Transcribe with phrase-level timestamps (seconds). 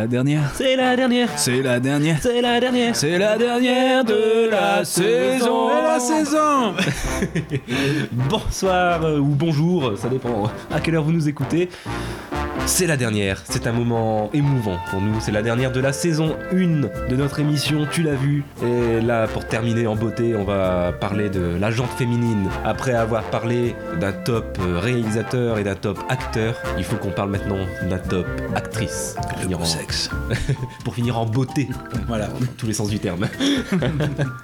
[0.00, 4.48] la dernière, C'est la dernière c'est la dernière, C'est la dernière c'est la dernière de
[4.50, 5.68] la saison.
[5.68, 6.74] De la saison.
[8.30, 11.68] Bonsoir euh, ou bonjour, ça dépend à quelle heure vous nous écoutez.
[12.66, 16.36] C'est la dernière, c'est un moment émouvant pour nous, c'est la dernière de la saison
[16.52, 16.56] 1
[17.10, 18.44] de notre émission, tu l'as vu.
[18.62, 22.48] Et là, pour terminer en beauté, on va parler de la jante féminine.
[22.64, 27.58] Après avoir parlé d'un top réalisateur et d'un top acteur, il faut qu'on parle maintenant
[27.88, 29.16] d'un top actrice.
[29.20, 30.10] Pour Le finir beau en- sexe.
[30.84, 31.68] pour finir en beauté.
[32.06, 33.26] Voilà, dans tous les sens du terme.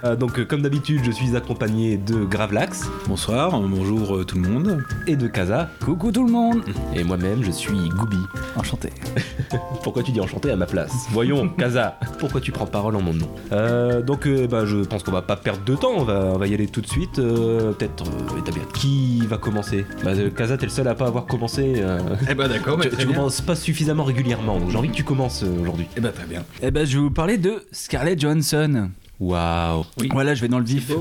[0.03, 4.83] Euh, donc, comme d'habitude, je suis accompagné de Gravelax Bonsoir, bonjour euh, tout le monde.
[5.07, 5.69] et de Kaza.
[5.83, 6.61] Coucou tout le monde.
[6.95, 8.23] Et moi-même, je suis Goubi.
[8.55, 8.89] Enchanté.
[9.83, 11.07] Pourquoi tu dis enchanté à ma place?
[11.11, 13.29] Voyons, Kaza, pourquoi tu prends parole en mon nom?
[13.51, 16.37] Euh, Donc, euh, bah, je pense qu'on va pas perdre de temps, on va, on
[16.37, 17.19] va y aller tout de suite.
[17.19, 19.85] Euh, Peut-être euh, établir qui va commencer?
[20.03, 21.75] Bah, euh, Kaza, t'es le seul à pas avoir commencé.
[21.77, 25.03] euh, Eh ben d'accord, tu tu commences pas suffisamment régulièrement, donc j'ai envie que tu
[25.03, 25.87] commences euh, aujourd'hui.
[25.95, 26.43] Eh ben très bien.
[26.61, 28.89] Eh ben, je vais vous parler de Scarlett Johansson.
[29.19, 30.91] Waouh Voilà, je vais dans le vif.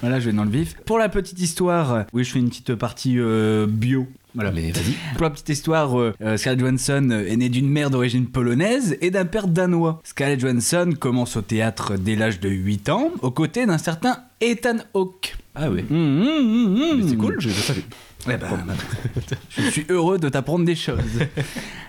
[0.00, 0.76] Voilà, je vais dans le vif.
[0.84, 4.06] Pour la petite histoire, oui, je fais une petite partie euh, bio.
[4.34, 4.52] Voilà.
[4.52, 4.94] Mais vas-y.
[5.14, 8.96] Pour la petite histoire, euh, euh, Scarlett Johansson euh, est née d'une mère d'origine polonaise
[9.00, 10.00] et d'un père danois.
[10.04, 14.78] Scarlett Johansson commence au théâtre dès l'âge de 8 ans, aux côtés d'un certain Ethan
[14.94, 15.36] Hawke.
[15.54, 15.84] Ah ouais.
[15.88, 17.18] Mmh, mmh, mmh, Mais c'est mmh.
[17.18, 17.82] cool, je, savais.
[18.26, 18.48] Eh ben,
[19.50, 20.98] je suis heureux de t'apprendre des choses.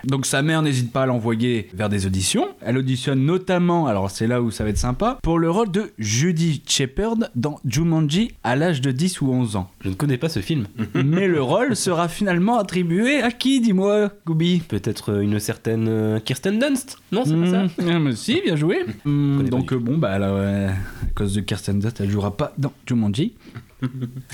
[0.04, 2.48] Donc sa mère n'hésite pas à l'envoyer vers des auditions.
[2.60, 5.92] Elle auditionne notamment, alors c'est là où ça va être sympa, pour le rôle de
[5.98, 9.70] Judy Shepard dans Jumanji à l'âge de 10 ou 11 ans.
[9.82, 10.66] Je ne connais pas ce film.
[10.94, 16.18] Mais le rôle sera finalement attribué à qui, dis-moi, Gooby Peut-être euh, une certaine euh,
[16.20, 17.64] Kirsten Dunst Non, c'est pas ça?
[17.64, 18.84] Mmh, ah, mais si, bien joué.
[19.04, 22.36] Mmh, pas donc euh, bon, bah alors, euh, à cause de Kirsten Dunst, elle jouera
[22.36, 23.34] pas dans Jumanji.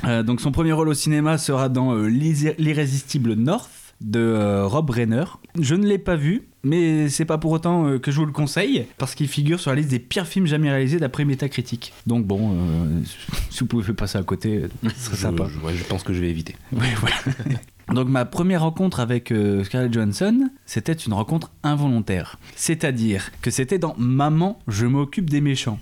[0.04, 3.70] Euh, donc son premier rôle au cinéma sera dans euh, l'Irré- l'irrésistible North
[4.00, 5.24] de euh, Rob Reiner.
[5.60, 8.86] Je ne l'ai pas vu, mais c'est pas pour autant que je vous le conseille,
[8.96, 11.92] parce qu'il figure sur la liste des pires films jamais réalisés d'après Metacritic.
[12.06, 12.56] Donc bon,
[13.50, 15.46] si vous pouvez passer à côté, ce serait sympa.
[15.52, 16.54] je- ouais, je pense que je vais éviter.
[16.72, 17.16] Oui, voilà.
[17.94, 22.38] Donc ma première rencontre avec euh, Scarlett Johansson, c'était une rencontre involontaire.
[22.54, 25.78] C'est-à-dire que c'était dans Maman, je m'occupe des méchants.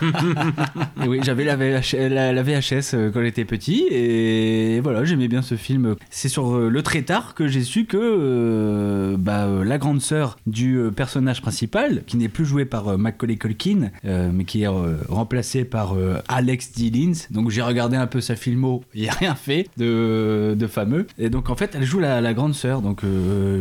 [1.06, 5.42] Oui, j'avais la, VH la- la VHS euh, quand j'étais petit et voilà, j'aimais bien
[5.42, 5.94] ce film.
[6.10, 10.36] C'est sur euh, le très tard que j'ai su que euh, bah, la grande sœur
[10.46, 14.96] du personnage principal, qui n'est plus joué par Macaulay Culkin, euh, mais qui est euh,
[15.08, 15.94] remplacé par
[16.28, 17.12] Alex Dillins.
[17.30, 21.06] Donc j'ai regardé un peu sa filmo, il n'y a rien fait de, de fameux.
[21.18, 23.02] Et donc en fait, elle joue la, la grande sœur, donc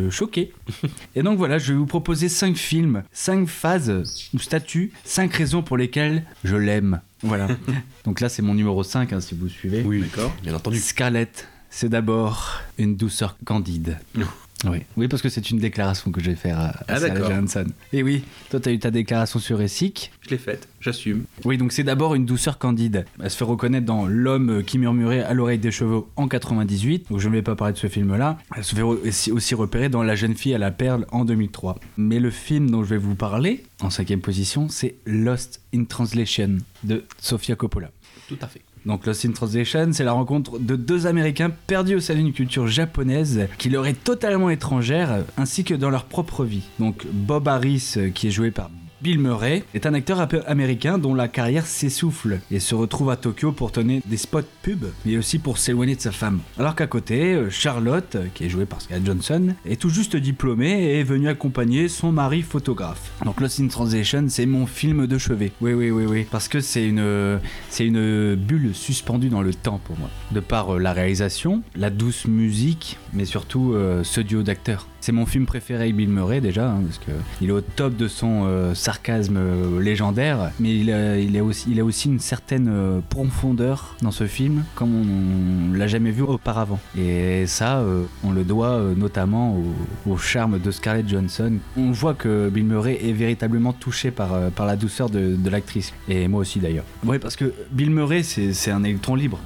[0.09, 0.51] choqué.
[1.15, 5.61] Et donc voilà, je vais vous proposer 5 films, 5 phases ou statuts, 5 raisons
[5.61, 6.04] pour lesquelles
[6.43, 7.01] je l'aime.
[7.21, 7.47] Voilà.
[8.05, 9.83] donc là, c'est mon numéro 5, hein, si vous suivez.
[9.83, 10.33] Oui, d'accord.
[10.43, 10.79] Bien entendu.
[10.79, 13.97] Scarlett, c'est d'abord une douceur candide.
[14.65, 14.79] Oui.
[14.97, 16.97] oui, parce que c'est une déclaration que je vais faire à, Ah.
[17.15, 17.65] Johansson.
[17.93, 20.11] Et oui, toi, tu as eu ta déclaration sur Essic.
[20.21, 21.25] Je l'ai faite, j'assume.
[21.43, 23.05] Oui, donc c'est d'abord une douceur candide.
[23.21, 27.07] Elle se fait reconnaître dans L'homme qui murmurait à l'oreille des chevaux en 98.
[27.09, 28.37] Donc je ne vais pas parler de ce film-là.
[28.55, 31.79] Elle se fait aussi, aussi repérer dans La jeune fille à la perle en 2003.
[31.97, 36.57] Mais le film dont je vais vous parler, en cinquième position, c'est Lost in Translation
[36.83, 37.91] de Sofia Coppola.
[38.27, 38.61] Tout à fait.
[38.85, 42.67] Donc Lost in Translation, c'est la rencontre de deux Américains perdus au sein d'une culture
[42.67, 46.63] japonaise qui leur est totalement étrangère, ainsi que dans leur propre vie.
[46.79, 48.69] Donc Bob Harris, euh, qui est joué par
[49.05, 53.51] Bill Murray, est un acteur américain dont la carrière s'essouffle et se retrouve à Tokyo
[53.51, 56.39] pour tourner des spots pub, mais aussi pour s'éloigner de sa femme.
[56.57, 60.85] Alors qu'à côté, euh, Charlotte, qui est jouée par Scarlett Johansson, est tout juste diplômée
[60.85, 63.11] et est venue accompagner son mari photographe.
[63.23, 65.51] Donc Lost in Translation, c'est mon film de chevet.
[65.61, 66.25] Oui, oui, oui, oui.
[66.31, 70.09] Parce que c'est une, c'est une bulle suspendue dans le temps pour moi.
[70.31, 74.87] De par euh, la réalisation, la douce musique, mais surtout euh, ce duo d'acteurs.
[75.05, 78.07] C'est mon film préféré Bill Murray déjà, hein, parce que il est au top de
[78.07, 82.17] son euh, sarcasme euh, légendaire, mais il a, il, a aussi, il a aussi une
[82.17, 86.79] certaine euh, profondeur dans ce film, comme on, on l'a jamais vu auparavant.
[86.97, 87.85] Et ça,
[88.23, 91.53] on le doit notamment au, au charme de Scarlett Johansson.
[91.77, 95.93] On voit que Bill Murray est véritablement touché par, par la douceur de, de l'actrice,
[96.09, 96.85] et moi aussi d'ailleurs.
[97.05, 99.39] Oui, parce que Bill Murray, c'est un électron libre.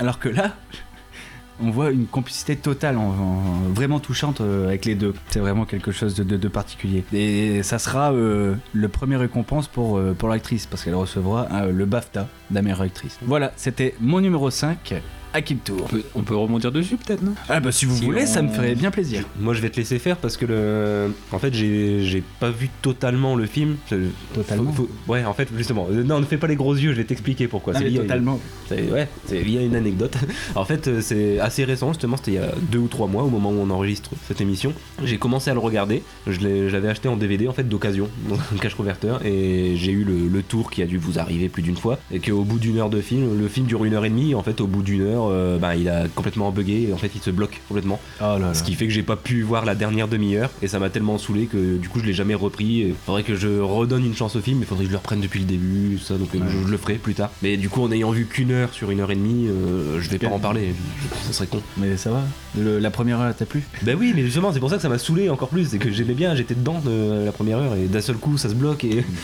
[0.00, 0.56] Alors que là,
[1.62, 5.14] on voit une complicité totale, en- en- vraiment touchante euh, avec les deux.
[5.28, 7.04] C'est vraiment quelque chose de, particulier.
[7.12, 11.84] Et ça sera euh, le premier récompense pour, euh, pour l'actrice, parce qu'elle recevra le
[11.86, 13.18] BAFTA de la meilleure actrice.
[13.22, 14.94] Voilà, c'était mon numéro 5,
[15.34, 17.34] à qui le tour On peut, on peut rebondir dessus peut-être, non?
[17.48, 19.24] Ah bah si vous Si voulez, on- ça me ferait bien plaisir.
[19.38, 21.12] Moi, je vais te laisser faire parce que le.
[21.32, 23.76] En fait, j'ai j'ai pas vu totalement le film.
[24.34, 24.72] Totalement.
[24.72, 25.86] faut- faut- Ouais, en fait, justement.
[25.90, 27.74] Euh, Non, ne fais pas les gros yeux, je vais t'expliquer pourquoi.
[27.76, 28.38] Ah, C'est totalement.
[28.68, 30.16] C'est ouais, c'est lié à une anecdote.
[30.54, 33.24] En fait, euh, c'est assez récent, justement, c'était il y a deux ou trois mois
[33.24, 34.72] au moment où on enregistre cette émission.
[35.04, 36.02] J'ai commencé à le regarder.
[36.26, 36.40] Je
[36.70, 40.28] l'avais acheté en DVD en fait d'occasion, dans un cache converteur, et j'ai eu le,
[40.28, 42.90] le tour qui a dû vous arriver plus d'une fois, et qu'au bout d'une heure
[42.90, 44.34] de film, le film dure une heure et demie.
[44.34, 46.90] En fait, au bout d'une heure, euh, bah, il a complètement bugué.
[46.92, 48.00] En fait, il se bloque complètement.
[48.20, 48.54] Oh là là.
[48.54, 51.18] Ce qui fait que j'ai pas pu voir la dernière demi-heure et ça m'a tellement
[51.18, 52.64] saoulé que du coup je l'ai jamais repris.
[52.88, 55.20] Il faudrait que je redonne une chance au film, mais faudrait que je le reprenne
[55.20, 56.44] depuis le début, ça, donc euh, Ouais.
[56.48, 57.30] je, je le ferai plus tard.
[57.42, 60.10] Mais du coup, en ayant vu qu'une heure sur une heure et demie, euh, je
[60.10, 60.74] vais pas en parler,
[61.26, 61.60] ça serait con.
[61.76, 62.22] Mais ça va
[62.58, 63.62] Le- La première heure, t'as plu?
[63.82, 65.90] Bah oui, mais justement, c'est pour ça que ça m'a saoulé encore plus, c'est que
[65.90, 68.84] j'aimais bien, j'étais dedans de la première heure et d'un seul coup ça se bloque
[68.84, 69.04] et.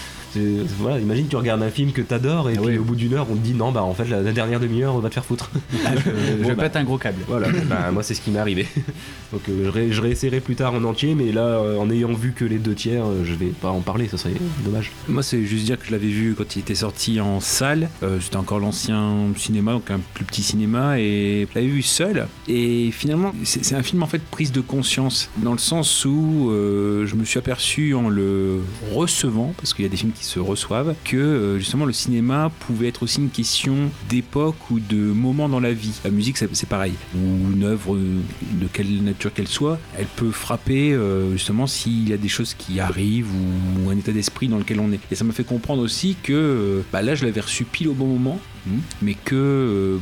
[0.78, 3.26] Voilà, imagine tu regardes un film que t'adores et Ah puis au bout d'une heure
[3.30, 5.50] on te dit non bah en fait la, la dernière demi-heure va te faire foutre.
[5.84, 6.00] Ah, Je,
[6.38, 6.62] je Bon, bah.
[6.64, 7.18] pète un gros câble.
[7.28, 8.66] Voilà, bah, moi c'est ce qui m'est arrivé.
[9.32, 12.12] Donc euh, je, ré- je réessayerai plus tard en entier, mais là euh, en ayant
[12.12, 14.34] vu que les deux tiers, euh, je vais pas en parler, ça serait
[14.64, 14.90] dommage.
[15.08, 17.88] Moi, c'est juste dire que je l'avais vu quand il était sorti en salle.
[18.02, 22.26] Euh, C'était encore l'ancien cinéma, donc un plus petit cinéma, et je l'avais vu seul.
[22.48, 27.14] Et finalement, c'est un film en fait prise de conscience, dans le sens où je
[27.14, 28.60] me suis aperçu en le
[28.92, 32.50] recevant, parce qu'il y a des films qui se reçoivent, que euh, justement le cinéma
[32.60, 35.92] pouvait être aussi une question d'époque ou de moment dans la vie.
[36.04, 36.92] La musique, c'est pareil.
[37.14, 38.20] Ou une œuvre euh,
[38.52, 42.54] de quelle nature qu'elle soit, elle peut frapper euh, justement s'il y a des choses
[42.54, 45.00] qui arrivent ou, un état d'esprit dans lequel on est.
[45.10, 48.06] Et ça m'a fait comprendre aussi que bah là, je l'avais reçu pile au bon
[48.06, 48.80] moment, Mhm.
[49.02, 49.98] mais que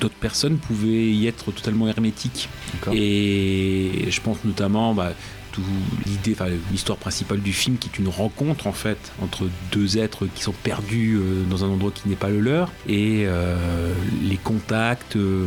[0.00, 2.48] d'autres personnes pouvaient y être totalement hermétiques.
[2.92, 5.12] Et je pense notamment bah,
[5.54, 5.62] tout
[6.04, 10.26] l'idée, enfin l'histoire principale du film qui est une rencontre en fait entre deux êtres
[10.34, 13.92] qui sont perdus euh, dans un endroit qui n'est pas le leur et euh,
[14.28, 15.46] les contacts, euh,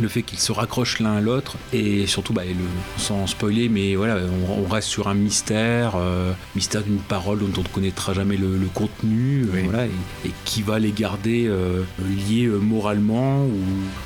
[0.00, 2.54] le fait qu'ils se raccrochent l'un à l'autre et surtout bah, le-
[3.02, 4.18] sans spoiler mais voilà
[4.48, 8.36] on, on reste sur un mystère, euh, mystère d'une parole dont on ne connaîtra jamais
[8.36, 9.62] le, le contenu, Oui.
[9.64, 9.90] voilà et,
[10.28, 11.50] et qui va les garder
[12.28, 13.58] liés moralement ou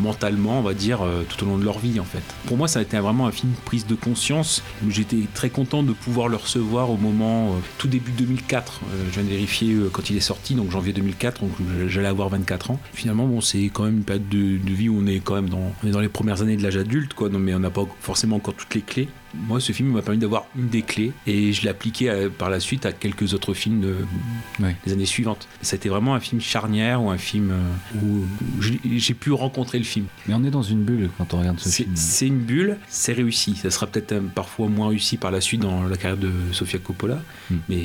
[0.02, 2.22] mentalement on va dire tout au long de leur vie en fait.
[2.46, 4.62] Pour moi ça a été vraiment un film prise de conscience.
[4.88, 8.80] J'étais très content de pouvoir le recevoir au moment euh, tout début 2004.
[8.82, 11.50] Euh, je viens de vérifier euh, quand il est sorti donc janvier 2004 donc
[11.88, 12.80] j'allais avoir 24 ans.
[12.94, 16.00] Finalement bon c'est quand même une période de, vie où on est quand même dans
[16.00, 18.80] les premières années de l'âge adulte quoi mais on n'a pas forcément encore toutes les
[18.80, 19.08] clés.
[19.48, 22.50] Moi, ce film m'a permis d'avoir une des clés et je l'ai appliqué euh, par
[22.50, 23.96] la suite à quelques autres films de,
[24.86, 25.46] des années suivantes.
[25.62, 28.24] Ça a été vraiment un film charnière ou un film euh, où
[28.98, 30.06] j'ai- pu rencontrer le film.
[30.26, 31.90] Mais on est dans une bulle quand on regarde ce film.
[31.94, 33.54] c'est une bulle, c'est réussi.
[33.56, 36.78] Ça sera peut-être euh, parfois moins réussi par la suite dans la carrière de Sofia
[36.78, 37.56] Coppola, Hmm.
[37.68, 37.84] mais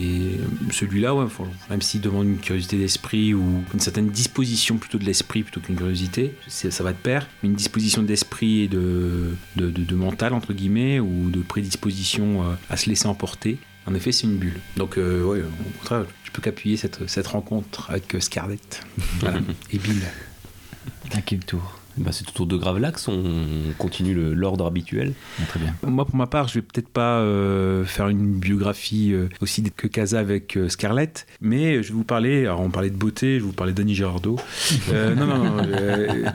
[0.71, 1.25] celui-là, ouais,
[1.69, 5.75] même s'il demande une curiosité d'esprit ou une certaine disposition plutôt de l'esprit plutôt qu'une
[5.75, 7.27] curiosité, ça va de pair.
[7.43, 12.55] Une disposition d'esprit et de, de, de- de mental entre guillemets ou de prédisposition euh,
[12.69, 13.57] à se laisser emporter.
[13.85, 14.59] En effet, c'est une bulle.
[14.77, 18.81] Donc, euh, ouais, au contraire, je peux qu'appuyer cette, cette rencontre avec Scarlett
[19.19, 19.39] Voilà.
[19.71, 20.01] et Bill.
[21.31, 23.23] Le tour Bah, c'est au tour de Gravelax, on
[23.77, 25.13] continue l'ordre habituel.
[25.39, 25.75] Ah, Très bien.
[25.85, 29.87] Moi, pour ma part, je vais peut-être pas euh, faire une biographie euh, aussi que
[29.87, 32.45] Casa avec euh, Scarlett, mais je vais vous parler.
[32.45, 34.37] Alors, on parlait de beauté, je vais vous parler d'Annie Girardot.
[34.91, 35.63] Euh, non, non, non.
[35.67, 36.25] euh,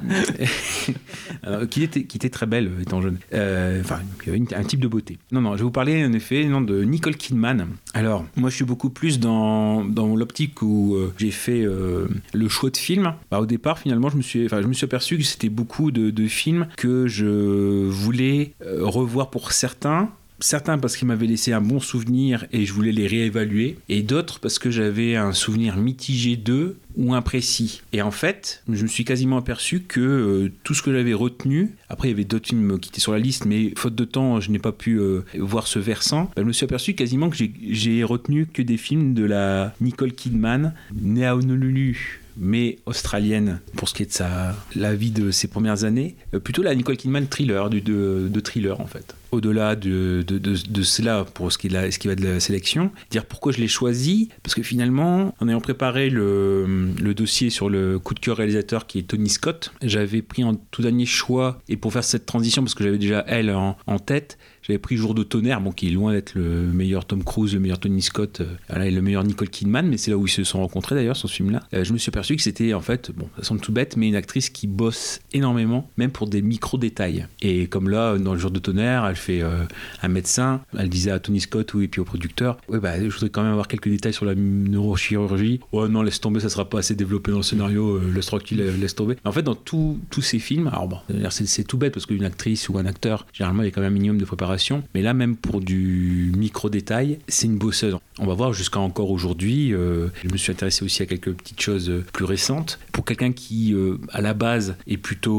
[1.42, 3.16] alors, qui, était, qui était très belle étant jeune.
[3.32, 5.18] Enfin, il y avait un type de beauté.
[5.32, 7.68] Non, non, je vais vous parler en effet non, de Nicole Kidman.
[7.96, 9.84] Alors, moi, je suis beaucoup plus dans,
[10.16, 13.14] l'optique où euh, j'ai fait euh, le choix de film.
[13.30, 17.06] Bah, au départ, finalement, je me suis, aperçu que c'était beaucoup de, de films que
[17.06, 20.10] je voulais euh, revoir pour certains.
[20.40, 24.40] Certains parce qu'ils m'avaient laissé un bon souvenir et je voulais les réévaluer, et d'autres
[24.40, 27.82] parce que j'avais un souvenir mitigé d'eux ou imprécis.
[27.92, 31.70] Et en fait, je me suis quasiment aperçu que euh, tout ce que j'avais retenu,
[31.88, 34.40] après il y avait d'autres films qui étaient sur la liste, mais faute de temps,
[34.40, 36.24] je n'ai pas pu euh, voir ce versant.
[36.36, 40.12] Bah, je me suis aperçu quasiment que j'ai- retenu que des films de la Nicole
[40.12, 45.30] Kidman, née à Honolulu mais australienne pour ce qui est de sa la vie de
[45.30, 46.16] ses premières années.
[46.34, 49.14] Euh, plutôt la Nicole Kidman thriller du- de, de thriller en fait.
[49.32, 52.14] Au-delà de, de, de- de cela pour ce qui, est de la- ce qui va
[52.14, 56.90] de la sélection dire pourquoi je l'ai choisi parce que finalement en ayant préparé le,
[57.02, 60.54] le dossier sur le coup de cœur réalisateur qui est Tony Scott j'avais pris en
[60.54, 63.98] tout dernier choix et pour faire cette transition parce que j'avais déjà elle en, en
[63.98, 67.52] tête J'avais pris Jour de tonnerre, bon, qui est loin d'être le meilleur Tom Cruise,
[67.52, 70.30] le meilleur Tony Scott, euh, et le meilleur Nicole Kidman, mais c'est là où ils
[70.30, 71.60] se sont rencontrés d'ailleurs sur ce film-là.
[71.74, 74.08] Euh, je me suis aperçu que c'était en fait, bon, ça semble tout bête, mais
[74.08, 77.26] une actrice qui bosse énormément, même pour des micro-détails.
[77.42, 79.64] Et comme là, dans Jour de tonnerre, elle fait euh,
[80.02, 83.12] un médecin, elle disait à Tony Scott oui, et puis au producteur, ouais, bah, je
[83.12, 85.60] voudrais quand même avoir quelques détails sur la neurochirurgie.
[85.72, 88.64] Ouais, non, laisse tomber, ça sera pas assez développé dans le scénario, euh, laisse tranquille,
[88.80, 89.16] laisse tomber.
[89.26, 92.78] En fait, dans tous ces films, alors bon, c'est tout bête parce qu'une actrice ou
[92.78, 94.53] un acteur, généralement, il y a quand même un minimum de préparation,
[94.94, 97.96] mais là, même pour du micro-détail, c'est une bosseuse.
[98.18, 99.72] On va voir jusqu'à encore aujourd'hui.
[99.72, 102.78] euh, je me suis intéressé aussi à quelques petites choses euh, plus récentes.
[102.92, 105.34] Pour quelqu'un qui, euh, à la base, est plutôt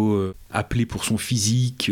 [0.52, 1.92] appelé pour son physique,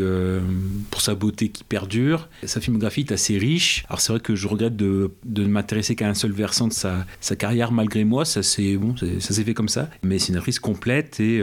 [0.89, 3.83] pour sa beauté qui perdure, sa filmographie est assez riche.
[3.89, 6.73] Alors c'est vrai que je regrette de, de ne m'intéresser qu'à un seul versant de
[6.73, 8.23] sa, sa carrière malgré moi.
[8.25, 9.89] Ça c'est bon, s'est fait comme ça.
[10.01, 11.41] Mais c'est une actrice complète et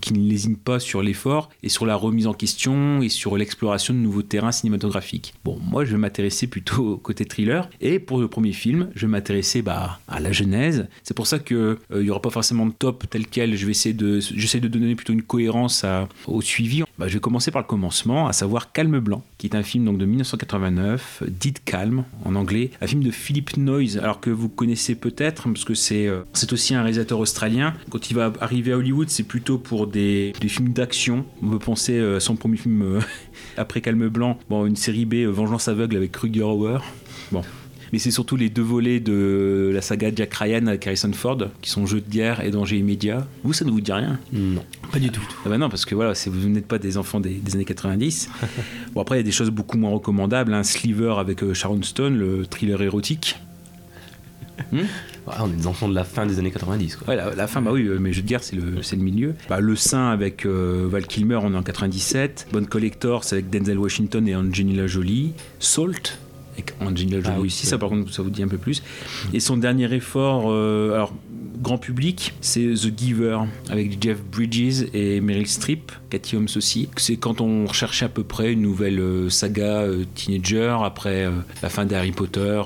[0.00, 3.94] qui ne lésine pas sur l'effort et sur la remise en question et sur l'exploration
[3.94, 5.34] de nouveaux terrains cinématographiques.
[5.44, 7.68] Bon, moi je vais m'intéresser plutôt au côté thriller.
[7.80, 10.88] Et pour le premier film, je vais m'intéresser bah, à la genèse.
[11.02, 13.56] C'est pour ça que euh, il y aura pas forcément de top tel quel.
[13.56, 15.84] Je vais essayer de, j'essaie de donner plutôt une cohérence
[16.26, 16.82] au suivi.
[16.98, 19.96] Bah, je vais commencer par le commencement, à savoir Calme Blanc, qui est un film
[19.96, 24.94] de 1989, dit Calme en anglais, un film de Philip Noyes, alors que vous connaissez
[24.94, 27.74] peut-être parce que c'est euh, c'est aussi un réalisateur australien.
[27.90, 31.24] Quand il va arriver à Hollywood, c'est plutôt pour des, films d'action.
[31.42, 33.00] On peut penser euh, à son premier film
[33.56, 36.78] après Calme Blanc, une série B, Vengeance aveugle avec Ruger Hauer.
[37.32, 37.42] Bon,
[37.92, 41.70] mais c'est surtout les deux volets de la saga Jack Ryan avec Harrison Ford, qui
[41.70, 43.26] sont Jeux de guerre et Danger immédiat.
[43.44, 44.64] Vous, ça ne vous dit rien Non.
[44.92, 45.22] Pas du tout.
[45.44, 48.30] ah bah non, parce que voilà, vous n'êtes pas des enfants des, des années 90.
[48.94, 50.52] bon, après, il y a des choses beaucoup moins recommandables.
[50.54, 53.36] Un Sliver avec euh, Sharon Stone, le thriller érotique.
[55.26, 56.96] Ouais, on est des enfants de la fin des années 90.
[56.96, 57.08] Quoi.
[57.08, 59.02] Ouais, la, la fin, bah oui, euh, mais Jeux de guerre, c'est le, c'est le
[59.02, 59.34] milieu.
[59.50, 62.48] Bah, le Saint avec euh, Val Kilmer, on est en 97.
[62.52, 65.32] Bonne Collector, c'est avec Denzel Washington et Angelina Jolie.
[65.58, 66.18] Salt,
[66.54, 68.82] avec Angelina Jolie Ah aussi, c'est ça par contre, ça vous dit un peu plus.
[69.32, 71.12] Et son dernier effort, euh, alors
[71.58, 73.38] grand public, c'est The Giver
[73.68, 76.88] avec Jeff Bridges et Meryl Streep, Cathy Holmes aussi.
[76.96, 81.30] C'est quand on recherchait à peu près une nouvelle euh, saga euh, teenager après euh,
[81.62, 82.62] la fin d'Harry Potter,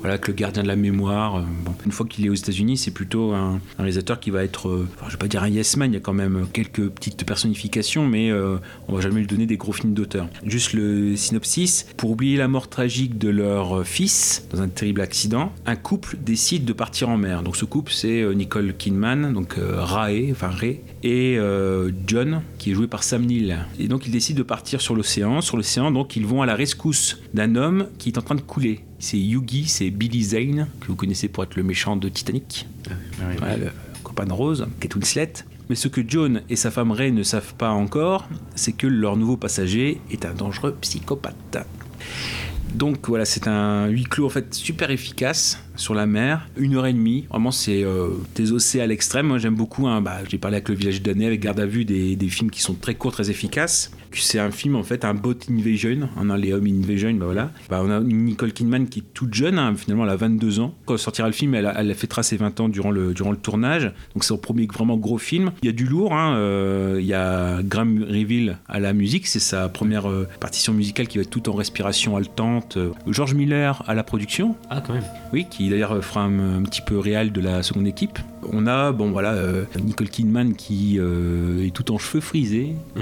[0.00, 1.42] voilà, que le gardien de la mémoire.
[1.64, 1.74] bon.
[1.84, 5.06] Une fois qu'il est aux États-Unis, c'est plutôt un, un réalisateur qui va être, enfin,
[5.08, 8.06] je vais pas dire un yes man, il y a quand même quelques petites personnifications,
[8.06, 8.32] mais
[8.88, 10.28] on va jamais lui donner des gros films d'auteur.
[10.44, 15.52] Juste le synopsis pour oublier la mort tragique de leur fils dans un terrible accident,
[15.66, 17.42] un couple décide de partir en mer.
[17.42, 22.42] Donc ce couple, c'est euh, Nicole Kidman, donc euh, Rae, enfin Ray, et euh, John,
[22.58, 23.56] qui est joué par Sam Neill.
[23.78, 25.40] Et donc ils décident de partir sur l'océan.
[25.40, 28.40] Sur l'océan, donc ils vont à la rescousse d'un homme qui est en train de
[28.40, 28.80] couler.
[28.98, 32.66] C'est Yugi, c'est Billy Zane, que vous connaissez pour être le méchant de Titanic.
[33.38, 33.70] Voilà, le
[34.02, 35.32] copain de Rose, Kate Winslet.
[35.70, 39.16] Mais ce que John et sa femme Ray ne savent pas encore, c'est que leur
[39.16, 41.66] nouveau passager est un dangereux psychopathe.
[42.74, 46.86] Donc voilà, c'est un huis clos en fait super efficace sur la mer, une heure
[46.86, 47.26] et demie.
[47.30, 49.26] Vraiment, c'est euh, désossé à l'extrême.
[49.28, 49.86] Moi, j'aime beaucoup.
[49.86, 52.50] hein, bah, J'ai parlé avec le village d'année, avec Garde à vue, des, des films
[52.50, 53.92] qui sont très courts, très efficaces.
[54.16, 57.12] C'est un film en fait, un bot invasion, un Alien invasion.
[57.14, 57.50] Bah voilà.
[57.68, 60.60] Bah, on a une Nicole Kidman qui est toute jeune, hein, finalement, elle a 22
[60.60, 60.74] ans.
[60.86, 63.36] Quand sortira le film, elle a, elle fêtera ses 20 ans durant le, durant le
[63.36, 63.84] tournage.
[64.14, 65.52] Donc c'est son premier vraiment gros film.
[65.62, 66.12] Il y a du lourd.
[66.14, 70.72] hein, euh, Il y a Graham Reveal à la musique, c'est sa première euh, partition
[70.72, 72.78] musicale qui va être tout en respiration haletante.
[73.06, 74.56] George Miller à la production.
[74.70, 75.04] Ah, quand même.
[75.32, 78.18] Oui, qui d'ailleurs fera un, un petit peu réel de la seconde équipe.
[78.52, 82.74] On a, bon voilà, euh, Nicole Kidman qui est tout en cheveux frisés.
[82.96, 83.00] Et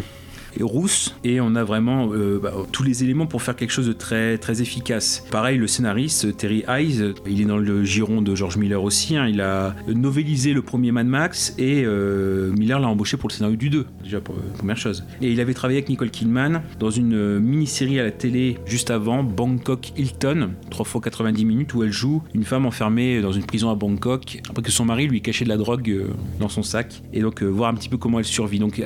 [0.61, 3.93] rousse et on a vraiment euh, bah, tous les éléments pour faire quelque chose de
[3.93, 5.25] très très efficace.
[5.31, 9.17] Pareil, le scénariste Terry Hayes, il est dans le giron de George Miller aussi.
[9.17, 9.27] hein.
[9.29, 13.57] il a novélisé le premier Mad Max et euh, Miller l'a embauché pour le scénario
[13.57, 15.05] du 2, déjà pour, euh, première chose.
[15.21, 19.23] Et il avait travaillé avec Nicole Kidman dans une mini-série à la télé juste avant,
[19.23, 23.71] Bangkok Hilton, 3 fois 90 minutes, où elle joue une femme enfermée dans une prison
[23.71, 26.07] à Bangkok après que son mari lui cachait de la drogue
[26.41, 27.03] dans son sac.
[27.13, 28.59] Et donc voir un petit peu comment elle survit.
[28.59, 28.83] Donc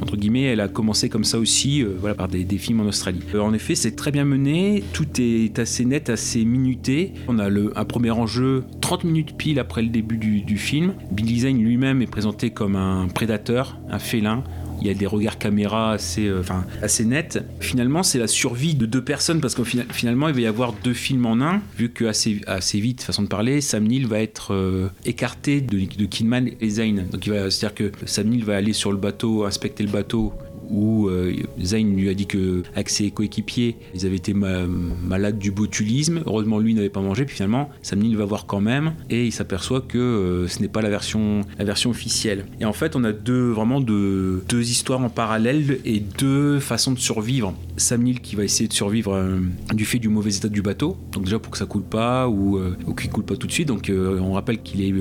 [0.00, 3.20] entre guillemets, elle a commencé comme ça aussi, euh, voilà, par des, films en Australie.
[3.34, 7.12] Euh, en effet, c'est très bien mené, tout est assez net, assez minuté.
[7.28, 10.94] On a le, un premier enjeu 30 minutes pile après le début du, du film.
[11.10, 14.44] Billy Zane lui-même est présenté comme un prédateur, un félin.
[14.80, 17.38] Il y a des regards caméra assez, euh, enfin, assez nets.
[17.60, 20.72] Finalement, c'est la survie de deux personnes parce qu'au final, finalement, il va y avoir
[20.72, 24.20] deux films en un, vu que assez, assez vite, façon de parler, Sam Neill va
[24.20, 27.06] être écarté de, de Kidman et Zane.
[27.10, 30.32] Donc, c'est-à-dire que Sam Neill va aller sur le bateau, inspecter le bateau
[30.70, 35.38] où euh, Zayn lui a dit que avec ses coéquipiers, ils avaient été ma- malades
[35.38, 36.22] du botulisme.
[36.26, 37.24] Heureusement, lui n'avait pas mangé.
[37.24, 40.68] Puis finalement, Sam Neill va voir quand même et il s'aperçoit que euh, ce n'est
[40.68, 42.46] pas la version, la version officielle.
[42.60, 46.92] Et en fait, on a deux vraiment deux, deux histoires en parallèle et deux façons
[46.92, 47.54] de survivre.
[47.76, 49.38] Sam Neill qui va essayer de survivre euh,
[49.72, 50.96] du fait du mauvais état du bateau.
[51.12, 53.68] Donc déjà pour que ça coule pas ou, ou qu'il coule pas tout de suite.
[53.68, 54.92] Donc on rappelle qu'il est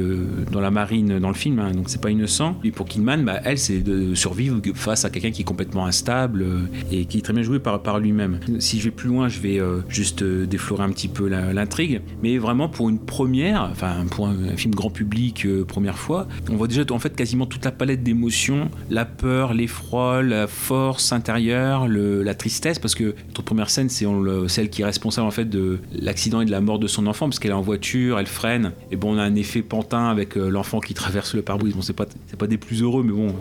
[0.52, 2.58] dans la marine dans le film, hein, donc c'est pas innocent.
[2.64, 6.66] Et pour Kidman, bah, elle c'est de survivre face à quelqu'un qui complètement instable euh,
[6.92, 8.40] et qui est très bien joué par, lui-même.
[8.58, 12.02] Si je vais plus loin, je vais euh, juste euh, déflorer un petit peu l'intrigue.
[12.24, 16.68] Mais vraiment pour une première, enfin pour un, film grand public première fois, on voit
[16.68, 22.34] déjà en fait quasiment toute la palette d'émotions, la peur, l'effroi, la force intérieure, la
[22.34, 24.06] tristesse, parce que notre première scène c'est
[24.48, 27.28] celle qui est responsable en fait de l'accident et de la mort de son enfant,
[27.28, 30.36] parce qu'elle est en voiture, elle freine, et bon on a un effet pantin avec
[30.36, 31.76] l'enfant qui traverse le pare-brise.
[31.76, 32.08] Bon c'est pas
[32.38, 33.36] pas des plus heureux, mais bon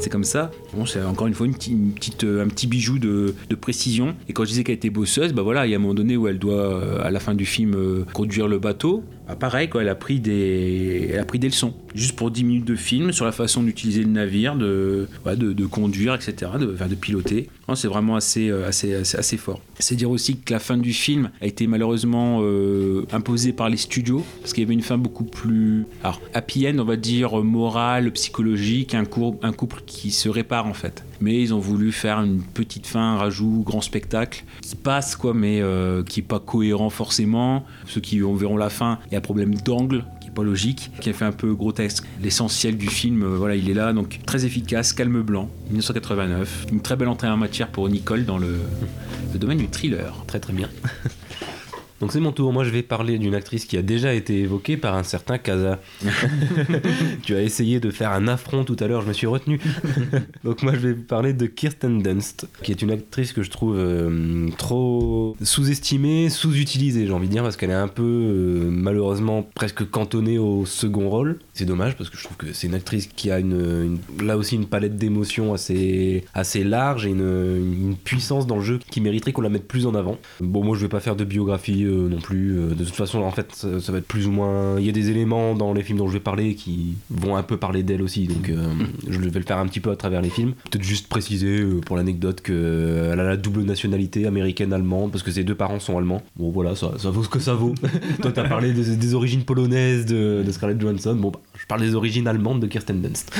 [0.00, 0.50] c'est comme ça.
[0.74, 4.14] Bon c'est encore une fois euh, un petit bijou de, de précision.
[4.28, 6.16] Et quand je disais qu'elle était bosseuse, bah voilà il y a un moment donné
[6.16, 9.04] où elle doit euh, à la fin du film euh, conduire le bateau.
[9.26, 12.44] Bah, pareil, quoi, elle, a pris des, elle a pris des leçons, juste pour 10
[12.44, 16.86] minutes de film, sur la façon d'utiliser le navire, de, de, conduire, etc., de, enfin,
[16.86, 17.48] de piloter.
[17.74, 19.60] C'est vraiment assez, euh, assez, assez, assez fort.
[19.80, 23.76] C'est dire aussi que la fin du film a été malheureusement euh, imposée par les
[23.76, 25.84] studios, parce qu'il y avait une fin beaucoup plus
[26.32, 29.04] happy end, on va dire, morale, psychologique, un,
[29.42, 31.04] un couple qui se répare en fait.
[31.20, 35.34] Mais ils ont voulu faire une petite fin, un rajout, grand spectacle, qui passe quoi,
[35.34, 37.64] mais euh, qui est pas cohérent forcément.
[37.86, 41.12] Ceux qui verront la fin, a un problème d'angle qui est pas logique, qui a
[41.12, 42.04] fait un peu grotesque.
[42.22, 46.66] L'essentiel du film, euh, voilà, il est là, donc très efficace, calme blanc, 1989.
[46.72, 48.58] Une très belle entrée en matière pour Nicole dans le
[49.34, 50.24] domaine du thriller.
[50.26, 50.68] Très très bien.
[52.00, 52.52] Donc c'est mon tour.
[52.52, 55.80] Moi, je vais parler d'une actrice qui a déjà été évoquée par un certain Kaza.
[57.22, 59.60] tu as essayé de faire un affront tout à l'heure, je me suis retenu.
[60.44, 63.76] Donc moi, je vais parler de Kirsten Dunst, qui est une actrice que je trouve
[63.78, 69.48] euh, trop sous-estimée, sous-utilisée, j'ai envie de dire, parce qu'elle est un peu euh, malheureusement
[69.54, 71.38] presque cantonnée au second rôle.
[71.56, 74.36] C'est dommage parce que je trouve que c'est une actrice qui a une, une- là
[74.36, 79.00] aussi une palette d'émotions assez, assez large et une, une puissance dans le jeu qui
[79.00, 80.18] mériterait qu'on la mette plus en avant.
[80.40, 82.58] Bon, moi je vais pas faire de biographie euh, non plus.
[82.58, 84.78] Euh, de toute façon, en fait, ça, ça va être plus ou moins.
[84.78, 87.42] Il y a des éléments dans les films dont je vais parler qui vont un
[87.42, 88.68] peu parler d'elle aussi, donc euh,
[89.08, 90.52] je vais le faire un petit peu à travers les films.
[90.70, 95.42] Peut-être juste préciser euh, pour l'anecdote qu'elle a la double nationalité américaine-allemande parce que ses
[95.42, 96.22] deux parents sont allemands.
[96.36, 97.72] Bon, voilà, ça, ça vaut ce que ça vaut.
[98.20, 101.14] Toi, t'as parlé des, des origines polonaises de, de Scarlett Johansson.
[101.14, 103.32] Bon, bah, je parle des origines allemandes de Kirsten Dunst.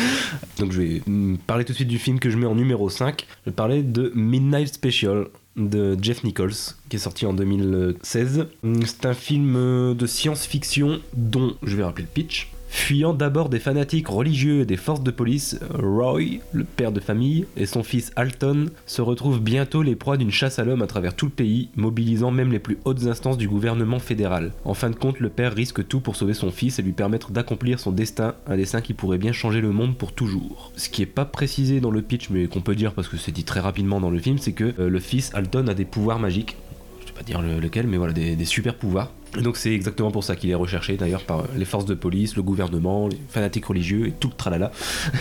[0.58, 1.02] Donc je vais
[1.46, 3.26] parler tout de suite du film que je mets en numéro 5.
[3.44, 6.52] Je vais parler de Midnight Special de Jeff Nichols,
[6.88, 8.46] qui est sorti en 2016.
[8.62, 12.50] Mm, C'est un film de science-fiction dont je vais rappeler le pitch.
[12.76, 17.46] Fuyant d'abord des fanatiques religieux et des forces de police, Roy, le père de famille,
[17.56, 21.16] et son fils Alton se retrouvent bientôt les proies d'une chasse à l'homme à travers
[21.16, 24.52] tout le pays, mobilisant même les plus hautes instances du gouvernement fédéral.
[24.64, 27.32] En fin de compte, le père risque tout pour sauver son fils et lui permettre
[27.32, 30.70] d'accomplir son destin, un destin qui pourrait bien changer le monde pour toujours.
[30.76, 33.32] Ce qui est pas précisé dans le pitch, mais qu'on peut dire parce que c'est
[33.32, 36.20] dit très rapidement dans le film, c'est que euh, le fils Alton a des pouvoirs
[36.20, 36.56] magiques.
[37.00, 39.10] Je vais pas dire le- lequel, mais voilà, des super pouvoirs.
[39.42, 42.42] Donc c'est exactement pour ça qu'il est recherché d'ailleurs par les forces de police, le
[42.42, 44.72] gouvernement, les fanatiques religieux et tout le tralala.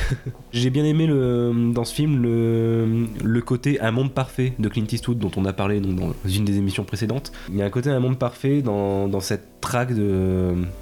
[0.54, 5.32] J'ai bien aimé dans ce film le, côté un monde parfait de Clint Eastwood dont
[5.36, 7.32] on a parlé dans une des émissions précédentes.
[7.50, 9.94] Il y a un côté un monde parfait dans, cette traque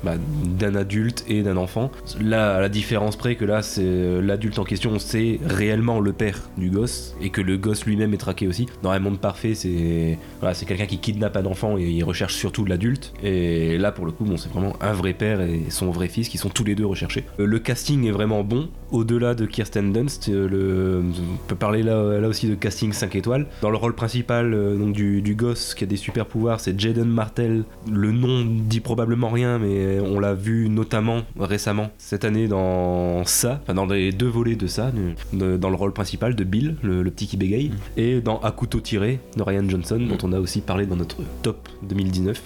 [0.04, 0.16] bah,
[0.60, 1.92] d'un adulte et d'un enfant.
[2.22, 6.50] Là, à la différence près que là, c'est l'adulte en question, c'est réellement le père
[6.58, 8.68] du gosse et que le gosse lui-même est traqué aussi.
[8.82, 12.36] Dans un monde parfait, c'est voilà, c'est quelqu'un qui kidnappe un enfant et il recherche
[12.36, 13.14] surtout l'adulte.
[13.24, 16.28] Et là, pour le coup, bon, c'est vraiment un vrai père et son vrai fils
[16.28, 17.24] qui sont tous les deux recherchés.
[17.40, 18.68] Euh, Le casting est vraiment bon.
[18.92, 23.16] Au-delà de Kirsten Dunst, euh, le, on peut parler là, là aussi de casting 5
[23.16, 23.48] étoiles.
[23.62, 26.78] Dans le rôle principal euh, donc du, du gosse qui a des super pouvoirs, c'est
[26.80, 27.64] Jaden Martell.
[27.90, 33.62] Le nom dit probablement rien, mais on l'a vu notamment récemment cette année dans ça,
[33.64, 34.92] enfin dans les deux volets de ça,
[35.32, 38.80] dans le rôle principal de Bill, le, le petit qui bégaye, et dans À couteau
[38.80, 42.42] tiré de Ryan Johnson, dont on a aussi parlé dans notre top 2019.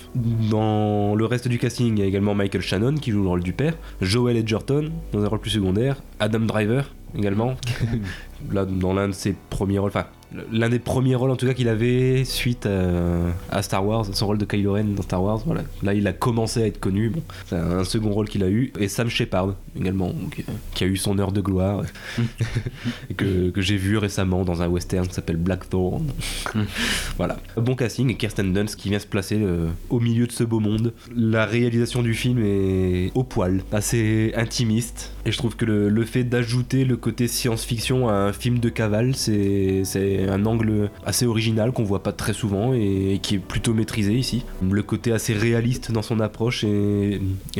[0.49, 0.66] Dans
[1.15, 3.53] le reste du casting, il y a également Michael Shannon qui joue le rôle du
[3.53, 7.55] père, Joel Edgerton dans un rôle plus secondaire, Adam Driver également,
[8.51, 10.07] là dans l'un de ses premiers rôles, enfin
[10.51, 14.27] l'un des premiers rôles en tout cas qu'il avait suite à, à Star Wars, son
[14.27, 15.41] rôle de Kylo Ren dans Star Wars.
[15.45, 17.09] Voilà, là il a commencé à être connu.
[17.09, 20.41] Bon, c'est un second rôle qu'il a eu et Sam Shepard également, euh,
[20.73, 21.83] qui a eu son heure de gloire
[23.09, 26.07] et que, que j'ai vu récemment dans un western qui s'appelle Blackthorn.
[27.17, 30.43] voilà, bon casting et Kirsten Dunst qui vient se placer euh, au milieu de ce
[30.43, 30.93] beau monde.
[31.15, 36.05] La réalisation du film est au poil, assez intimiste et je trouve que le, le
[36.05, 39.83] fait d'ajouter le côté science-fiction à un film de cavale, c'est
[40.25, 44.43] un angle assez original qu'on voit pas très souvent et, qui est plutôt maîtrisé ici.
[44.69, 47.19] Le côté assez réaliste dans son approche est,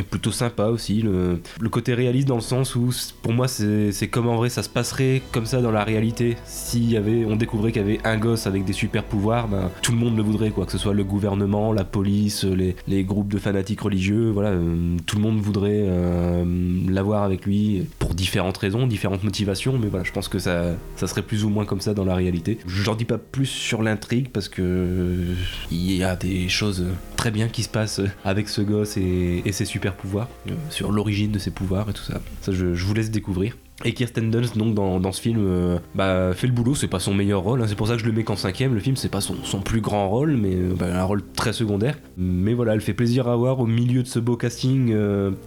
[0.10, 1.02] plutôt sympa aussi.
[1.02, 1.40] Le,
[1.70, 2.90] côté réaliste dans le sens où
[3.22, 6.38] pour moi c'est comme en vrai ça se passerait comme ça dans la réalité.
[6.46, 9.70] Si y avait, on découvrait qu'il y avait un gosse avec des super pouvoirs, ben,
[9.82, 13.04] tout le monde le voudrait quoi, que ce soit le gouvernement, la police, les, les
[13.04, 16.44] groupes de fanatiques religieux, voilà, euh, tout le monde voudrait euh,
[16.90, 21.08] l'avoir avec lui pour différentes raisons, différentes motivations, mais voilà, je pense que ça, ça
[21.08, 22.47] serait plus ou moins comme ça dans la réalité.
[22.68, 25.34] J'en dis pas plus sur l'intrigue parce que euh,
[25.72, 29.66] il y a des choses très bien qui se passent avec ce gosse et, ses
[29.66, 32.22] super pouvoirs, euh, sur l'origine de ses pouvoirs et tout ça.
[32.42, 33.58] Ça, je, vous laisse découvrir.
[33.86, 37.00] Et Kirsten Dunst donc dans, dans ce film euh, bah, fait le boulot, c'est pas
[37.00, 38.96] son meilleur rôle, hein, c'est pour ça que je le mets qu'en cinquième, le film
[38.96, 41.98] c'est pas son, son plus grand rôle, mais bah, un rôle très secondaire.
[42.18, 44.96] Mais voilà, elle fait plaisir à voir au milieu de ce beau casting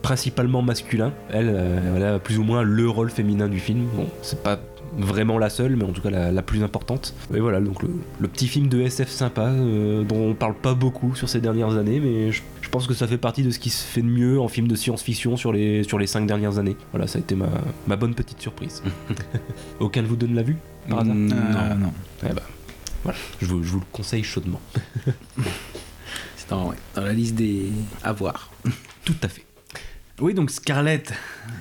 [0.02, 1.12] principalement masculin.
[1.30, 1.48] Elle,
[1.96, 3.86] elle a plus ou moins le rôle féminin du film.
[3.96, 4.60] Bon, c'est pas
[4.98, 7.14] vraiment la seule, mais en tout cas la, la plus importante.
[7.34, 10.74] Et voilà, donc le, le petit film de SF sympa, euh, dont on parle pas
[10.74, 13.58] beaucoup sur ces dernières années, mais je, je pense que ça fait partie de ce
[13.58, 16.58] qui se fait de mieux en film de science-fiction sur les, sur les cinq dernières
[16.58, 16.76] années.
[16.92, 17.48] Voilà, ça a été ma,
[17.86, 18.82] ma bonne petite surprise.
[19.80, 20.56] Aucun de vous donne la vue
[20.88, 21.86] par hasard Mm, Euh, non.
[21.86, 21.92] non.
[22.24, 22.42] Eh ben,
[23.04, 24.60] voilà, je vous, je vous le conseille chaudement.
[26.36, 27.70] C'est dans, dans la liste des
[28.02, 28.50] à voir.
[29.04, 29.44] Tout à fait.
[30.20, 31.14] Oui, donc Scarlett,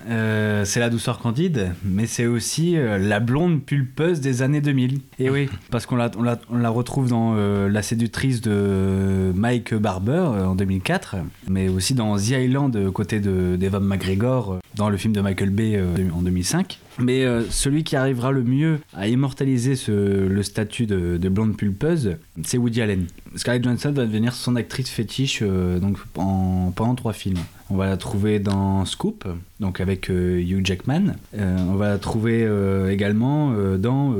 [0.09, 4.99] euh, c'est la douceur candide, mais c'est aussi euh, la blonde pulpeuse des années 2000.
[5.17, 9.31] Et oui, parce qu'on la, on la, on la retrouve dans euh, La séductrice de
[9.33, 11.15] Mike Barber en 2004,
[11.47, 15.81] mais aussi dans The Island côté de- d'Eva McGregor dans le film de Michael Bay
[16.13, 16.79] en 2005.
[16.99, 22.17] Mais celui qui arrivera le mieux à immortaliser ce- le statut de, de blonde pulpeuse,
[22.43, 23.05] c'est Woody Allen.
[23.37, 27.39] Scarlett Johansson va devenir son actrice fétiche donc en- pendant trois films.
[27.71, 29.27] On va la trouver dans Scoop,
[29.59, 31.15] donc avec euh, Hugh Jackman.
[31.37, 34.15] Euh, on va la trouver euh, également dans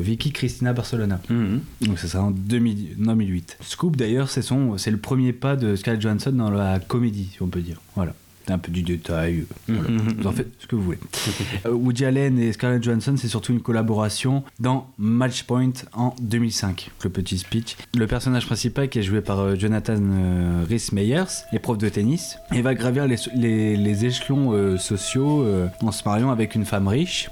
[0.00, 1.20] Vicky Cristina Barcelona.
[1.30, 1.60] Mhm.
[1.82, 3.58] Donc ça sera en 2000 non, 2008.
[3.60, 7.60] Scoop d'ailleurs, c'est le premier pas de Scarlett Johansson dans la comédie, si on peut
[7.60, 7.80] dire.
[7.94, 8.14] Voilà.
[8.48, 9.44] Un peu du détail.
[9.70, 9.88] euh, voilà.
[9.90, 10.14] Mhm.
[10.18, 10.98] Vous en faites ce que vous voulez.
[11.66, 16.90] Euh, Woody Allen et Scarlett Johansson, c'est surtout une collaboration dans Matchpoint en 2005.
[17.04, 17.76] Le petit speech.
[17.96, 21.88] Le personnage principal qui est joué par euh, Jonathan euh, Rhys Meyers, est prof de
[21.88, 25.46] tennis, et va gravir les, les- les échelons sociaux
[25.80, 27.30] en se mariant avec une femme riche,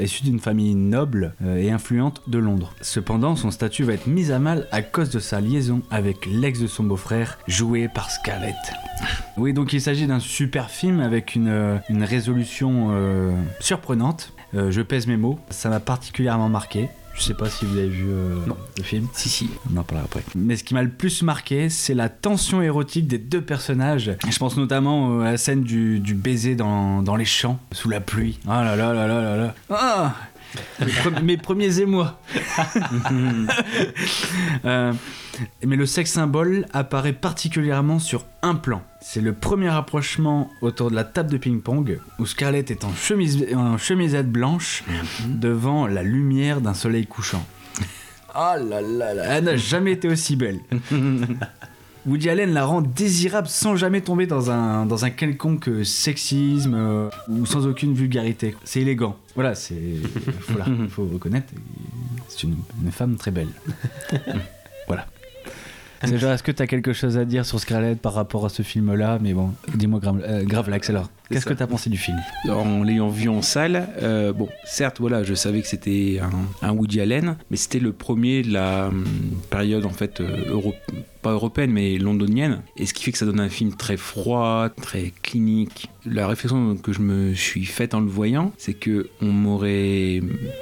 [0.00, 2.74] issue d'une famille noble et influente de Londres.
[2.80, 6.60] Cependant, son statut va être mis à mal à cause de sa liaison avec l'ex
[6.60, 8.54] de son beau-frère, joué par Scarlett.
[9.36, 14.32] Oui, donc il s'agit d'un super film avec une, euh, une résolution euh, surprenante.
[14.54, 16.88] Euh, je pèse mes mots, ça m'a particulièrement marqué.
[17.14, 18.36] Je sais pas si vous avez vu euh,
[18.78, 19.06] le film.
[19.12, 19.50] Si, si.
[19.70, 20.22] On en parlera après.
[20.34, 24.16] Mais ce qui m'a le plus marqué, c'est la tension érotique des deux personnages.
[24.26, 28.00] Je pense notamment à la scène du, du baiser dans, dans les champs, sous la
[28.00, 28.38] pluie.
[28.48, 29.54] Ah là là là là là là.
[29.70, 30.14] Ah
[30.80, 32.20] mes, pre- mes premiers émois.
[34.64, 34.92] Euh,
[35.64, 38.82] mais le sexe symbole apparaît particulièrement sur un plan.
[39.00, 43.46] C'est le premier rapprochement autour de la table de ping-pong où Scarlett est en, chemise,
[43.54, 44.84] en chemisette blanche
[45.26, 47.44] devant la lumière d'un soleil couchant.
[48.34, 50.60] Oh là là là, elle n'a jamais été aussi belle.
[52.06, 57.08] Woody Allen la rend désirable sans jamais tomber dans un, dans un quelconque sexisme euh,
[57.28, 58.56] ou sans aucune vulgarité.
[58.64, 59.16] C'est élégant.
[59.34, 59.74] Voilà, c'est.
[60.88, 61.52] Faut, reconnaître.
[62.28, 62.56] C'est une
[62.90, 63.50] femme très belle.
[66.04, 68.48] C'est genre, est-ce que tu as quelque chose à dire sur Scarlett par rapport à
[68.48, 69.18] ce film-là?
[69.20, 71.10] Mais bon, dis-moi, euh, Gravelax, alors.
[71.30, 72.18] Qu'est-ce que tu as pensé du film?
[72.50, 76.72] En l'ayant vu en salle, euh, bon, certes, voilà, je savais que c'était un, un
[76.72, 79.04] Woody Allen, mais c'était le premier de la hum,
[79.48, 80.74] période en fait euh, euro-
[81.22, 84.68] pas européenne mais londonienne, et ce qui fait que ça donne un film très froid,
[84.82, 85.88] très clinique.
[86.04, 90.20] La réflexion que je me suis faite en le voyant, c'est que on m'aurait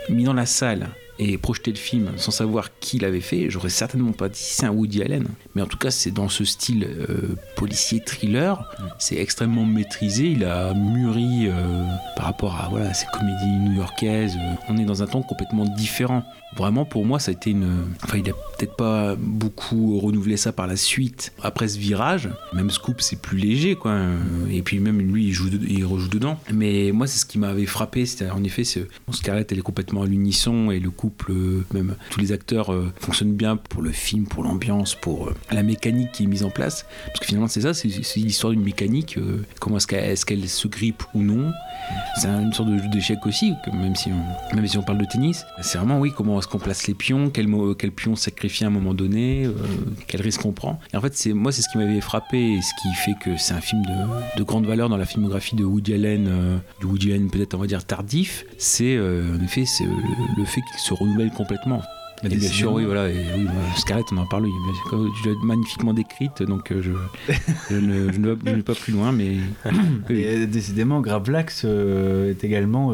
[0.08, 0.90] mis dans la salle
[1.22, 4.70] et projeté le film sans savoir qui l'avait fait, j'aurais certainement pas dit c'est un
[4.70, 5.28] Woody Allen.
[5.54, 8.64] Mais en tout cas, c'est dans ce style euh, policier thriller.
[8.98, 10.24] C'est extrêmement maîtrisé.
[10.30, 11.84] Il a mûri euh,
[12.16, 14.36] par rapport à voilà, ces comédies new-yorkaises.
[14.36, 16.24] Euh, On est dans un ton complètement différent.
[16.56, 17.84] Vraiment, pour moi, ça a été une.
[18.02, 21.32] Enfin, il a peut-être pas beaucoup renouvelé ça par la suite.
[21.42, 23.96] Après ce virage, même Scoop, c'est plus léger, quoi.
[24.50, 26.38] Et puis même lui, il, rejoue dedans.
[26.52, 28.04] Mais moi, c'est ce qui m'avait frappé.
[28.06, 28.80] C'était en effet, ce...
[28.80, 32.72] bon, Scarlett, elle est complètement à l'unisson et le couple, euh, même tous les acteurs
[32.72, 36.44] euh, fonctionnent bien pour le film, pour l'ambiance, pour euh, la mécanique qui est mise
[36.44, 36.84] en place.
[37.06, 39.18] Parce que finalement, c'est ça, c'est l'histoire d'une mécanique.
[39.60, 41.52] comment est-ce qu'elle se grippe ou non
[42.16, 45.04] C'est une sorte de jeu d'échecs aussi, même si, on, même si on parle de
[45.04, 45.44] tennis.
[45.62, 47.46] C'est vraiment, oui, comment est-ce qu'on place les pions, quel,
[47.92, 49.52] pion sacrifier à un moment donné, euh,
[50.08, 50.80] quel risque on prend.
[50.92, 53.36] Et en fait, c'est moi, c'est ce qui m'avait frappé et ce qui fait que
[53.36, 56.86] c'est un film de, de grande valeur dans la filmographie de Woody Allen, euh, du
[56.86, 58.44] Woody Allen peut-être, on va dire, tardif.
[58.58, 59.88] C'est euh, en effet c'est, euh,
[60.36, 61.80] le fait qu'il se renouvelle complètement.
[62.22, 63.08] Et bien sûr, oui, voilà.
[63.08, 63.46] Et, oui,
[63.78, 64.44] Scarlett, on en parle.
[64.44, 64.50] Oui,
[65.22, 66.92] tu l'as magnifiquement décrite, donc euh, je,
[67.70, 69.36] je, ne, je ne vais- je ne vais pas plus loin, mais
[70.10, 70.20] oui.
[70.20, 72.92] Et décidément, Gravelax est également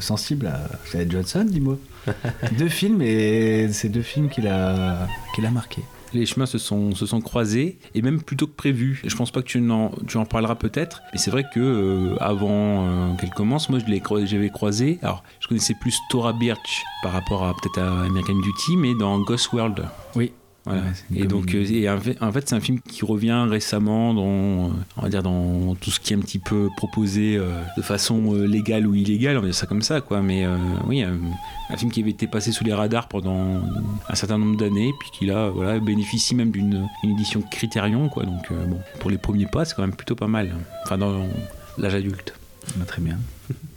[0.00, 1.78] sensible à Scarlett Johansson, dis-moi.
[2.58, 5.82] deux films, et c'est deux films qu'il a, qu'il a marqué.
[6.12, 9.02] les chemins se sont, se sont croisés et même plutôt que prévu.
[9.04, 12.16] Je pense pas que tu en, tu en parleras peut-être, mais c'est vrai que euh,
[12.20, 14.98] avant euh, qu'elle commence, moi je l'ai j'avais croisé.
[15.02, 19.18] Alors, je connaissais plus Tora Birch par rapport à peut-être à American Beauty, mais dans
[19.20, 19.84] Ghost World.
[20.14, 20.32] Oui.
[20.66, 20.82] Voilà.
[20.82, 24.12] Ouais, et donc, euh, et en fait, en fait, c'est un film qui revient récemment
[24.12, 27.62] dans, euh, on va dire, dans tout ce qui est un petit peu proposé euh,
[27.76, 30.22] de façon euh, légale ou illégale, on va dire ça comme ça, quoi.
[30.22, 30.56] Mais euh,
[30.88, 31.18] oui, un,
[31.70, 33.60] un film qui avait été passé sous les radars pendant
[34.08, 38.24] un certain nombre d'années, puis qui là, voilà, bénéficie même d'une une édition Criterion, quoi.
[38.24, 40.52] Donc, bon, pour les premiers pas, c'est quand même plutôt pas mal.
[40.84, 41.26] Enfin, dans
[41.78, 42.34] l'âge adulte.
[42.76, 43.18] Bah, très bien.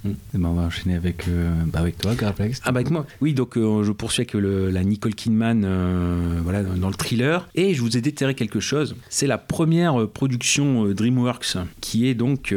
[0.03, 2.61] Ben, on va enchaîner avec, euh, bah, avec toi, Gravelax.
[2.63, 6.63] Ah bah avec moi Oui, donc euh, je poursuis avec la Nicole Kidman euh, voilà,
[6.63, 7.49] dans, le thriller.
[7.55, 8.95] Et je vous ai déterré quelque chose.
[9.09, 12.55] C'est la première production DreamWorks, qui est donc,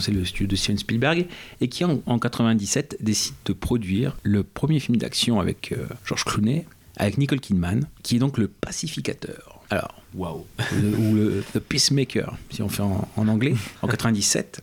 [0.00, 1.26] c'est le studio de Steven Spielberg,
[1.60, 6.66] et qui en, en 97 décide de produire le premier film d'action avec George Clooney,
[6.96, 9.62] avec Nicole Kidman, qui est donc le pacificateur.
[9.70, 10.44] Alors, Waouh.
[10.72, 14.60] ou le The Peacemaker, si on fait en, anglais, en 97.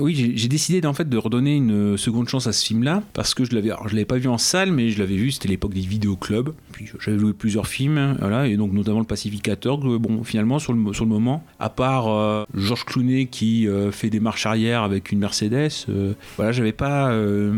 [0.00, 3.44] Oui, j'ai- décidé en fait de redonner une seconde chance à ce film-là parce que
[3.44, 5.30] je l'avais, je l'avais pas vu en salle, mais je l'avais vu.
[5.32, 6.54] C'était l'époque des vidéoclubs.
[6.72, 9.76] Puis j'avais joué plusieurs films, voilà, et donc notamment le Pacificateur.
[9.76, 14.08] bon, finalement sur le sur le moment, à part euh, Georges Clooney qui euh, fait
[14.08, 17.52] des marches arrière avec une Mercedes, euh, voilà, j'avais pas euh,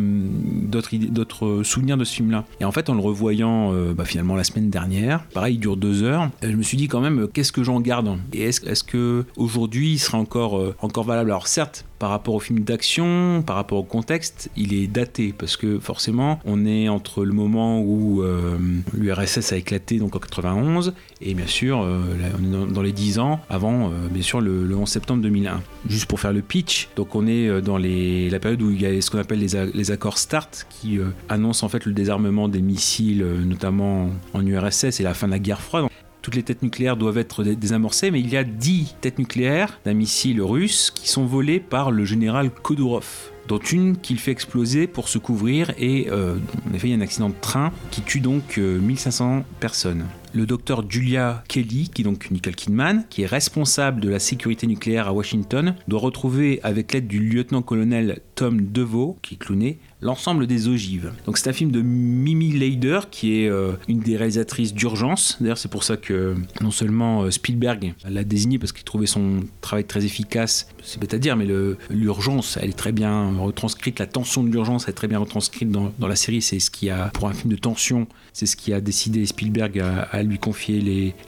[0.62, 2.44] d'autres d'autres souvenirs de ce film-là.
[2.60, 5.76] Et en fait, en le revoyant euh, bah, finalement la semaine dernière, pareil, il dure
[5.76, 6.30] deux heures.
[6.42, 9.24] Je me suis dit quand même, euh, qu'est-ce que j'en garde Et est-ce est-ce que
[9.36, 13.56] aujourd'hui il sera encore euh, encore valable Alors certes, par rapport au film d'action, par
[13.56, 18.22] rapport au contexte, il est daté parce que forcément, on est entre le moment où
[18.22, 18.58] euh,
[18.92, 23.40] l'URSS a éclaté donc en 91 et bien sûr, on est dans, les 10 ans
[23.48, 25.62] avant, bien sûr, le, le 11 septembre 2001.
[25.88, 29.00] Juste pour faire le pitch, donc on est dans la période où il y a
[29.00, 30.98] ce qu'on appelle les, accords START qui
[31.30, 35.38] annoncent en fait le désarmement des missiles, notamment en URSS et la fin de la
[35.38, 35.86] guerre froide
[36.24, 39.78] toutes les têtes nucléaires doivent être dé- désamorcées, mais il y a 10 têtes nucléaires
[39.84, 44.86] d'un missile russe qui sont volées par le général Kodorov dont une qu'il fait exploser
[44.86, 48.00] pour se couvrir et euh, en effet il y a un accident de train qui
[48.00, 50.06] tue donc euh, 1500 personnes.
[50.32, 54.66] Le docteur Julia Kelly, qui est donc Nicole Kidman, qui est responsable de la sécurité
[54.66, 60.46] nucléaire à Washington, doit retrouver avec l'aide du lieutenant-colonel Tom DeVoe, qui est cloné, l'ensemble
[60.46, 61.12] des ogives.
[61.26, 65.38] Donc c'est un film de Mimi Leider, qui est euh, une des réalisatrices d'urgence.
[65.40, 69.40] D'ailleurs c'est pour ça que non seulement euh, Spielberg l'a désigné parce qu'il trouvait son
[69.62, 71.46] travail très efficace, c'est bête à dire, mais
[71.90, 75.70] l'urgence, elle est très bien retranscrite, la tension de l'urgence elle est très bien retranscrite
[75.70, 76.42] dans, la série.
[76.42, 79.80] C'est ce qui a, pour un film de tension, c'est ce qui a décidé Spielberg
[79.80, 80.80] à, lui confier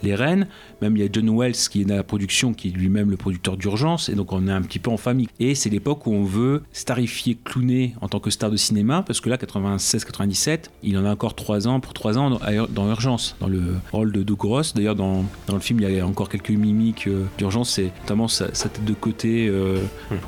[0.03, 0.47] les, rênes.
[0.83, 3.17] Même il y a John Wells qui est dans la production, qui est lui-même le
[3.17, 5.29] producteur d'urgence, et donc on est un petit peu en famille.
[5.41, 9.21] Et c'est l'époque où on veut starifier Clooney en tant que star de cinéma, parce
[9.21, 13.37] que là, 96-97, il en a encore 3 ans, pour 3 ans dans, dans Urgence,
[13.41, 14.75] dans le rôle de Doug Ross.
[14.75, 18.29] D'ailleurs, dans, dans le film, il y a encore quelques mimiques euh, d'urgence, c'est notamment
[18.29, 19.49] sa, sa tête de côté.
[19.49, 19.79] euh,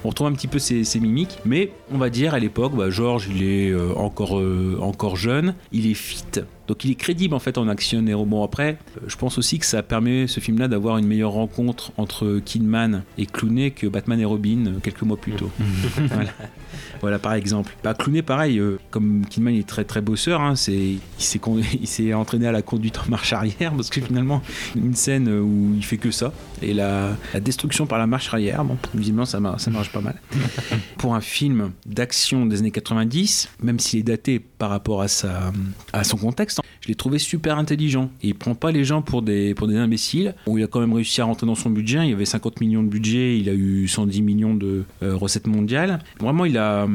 [0.04, 2.90] On retrouve un petit peu ses, ses mimiques, mais on va dire à l'époque, bah,
[2.90, 4.40] George, il est euh, encore,
[4.80, 6.24] encore jeune, il est fit.
[6.66, 8.26] Donc il est crédible en fait en action héros.
[8.26, 12.40] Bon après, je pense aussi que ça permet ce film-là d'avoir une meilleure rencontre entre
[12.44, 15.50] Kidman et Clooney que Batman et Robin quelques mois plus tôt.
[15.96, 16.28] voilà.
[17.00, 17.74] Voilà, par exemple.
[17.82, 20.72] Bah, Clooney, pareil, euh, comme Kidman il est très très bosseur, hein, c'est,
[21.18, 24.42] il, s'est entraîné à la conduite en marche arrière parce que finalement,
[24.76, 26.32] une scène où il fait que ça.
[26.62, 30.00] Et la, la destruction par la marche arrière, bon, visiblement ça, mar- ça marche pas
[30.00, 30.20] mal.
[30.98, 35.52] Pour un film d'action des années 90, même s'il est daté par rapport à, sa,
[35.92, 38.10] à son contexte, je l'ai trouvé super intelligent.
[38.22, 40.34] Et il prend pas les gens pour des, pour des imbéciles.
[40.46, 41.98] Où il a quand même réussi à rentrer dans son budget.
[42.04, 45.46] Il y avait 50 millions de budget, il a eu 110 millions de euh, recettes
[45.46, 46.00] mondiales.
[46.18, 46.87] Vraiment, il a,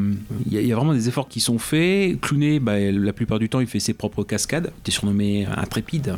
[0.45, 2.19] il y a, il y a vraiment des efforts qui sont faits.
[2.21, 4.71] Clooney, bah, la plupart du temps, il fait ses propres cascades.
[4.75, 6.15] Il était surnommé intrépide.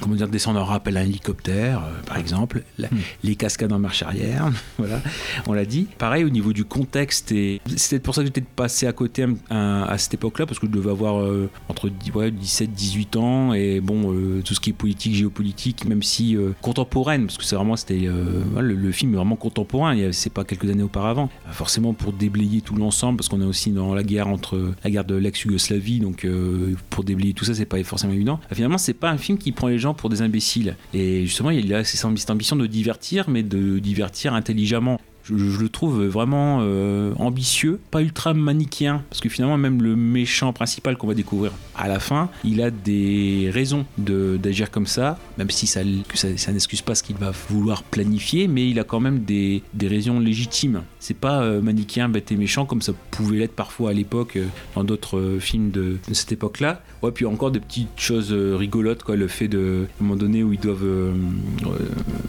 [0.00, 2.64] Comment dire, descendre en rappel un hélicoptère, euh, par exemple.
[2.78, 2.88] La-
[3.22, 4.50] Les cascades en marche arrière.
[4.78, 5.00] voilà,
[5.46, 5.86] on l'a dit.
[5.98, 7.30] Pareil au niveau du contexte.
[7.32, 10.66] Et peut-être pour ça que j'étais passé à côté à, à cette époque-là, parce que
[10.66, 13.52] je devais avoir euh, entre dix- ouais, 17 18 ans.
[13.54, 17.44] Et bon, euh, tout ce qui est politique, géopolitique, même si euh, contemporaine, parce que
[17.44, 18.06] c'est vraiment, c'était.
[18.06, 19.96] euh, le, le film est vraiment contemporain.
[20.12, 21.30] C'est pas quelques années auparavant.
[21.48, 24.90] Euh, Forcément, pour déblayer tout l'ensemble, parce qu'on est aussi dans la guerre entre la
[24.90, 28.40] guerre de l'ex-Yougoslavie, donc euh, pour déblayer tout ça, c'est pas forcément évident.
[28.50, 30.76] Euh, Finalement, c'est pas un film qui prend les gens pour des imbéciles.
[30.94, 35.00] Et justement, il a cette ambition de divertir, mais de divertir intelligemment.
[35.24, 40.52] Je, le trouve vraiment euh, ambitieux, pas ultra manichéen, parce que finalement même le méchant
[40.52, 45.50] principal qu'on va découvrir à la fin, il a des raisons d'agir comme ça, même
[45.50, 45.80] si ça,
[46.14, 49.88] ça, n'excuse pas ce qu'il va vouloir planifier, mais il a quand même des, des
[49.88, 50.82] raisons légitimes.
[50.98, 54.46] C'est pas euh, manichéen, bête et méchant comme ça pouvait l'être parfois à l'époque euh,
[54.74, 56.82] dans d'autres euh, films de, cette époque-là.
[57.02, 60.42] Ouais, puis encore des petites choses rigolotes, quoi, le fait de, à un moment donné
[60.44, 60.86] où ils doivent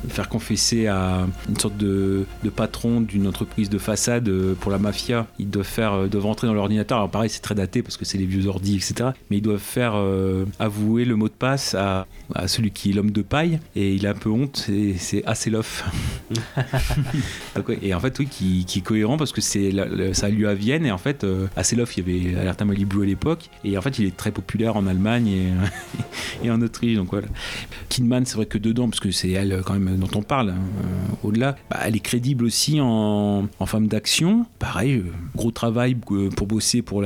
[0.09, 2.25] faire confesser à une sorte de
[2.55, 5.27] patron d'une entreprise de façade euh, pour la mafia.
[5.39, 6.97] Ils doivent faire, euh, doivent rentrer dans l'ordinateur.
[6.97, 9.11] Alors pareil, c'est très daté parce que c'est les vieux ordi, etc.
[9.29, 12.93] Mais ils doivent faire euh, avouer le mot de passe à, à celui qui est
[12.93, 14.67] l'homme de paille et il a un peu honte.
[14.69, 15.85] et C'est Asseloff.
[17.81, 19.71] Et en fait, oui, qui, qui est cohérent parce que c'est
[20.13, 23.05] ça a lieu à Vienne et en fait, Asseloff, il y avait Alerta Malibu à
[23.05, 25.47] l'époque et en fait, il est très populaire en Allemagne et,
[26.47, 26.97] et en Autriche.
[26.97, 27.27] Donc voilà.
[27.89, 31.15] Kidman, c'est vrai que dedans, parce que c'est elle quand même dont on parle, hein,
[31.23, 34.45] au-delà, bah, elle est crédible aussi en, femme d'action.
[34.59, 35.05] Pareil, euh,
[35.35, 37.03] gros travail euh, pour bosser, pour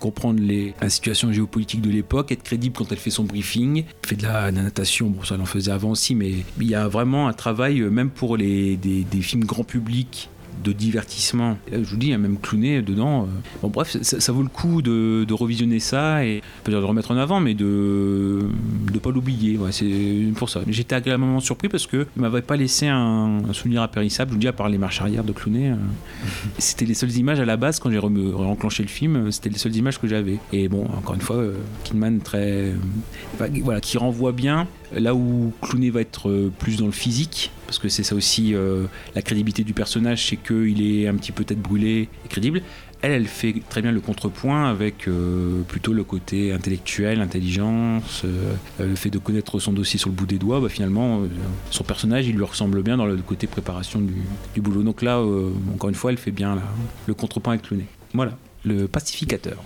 [0.00, 3.84] comprendre les, la situation géopolitique de l'époque, être crédible quand elle fait son briefing.
[4.06, 6.88] Fait de la, natation, bon ça elle en faisait avant aussi, mais il y a
[6.88, 10.30] vraiment un travail, euh, même pour les, des films grand public,
[10.62, 11.56] de divertissement.
[11.68, 13.22] Et là, je vous dis, il y a même Clooney dedans.
[13.24, 13.26] euh.
[13.62, 16.84] Bon, bref, ça, ça vaut le coup de, de revisionner ça et pas dire de
[16.86, 18.48] remettre en avant, mais de
[18.92, 19.56] ne pas l'oublier.
[19.58, 19.86] Ouais, c'est
[20.36, 20.60] pour ça.
[20.68, 24.30] J'étais agréablement surpris parce que il m'avait pas laissé un, un souvenir impérissable.
[24.30, 25.74] Je vous dis, à part les marches arrière de Clooney, euh,
[26.58, 29.16] c'était les seules images à la base quand j'ai enclenché le film.
[29.16, 30.38] euh, C'était les seules images que j'avais.
[30.52, 31.42] Et bon, encore une fois,
[31.84, 32.72] Kidman très,
[33.62, 34.66] voilà, qui renvoie bien.
[34.92, 38.86] Là où Clooney va être plus dans le physique, parce que c'est ça aussi euh,
[39.14, 42.62] la crédibilité du personnage, c'est qu'il est un petit peu tête brûlée et crédible.
[43.02, 48.54] Elle, elle fait très bien le contrepoint avec euh, plutôt le côté intellectuel, intelligence, euh,
[48.80, 50.60] le fait de connaître son dossier sur le bout des doigts.
[50.60, 51.24] Bah, finalement,
[51.70, 54.82] son personnage, il lui ressemble bien dans le côté préparation du, boulot.
[54.82, 55.22] Donc là,
[55.74, 56.62] encore une fois, elle fait bien là,
[57.06, 57.84] le contrepoint avec Clooney.
[58.14, 59.62] Voilà, le pacificateur.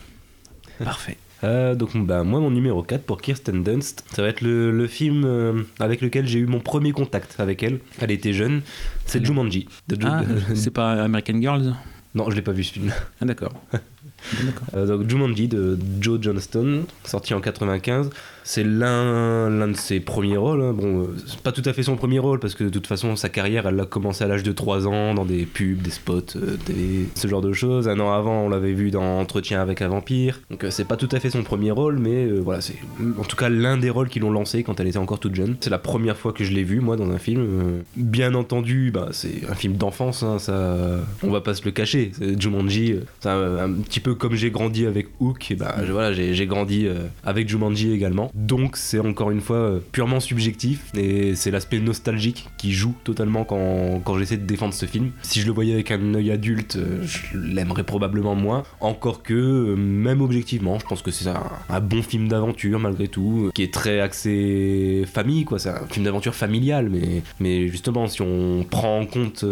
[0.82, 1.16] Parfait.
[1.44, 4.86] Euh, donc bah, moi mon numéro 4 pour Kirsten Dunst, ça va être le, le
[4.86, 7.80] film euh, avec lequel j'ai eu mon premier contact avec elle.
[8.00, 8.62] Elle était jeune,
[9.06, 9.26] c'est Alors.
[9.26, 9.66] Jumanji.
[9.88, 10.22] De Ju- Ah,
[10.54, 11.74] c'est pas American Girls
[12.14, 12.92] non, je l'ai pas vu ce film.
[13.22, 13.54] Ah d'accord.
[13.72, 14.66] D'accord.
[14.74, 18.10] Euh, donc Jumanji de Joe Johnston, sorti en 95.
[18.44, 20.62] C'est l'un de ses premiers rôles.
[20.62, 20.72] hein.
[20.72, 23.16] Bon, euh, c'est pas tout à fait son premier rôle parce que de toute façon
[23.16, 26.36] sa carrière elle a commencé à l'âge de 3 ans dans des pubs, des spots,
[26.36, 27.88] euh, télé, ce genre de choses.
[27.88, 30.40] Un an avant on l'avait vu dans Entretien avec un vampire.
[30.50, 32.76] Donc euh, c'est pas tout à fait son premier rôle mais euh, voilà c'est
[33.18, 35.56] en tout cas l'un des rôles qui l'ont lancé quand elle était encore toute jeune.
[35.60, 37.40] C'est la première fois que je l'ai vue moi dans un film.
[37.40, 40.76] Euh, bien entendu bah, c'est un film d'enfance hein, ça
[41.22, 42.12] on va pas se le cacher.
[42.38, 46.86] Jumanji euh, un, petit peu comme j'ai grandi avec Hook bah voilà j'ai j'ai grandi
[46.86, 48.31] euh, avec Jumanji également.
[48.34, 53.44] Donc c'est encore une fois euh, purement subjectif et c'est l'aspect nostalgique qui joue totalement
[53.44, 55.10] quand, quand j'essaie de défendre ce film.
[55.22, 58.62] Si je le voyais avec un œil adulte, euh, je l'aimerais probablement moins.
[58.80, 63.50] Encore que, euh, même objectivement, je pense que c'est un, bon film d'aventure malgré tout,
[63.54, 65.58] qui est très axé famille, quoi.
[65.58, 69.44] C'est un film d'aventure familial, mais, mais justement, si on prend en compte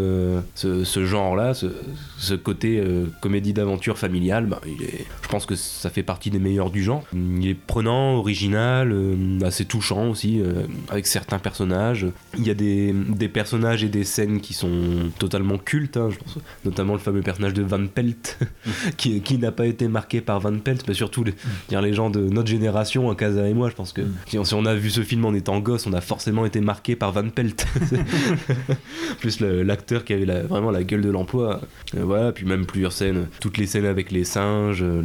[0.55, 2.83] ce, genre-là, ce, côté
[3.21, 6.83] comédie d'aventure familiale, bah, il est, je pense que ça fait partie des meilleurs du
[6.83, 7.03] genre.
[7.13, 12.07] Il est prenant, original, euh, assez touchant aussi, euh, avec certains personnages.
[12.39, 16.19] Il y a des, des personnages et des scènes qui sont totalement cultes, hein, je
[16.19, 18.39] pense, notamment le fameux personnage de Van Pelt,
[18.97, 21.35] qui, qui n'a pas été marqué par Van Pelt, mais surtout les,
[21.69, 24.55] dire les gens de notre génération, Kaza et moi, je pense que si, on- si
[24.55, 27.29] on a vu ce film en étant gosse, on a forcément été marqué par Van
[27.29, 27.67] Pelt.
[29.21, 31.61] plus l'acteur qui avait la- vraiment la gueule de l'emploi.
[31.97, 35.03] Euh, voilà, puis même plusieurs scènes, toutes les scènes avec les singes, le-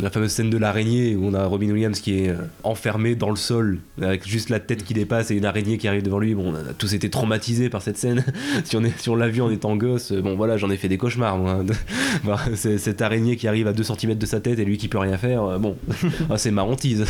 [0.00, 2.36] la fameuse scène de l'araignée où on a Robin Williams qui est euh,
[3.14, 6.18] dans le sol avec juste la tête qui dépasse et une araignée qui arrive devant
[6.18, 6.34] lui.
[6.34, 8.24] Bon, on a tous été traumatisés par cette scène.
[8.64, 10.98] si on si on l'a vu en étant gosse, bon voilà, j'en ai fait des
[10.98, 11.38] cauchemars.
[11.38, 11.64] Moi.
[12.54, 14.98] C'est- cette araignée qui arrive à 2 cm de sa tête et lui qui peut
[14.98, 15.76] rien faire, euh, bon,
[16.30, 17.04] ah, c'est marrantise.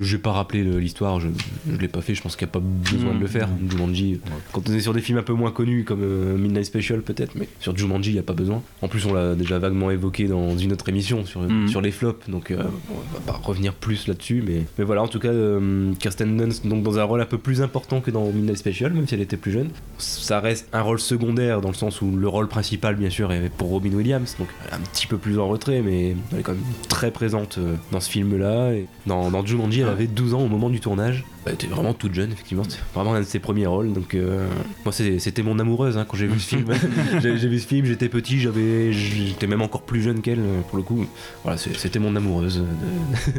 [0.00, 1.28] Je vais pas rappeler le- l'histoire, je,
[1.70, 3.48] je l'ai pas fait, je pense qu'il n'y a pas besoin de le faire.
[3.70, 4.20] Jumanji,
[4.52, 7.34] quand on est sur des films un peu moins connus comme euh, Midnight Special peut-être,
[7.34, 8.62] mais sur Jumanji il n'y a pas besoin.
[8.82, 12.28] En plus on l'a déjà vaguement évoqué dans une autre émission sur, sur les flops,
[12.30, 15.92] donc euh, on va pas revenir plus là-dessus, mais, mais voilà en tout cas euh,
[15.98, 19.06] Kirsten Dunst donc dans un rôle un peu plus important que dans Midnight Special, même
[19.06, 19.68] si elle était plus jeune.
[19.98, 23.50] Ça reste un rôle secondaire dans le sens où le rôle principal bien sûr est
[23.50, 26.42] pour Robin Williams, donc elle est un petit peu plus en retrait, mais elle est
[26.42, 28.72] quand même très présente euh, dans ce film-là.
[28.72, 31.24] Et dans, dans Jumanji elle avait 12 ans au moment du tournage.
[31.46, 32.64] Elle était vraiment toute jeune, effectivement.
[32.68, 33.92] C'est vraiment un de ses premiers rôles.
[33.92, 34.46] Donc, euh,
[34.84, 36.66] moi, c'était mon amoureuse hein, quand j'ai vu ce film.
[37.22, 40.76] j'ai vu ce film, j'étais petit, j'avais, j'étais même encore plus jeune qu'elle, euh, pour
[40.76, 41.06] le coup.
[41.42, 42.62] Voilà, c'était mon amoureuse de,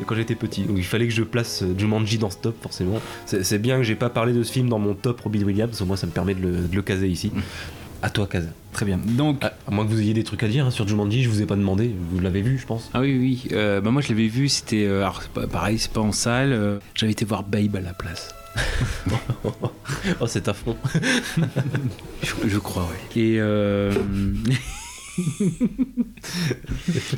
[0.00, 0.62] de quand j'étais petit.
[0.62, 3.00] Donc, il fallait que je place euh, Jumanji dans ce top, forcément.
[3.26, 5.80] C'est c'est bien que j'ai pas parlé de ce film dans mon top Robin Williams,
[5.80, 7.32] au moins ça me permet de le, de le caser ici.
[8.02, 8.48] À toi, Kaza.
[8.72, 8.96] Très bien.
[8.98, 11.42] Donc, à moins que vous ayez des trucs à dire hein, sur Jumanji, je vous
[11.42, 12.90] ai pas demandé, vous l'avez vu, je pense.
[12.94, 13.48] Ah oui, oui.
[13.52, 14.84] Euh, bah moi, je l'avais vu, c'était.
[14.86, 16.52] euh, alors, pareil, c'est pas en salle.
[16.52, 18.34] euh, J'avais été voir Babe à la place.
[20.20, 20.76] Oh, c'est à fond.
[22.22, 23.20] Je, je crois, ouais.
[23.20, 23.36] Et.
[23.40, 23.92] euh,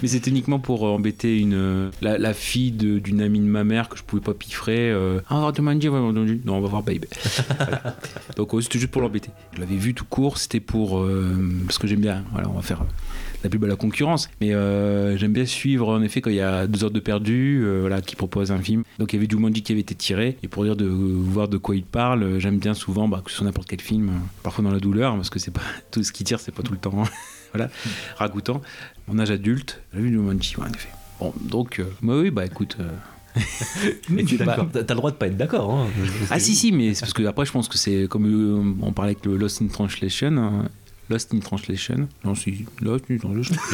[0.03, 3.45] Mais c'était uniquement pour euh, embêter une, euh, la, la fille de- d'une amie de
[3.45, 4.91] ma mère que je pouvais pas piffrer.
[4.91, 6.41] Euh, ah, Jumanji, ouais, entendu.
[6.45, 6.83] Non, on va voir.
[7.59, 7.97] Voilà.
[8.37, 9.31] Donc, ouais, c'était juste pour l'embêter.
[9.55, 10.99] Je l'avais vu tout court, c'était pour.
[11.01, 11.37] euh,
[11.67, 12.25] parce que j'aime bien.
[12.33, 12.85] Voilà, on va faire.
[13.45, 16.41] la pub à la concurrence, mais euh, j'aime bien suivre en effet quand il y
[16.41, 18.83] a deux heures de perdu, euh, voilà, qui propose un film.
[18.99, 21.57] Donc il y avait Jumanji qui avait été tiré, et pour dire de voir de
[21.57, 24.11] quoi il parle, j'aime bien souvent bah, que ce soit n'importe quel film,
[24.43, 26.73] parfois dans la douleur, parce que c'est pas tout ce qui tire, c'est pas tout
[26.73, 27.05] le temps,
[27.53, 27.71] voilà,
[28.17, 28.61] ragoûtant.
[29.09, 30.89] Mon âge adulte, j'ai vu Jumanji, ouais, en effet.
[31.19, 32.77] Bon, donc, euh, bah oui, bah écoute.
[32.81, 32.91] euh,
[34.09, 35.71] Mais tu Bah, t'as t'as le droit de pas être d'accord.
[35.73, 35.87] Hein.
[36.31, 38.93] ah si si mais c'est parce que après je pense que c'est comme euh, on
[38.93, 40.69] parlait avec le Lost in Translation hein,
[41.11, 42.09] Lost in Translation.
[42.25, 43.57] Non si Lost in Translation.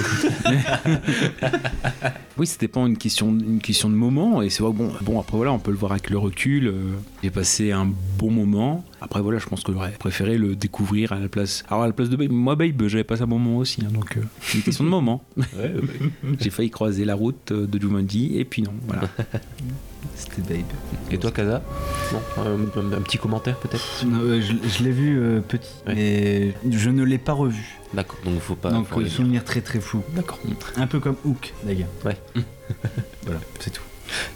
[2.39, 5.39] Oui c'était pas une question une question de moment et c'est vrai bon bon après
[5.39, 8.85] voilà on peut le voir avec le recul euh, j'ai passé un bon moment.
[9.01, 11.95] Après voilà je pense que j'aurais préféré le découvrir à la place alors à la
[11.95, 12.31] place de Babe.
[12.31, 14.91] Moi Babe j'avais passé un bon moment aussi hein, donc euh, c'est une question de
[14.91, 15.25] moment.
[15.39, 16.37] Ouais, ouais.
[16.41, 19.09] j'ai failli croiser la route euh, de Jumanji et puis non voilà
[20.15, 20.67] c'était Babe.
[21.11, 21.63] Et toi, Kaza
[22.13, 24.05] Non, un, un- un petit commentaire peut-être?
[24.07, 25.95] Non, euh, je je l'ai vu euh, petit, Ouais.
[25.95, 27.79] mais je ne l'ai pas revu.
[27.95, 28.71] D'accord, donc faut pas.
[28.71, 30.03] Donc, faut euh, souvenir très très flou.
[30.15, 30.39] D'accord.
[30.77, 31.89] Un peu comme Hook, d'ailleurs.
[32.05, 32.17] Ouais.
[33.25, 33.83] voilà, c'est tout.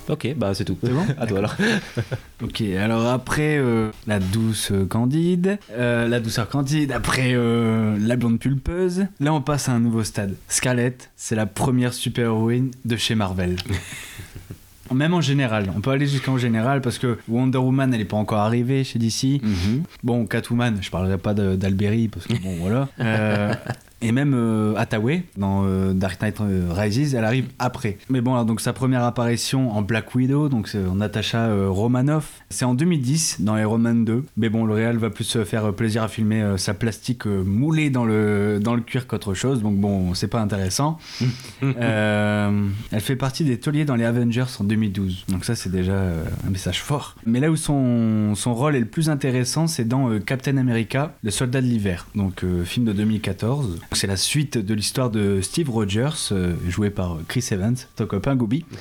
[0.09, 0.77] Ok, bah c'est tout.
[0.83, 1.55] C'est bon À toi alors.
[2.43, 8.41] Ok, alors après euh, la douce candide, euh, la douceur candide, après euh, la blonde
[8.41, 10.35] pulpeuse, là on passe à un nouveau stade.
[10.49, 13.57] Scarlett, c'est la première super-héroïne de chez Marvel.
[14.95, 18.17] Même en général, on peut aller jusqu'en général parce que Wonder Woman elle est pas
[18.17, 19.41] encore arrivée chez DC.
[19.43, 19.83] Mhm.
[20.03, 22.89] Bon, Catwoman, je parlerai pas d'Alberi parce que bon voilà.
[23.01, 23.55] Euh,
[24.03, 27.99] et même euh, Hathaway dans euh, Dark Knight euh, Rises, elle arrive après.
[28.09, 32.41] Mais bon, alors, donc sa première apparition en Black Widow, donc en Natasha euh, Romanoff,
[32.49, 34.25] c'est en 2010 dans Iron Man 2.
[34.37, 38.05] Mais bon, le réal va plus se faire plaisir à filmer sa plastique moulée dans
[38.05, 39.63] le dans le cuir qu'autre chose.
[39.63, 40.99] Donc bon, c'est pas intéressant.
[41.63, 45.27] Elle fait partie des tauliers dans les Avengers en 2012.
[45.29, 45.95] Donc ça, c'est déjà
[46.47, 47.17] un message fort.
[47.27, 51.31] Mais là où son, son rôle est le plus intéressant, c'est dans Captain America, le
[51.31, 52.07] soldat de l'hiver.
[52.15, 53.79] Donc film de 2014.
[53.93, 58.07] C'est la suite de l'histoire de Steve Rogers, euh, joué par euh, Chris Evans, ton
[58.07, 58.65] copain Gooby.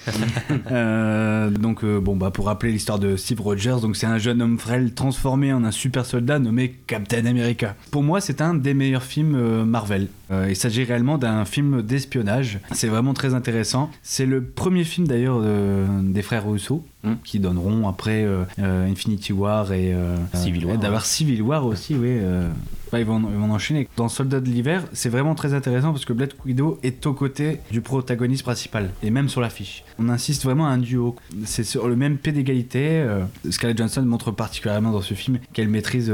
[0.71, 4.59] Euh, donc bon bah pour rappeler l'histoire de Steve Rogers, donc c'est un jeune homme
[4.59, 7.75] frêle transformé en un super soldat nommé Captain America.
[7.91, 10.07] Pour moi, c'est un des meilleurs films Marvel.
[10.31, 12.59] Euh, il s'agit réellement d'un film d'espionnage.
[12.71, 13.89] C'est vraiment très intéressant.
[14.03, 17.13] C'est le premier film d'ailleurs euh, des frères Russo Mm.
[17.23, 19.95] qui donneront après euh, euh, Infinity War et
[20.33, 22.19] Civil War, D'avoir Civil War aussi, oui.
[22.91, 23.87] bah, ils, vont, ils vont enchaîner.
[23.95, 27.59] Dans Soldat de l'hiver, c'est vraiment très intéressant parce que Black Widow est aux côtés
[27.71, 29.85] du protagoniste principal et même sur l'affiche.
[29.97, 31.15] On insiste vraiment à un duo.
[31.45, 33.01] C'est sur le même pied d'égalité.
[33.49, 36.13] Scarlett Johansson montre particulièrement dans ce film qu'elle maîtrise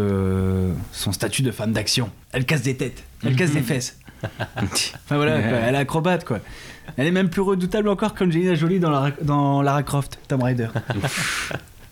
[0.92, 2.12] son statut de femme d'action.
[2.32, 3.98] Elle casse des têtes, elle casse des fesses.
[4.58, 6.40] Enfin voilà, quoi, elle est acrobate quoi.
[6.98, 10.68] Elle est même plus redoutable encore qu'Angelina Jolie dans Lara, dans Lara Croft, Tomb Raider.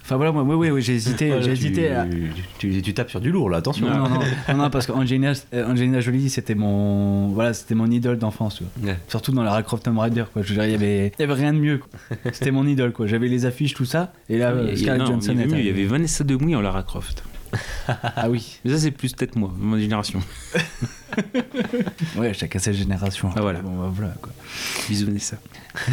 [0.06, 2.06] Enfin voilà, moi, oui, oui, oui, j'ai hésité, j'ai tu, hésité à...
[2.58, 3.88] tu, tu tapes sur du lourd là, attention.
[3.90, 8.62] Non, non, non, parce qu'Angelina euh, Angelina Jolie, c'était mon, voilà, c'était mon idole d'enfance.
[8.84, 8.98] Ouais.
[9.08, 10.42] Surtout dans Lara Croft Tomb Raider, quoi.
[10.42, 11.80] Je veux dire, il y avait, y avait rien de mieux.
[12.34, 13.08] C'était mon idole, quoi.
[13.08, 15.60] J'avais les affiches, tout ça, et là, euh, Scarlett non, Johansson il y avait mieux,
[15.60, 15.82] il y arrivée.
[15.84, 17.24] avait Vanessa Demouy en Lara Croft.
[17.88, 20.20] Ah oui, Mais ça, c'est plus peut-être moi, mon génération.
[22.18, 23.30] ouais, chacun sa génération.
[23.36, 23.62] Ah, voilà.
[23.62, 24.32] Bon, bah, voilà, quoi.
[24.90, 25.38] Bisous, Vanessa.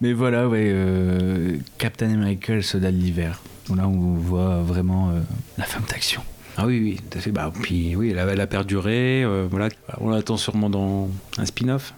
[0.00, 3.40] Mais voilà, ouais, euh, Captain America, le soldat de l'hiver.
[3.74, 5.20] Là, on voit vraiment euh,
[5.58, 6.22] la femme d'action.
[6.56, 7.30] Ah oui, oui, tout à fait.
[7.30, 9.22] Bah, puis oui, elle a, elle a perduré.
[9.24, 9.68] euh, voilà.
[10.00, 11.94] On l'attend sûrement dans un spin-off.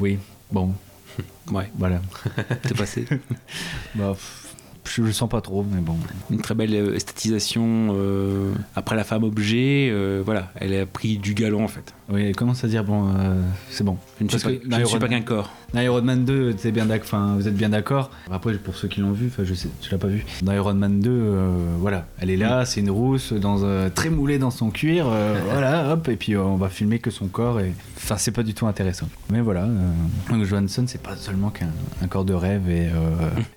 [0.00, 0.18] Oui,
[0.50, 0.74] bon,
[1.50, 2.00] Ouais, voilà.
[2.64, 3.04] c'est passé.
[3.94, 4.39] Bah, pff,
[4.84, 5.96] je le sens pas trop, mais bon.
[6.30, 7.94] Une très belle euh, esthétisation.
[7.94, 11.94] euh, après la femme objet, euh, voilà, elle a pris du galon en fait.
[12.12, 13.40] Oui, commence à dire, bon, euh,
[13.70, 13.96] c'est bon.
[14.18, 15.50] Je ne suis Parce pas, je suis qu'un corps.
[15.72, 18.10] Dans Iron Man 2, t'es bien d'ac- enfin, vous êtes bien d'accord.
[18.32, 20.24] Après, pour ceux qui l'ont vu, je sais, tu l'as pas vu.
[20.42, 21.48] Dans Iron Man 2, euh,
[21.78, 25.38] voilà, elle est là, c'est une rousse, dans, euh, très moulée dans son cuir, euh,
[25.52, 28.54] voilà, hop, et puis on va filmer que son corps, et enfin, c'est pas du
[28.54, 29.08] tout intéressant.
[29.30, 29.68] Mais voilà,
[30.42, 31.68] Johansson, c'est pas seulement qu'un
[32.02, 32.88] un corps de rêve et,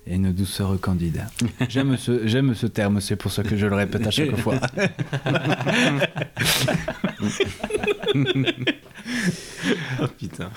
[0.06, 1.24] et une douceur candide.
[1.68, 4.54] J'aime ce, j'aime ce terme, c'est pour ça que je le répète à chaque fois.
[10.18, 10.50] putain.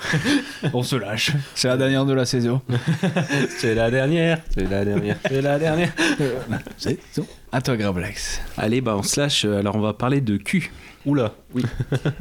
[0.72, 1.32] On se lâche.
[1.54, 2.60] C'est la dernière de la saison.
[3.58, 5.92] C'est la dernière, c'est la dernière, c'est la dernière.
[6.76, 7.26] C'est bon.
[7.50, 8.40] À toi, Grablex.
[8.56, 9.44] Allez, bah on se lâche.
[9.44, 10.70] Alors on va parler de cul.
[11.06, 11.34] Oula.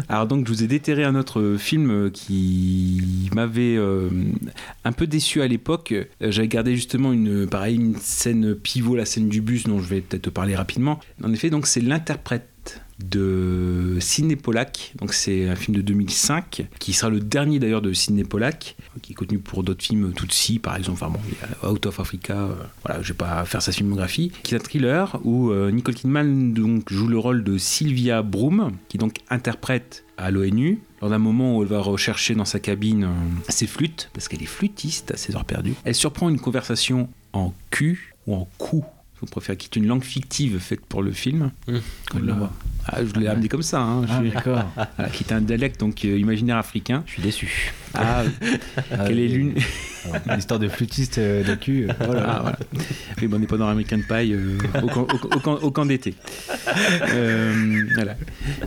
[0.07, 4.09] Alors donc je vous ai déterré un autre film euh, qui m'avait euh,
[4.85, 5.91] un peu déçu à l'époque.
[5.91, 9.89] Euh, J'avais gardé justement une pareil une scène pivot, la scène du bus dont je
[9.89, 10.99] vais peut-être te parler rapidement.
[11.23, 12.47] En effet, donc c'est l'interprète
[12.99, 14.93] de Sidney Pollack.
[14.99, 19.11] Donc c'est un film de 2005 qui sera le dernier d'ailleurs de Sidney Pollack, qui
[19.11, 21.03] est connu pour d'autres films Tutsi par exemple.
[21.03, 22.33] Enfin bon, Out of Africa.
[22.33, 22.53] euh,
[22.83, 24.31] voilà, je vais pas faire sa filmographie.
[24.43, 28.71] Qui est un thriller où euh, Nicole Kidman donc joue le rôle de Sylvia Broom,
[28.89, 30.79] qui donc interprète à l'ONU.
[31.01, 33.07] Lors d'un moment où elle va rechercher dans sa cabine euh,
[33.49, 37.53] ses flûtes, parce qu'elle est flûtiste à ses heures perdues, elle surprend une conversation en
[37.69, 38.83] cul ou en cou.
[39.21, 41.51] Je préfère qui est une langue fictive faite pour le film.
[41.67, 41.77] Mmh.
[42.89, 43.81] Ah, je l'ai amené comme ça.
[43.81, 44.63] hein, Ah, d'accord.
[44.95, 47.03] voilà, qui est un dialecte donc euh, imaginaire africain.
[47.05, 47.73] Je suis déçu.
[47.93, 48.23] Ah,
[49.07, 49.53] quelle est l'une
[50.33, 51.87] L'histoire de flûtiste euh, de cul.
[51.89, 52.23] euh, voilà.
[52.29, 52.57] Ah, voilà.
[53.21, 55.85] Oui, mais on n'est pas dans American Pie euh, au, camp, au- camp- au camp
[55.85, 56.13] d'été.
[57.13, 58.15] Euh, voilà.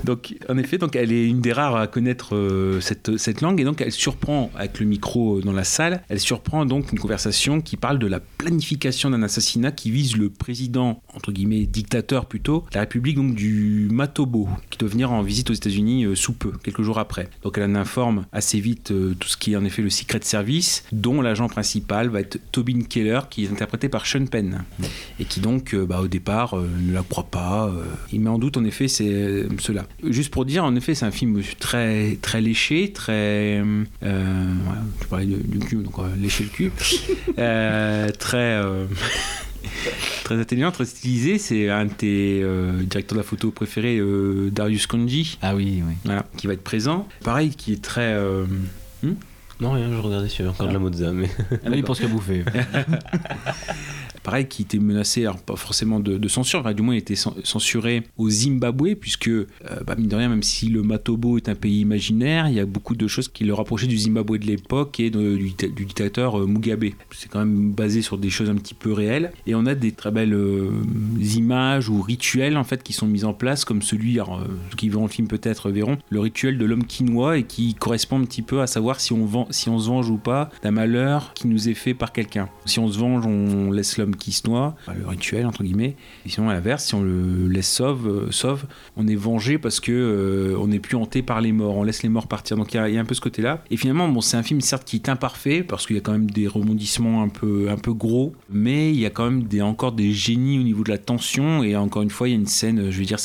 [0.04, 3.60] Donc, en effet, donc elle est une des rares à connaître euh, cette, cette langue
[3.60, 6.02] et donc elle surprend avec le micro euh, dans la salle.
[6.08, 10.30] Elle surprend donc une conversation qui parle de la planification d'un assassinat qui vise le
[10.30, 15.50] président entre guillemets dictateur plutôt la République donc du Matobo qui doit venir en visite
[15.50, 17.28] aux États-Unis euh, sous peu, quelques jours après.
[17.44, 20.20] Donc elle en informe assez vite euh, tout ce qui est en effet le Secret
[20.22, 24.64] Service, dont l'agent principal va être Tobin Keller qui est interprété par Sean Penn
[25.20, 27.68] et qui donc euh, bah, au départ euh, ne la croit pas.
[27.68, 29.86] euh, il met en doute en effet c'est euh, cela.
[30.04, 35.06] Juste pour dire en effet c'est un film très très léché, très euh, voilà, je
[35.06, 36.72] parlais de- du cul donc on va lécher le cul,
[37.38, 38.86] Euh, très euh,
[40.30, 41.38] très intelligent, très stylisé.
[41.38, 45.82] C'est un de tes euh, directeurs de la photo préférés, euh, Darius Konji, Ah oui,
[45.84, 45.94] oui.
[46.04, 47.08] voilà, qui va être présent.
[47.24, 48.46] Pareil, qui est très euh,
[49.60, 51.28] Non, rien, je regardais sur encore de la mozza, mais.
[51.66, 52.44] Ah, il pense qu'à bouffer.
[54.22, 57.34] Pareil, qui était menacé, alors pas forcément de, censure, enfin, du moins il était cen-
[57.44, 59.46] censuré au Zimbabwe, puisque, euh,
[59.86, 62.66] bah, mine de rien, même si le Matobo est un pays imaginaire, il y a
[62.66, 66.40] beaucoup de choses qui le rapprochaient du Zimbabwe de l'époque et du, dicta- du dictateur
[66.40, 66.84] euh, Mugabe.
[67.10, 69.92] C'est quand même basé sur des choses un petit peu réelles, et on a des
[69.92, 70.70] très belles euh,
[71.34, 74.44] images ou rituels en fait qui sont mis en place, comme celui, alors, euh,
[74.76, 78.24] qui verront le film peut-être verront, le rituel de l'homme quinois et qui correspond un
[78.24, 81.32] petit peu à savoir si on, vend, si on se venge ou pas d'un malheur
[81.34, 82.48] qui nous est fait par quelqu'un.
[82.66, 85.96] Si on se venge, on laisse l'homme qui se noie, le rituel entre guillemets.
[86.26, 88.64] Et sinon à l'inverse, si on le laisse sauve, euh, sauve
[88.96, 92.02] on est vengé parce que euh, on n'est plus hanté par les morts, on laisse
[92.02, 92.56] les morts partir.
[92.56, 93.62] Donc il y, a- un peu ce côté-là.
[93.70, 96.12] Et finalement, bon, c'est un film certes qui est imparfait parce qu'il y a quand
[96.12, 99.62] même des rebondissements un peu, un peu gros, mais il y a quand même des,
[99.62, 101.62] encore des génies au niveau de la tension.
[101.62, 103.18] Et encore une fois, il y a une scène, je vais dire,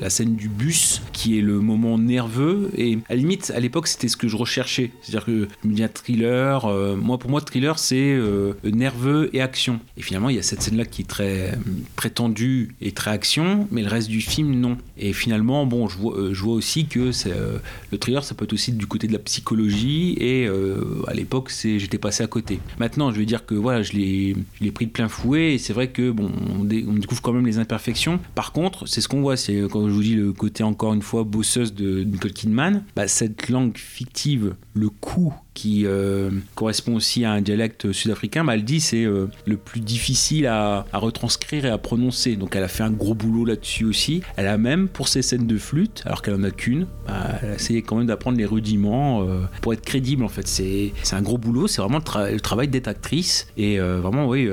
[0.00, 2.70] la scène du bus qui est le moment nerveux.
[2.76, 4.90] Et à la limite, à l'époque, c'était ce que je recherchais.
[5.02, 6.64] C'est-à-dire que je me dis un thriller.
[6.66, 8.16] euh, moi, pour moi, thriller, c'est
[8.64, 9.80] nerveux et action.
[9.96, 11.58] Et finalement, il y a cette scène-là qui est très,
[11.96, 14.76] très tendue et très action, mais le reste du film, non.
[14.98, 17.58] Et finalement, bon, je vois, euh, aussi que euh,
[17.90, 20.16] le thriller, ça peut être aussi du côté de la psychologie.
[20.18, 22.60] Et euh, à l'époque, j'étais passé à côté.
[22.78, 24.36] Maintenant, je vais dire que voilà, je l'ai,
[24.70, 25.54] pris de plein fouet.
[25.54, 28.20] Et c'est vrai que bon, on découvre quand même les imperfections.
[28.34, 29.36] Par contre, c'est ce qu'on voit.
[29.36, 32.84] C'est quand je vous dis le côté encore une fois bosseuse de Nicole Kidman.
[32.94, 38.54] Bah, cette langue fictive, le coup qui euh, correspond aussi à un dialecte sud-africain, bah,
[38.54, 42.36] elle dit c'est euh, le plus difficile à, retranscrire et à prononcer.
[42.36, 44.20] Donc elle a fait un gros boulot là-dessus aussi.
[44.36, 47.50] Elle a même pour ses scènes de flûte, alors qu'elle en a qu'une, bah, elle
[47.52, 50.46] a essayé quand même d'apprendre les rudiments euh, pour être crédible en fait.
[50.46, 54.48] C'est un gros boulot, c'est vraiment le, tra- le travail d'être actrice et vraiment oui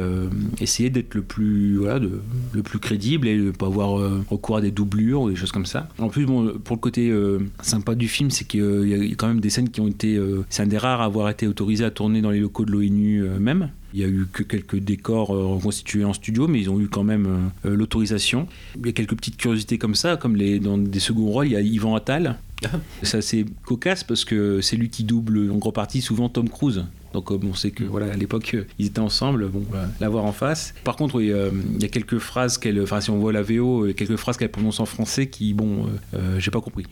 [0.62, 3.92] essayer d'être le plus voilà le plus crédible et de pas avoir
[4.30, 5.90] recours à des doublures ou des choses comme ça.
[6.00, 7.14] En plus bon pour le côté
[7.62, 10.46] sympa du film, c'est qu'il y a quand même des scènes qui ont été euh,
[10.50, 13.24] c'est un des rares à avoir été autorisé à tourner dans les locaux de l'ONU
[13.24, 13.70] euh, même.
[13.94, 16.88] Il y a eu que quelques décors euh, reconstitués en studio, mais ils ont eu
[16.88, 18.48] quand même l'autorisation.
[18.80, 21.54] Il y a quelques petites curiosités comme ça, comme les, dans des seconds rôles, il
[21.54, 22.40] y a Yvan Attal.
[23.04, 26.86] C'est assez cocasse parce que c'est lui qui double en grande partie souvent Tom Cruise.
[27.14, 30.26] Donc euh, on sait que voilà à l'époque euh, ils étaient ensemble, bon voilà, l'avoir
[30.26, 30.74] en face.
[30.84, 33.42] Par contre oui, euh, il y a quelques phrases qu'elle, enfin si on voit la
[33.44, 36.86] VO, quelques phrases qu'elle prononce en français qui bon, euh, j'ai pas compris.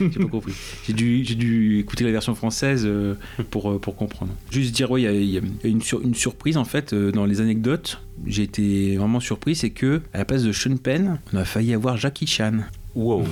[0.00, 0.52] j'ai pas compris.
[0.86, 2.88] J'ai dû, j'ai dû écouter la version française
[3.50, 4.32] pour, pour comprendre.
[4.50, 6.94] Juste dire oui, il y a, il y a une, sur- une surprise en fait
[6.94, 8.00] dans les anecdotes.
[8.26, 11.72] J'ai été vraiment surpris, c'est que à la place de Sean Penn, on a failli
[11.72, 12.58] avoir Jackie Chan.
[12.94, 13.24] Wow.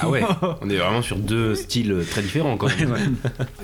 [0.00, 0.22] Ah ouais,
[0.62, 2.94] on est vraiment sur deux styles très différents quand même.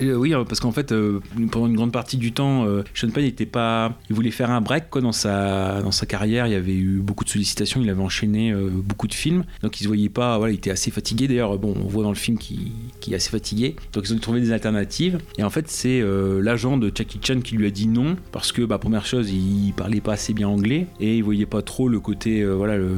[0.01, 1.21] Euh, oui, euh, parce qu'en fait, euh,
[1.51, 4.61] pendant une grande partie du temps, euh, Sean Penn était pas, il voulait faire un
[4.61, 6.47] break quoi dans sa dans sa carrière.
[6.47, 9.81] Il y avait eu beaucoup de sollicitations, il avait enchaîné euh, beaucoup de films, donc
[9.81, 10.39] il se voyait pas.
[10.39, 11.27] Voilà, il était assez fatigué.
[11.29, 12.73] D'ailleurs, bon, on voit dans le film qu'il
[13.11, 13.75] est assez fatigué.
[13.93, 15.19] Donc ils ont trouvé des alternatives.
[15.39, 18.53] Et en fait, c'est euh, l'agent de Jackie Chan qui lui a dit non parce
[18.53, 21.89] que, bah, première chose, il parlait pas assez bien anglais et il voyait pas trop
[21.89, 22.89] le côté, euh, voilà, le,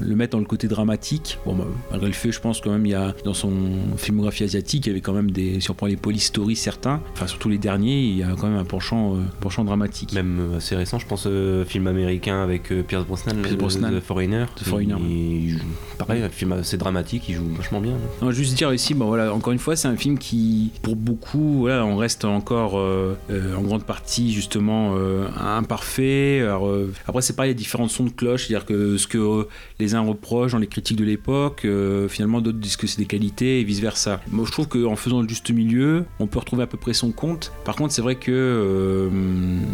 [0.00, 1.38] le mettre dans le côté dramatique.
[1.44, 3.52] Bon, bah, malgré le fait, je pense quand même, il y a dans son
[3.96, 7.00] filmographie asiatique, il y avait quand même des, si on prend les police stories certains,
[7.14, 10.12] enfin surtout les derniers, il y a quand même un penchant, euh, penchant dramatique.
[10.12, 13.90] Même euh, assez récent, je pense, euh, film américain avec euh, Pierce Brosnan, Pierce Brosnan.
[13.90, 14.44] The Foreigner.
[14.56, 14.96] The Foreigner.
[15.00, 15.58] Il- il joue-
[15.98, 17.94] pareil, un film assez dramatique, il joue vachement bien.
[18.22, 21.58] Non, juste dire ici, bon voilà, encore une fois, c'est un film qui, pour beaucoup,
[21.60, 24.94] voilà, on reste encore en grande partie justement
[25.40, 26.40] imparfait.
[26.42, 26.68] Alors,
[27.06, 29.46] après, c'est pas les différents sons de cloche, c'est-à-dire que ce que
[29.78, 33.06] les uns reprochent dans les critiques de l'époque, euh, finalement d'autres disent que c'est des
[33.06, 34.20] qualités et vice versa.
[34.30, 37.12] Moi, je trouve qu'en faisant le juste milieu, on peut retrouver à peu près son
[37.12, 37.52] compte.
[37.64, 39.08] Par contre, c'est vrai que euh,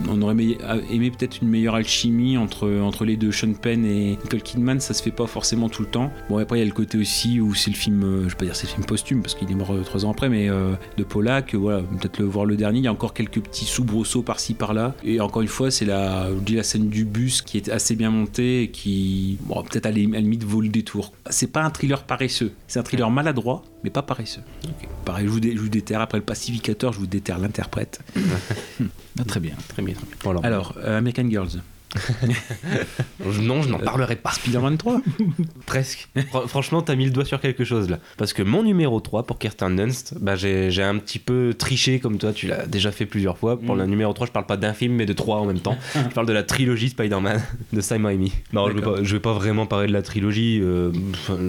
[0.09, 0.59] on aurait aimé,
[0.91, 4.81] aimé peut-être une meilleure alchimie entre entre les deux, Sean Penn et Nicole Kidman.
[4.81, 6.13] Ça se fait pas forcément tout le temps.
[6.29, 8.35] Bon, après, il y a le côté aussi où c'est le film, euh, je vais
[8.37, 10.49] pas dire c'est le film posthume parce qu'il est mort euh, trois ans après, mais
[10.49, 12.79] euh, de Pollack, euh, voilà, peut-être le voir le dernier.
[12.81, 14.95] Il y a encore quelques petits soubresauts par-ci par-là.
[15.05, 18.63] Et encore une fois, c'est la, la scène du bus qui est assez bien montée
[18.63, 21.13] et qui, bon, peut-être à la limite vaut le détour.
[21.29, 24.43] C'est pas un thriller paresseux, c'est un thriller maladroit, mais pas paresseux.
[25.05, 28.01] Pareil, je vous, dé- je vous déterre après le pacificateur, je vous déterre l'interprète.
[29.19, 29.55] Ah, très bien.
[29.69, 29.95] Très bien.
[29.95, 30.17] très bien.
[30.23, 30.41] Voilà.
[30.45, 31.61] Alors, euh, American Girls,
[33.41, 34.31] non, je n'en parlerai pas.
[34.33, 35.01] Spider-Man 3.
[35.67, 36.09] Presque.
[36.17, 37.99] Fr- franchement, t'as mis le doigt sur quelque chose là.
[38.17, 42.19] Parce que mon numéro 3 pour Kirsten Dunst, bah, j'ai un petit peu triché comme
[42.19, 43.59] toi, tu l'as déjà fait plusieurs fois.
[43.61, 43.79] Pour Mm.
[43.79, 45.77] le numéro 3, je parle pas d'un film mais de trois en même temps.
[45.95, 47.41] je parle de la trilogie Spider-Man
[47.73, 48.33] de Sam Raimi.
[48.53, 50.61] Non, je vais, pas, je vais pas vraiment parler de la trilogie.
[50.63, 50.93] euh,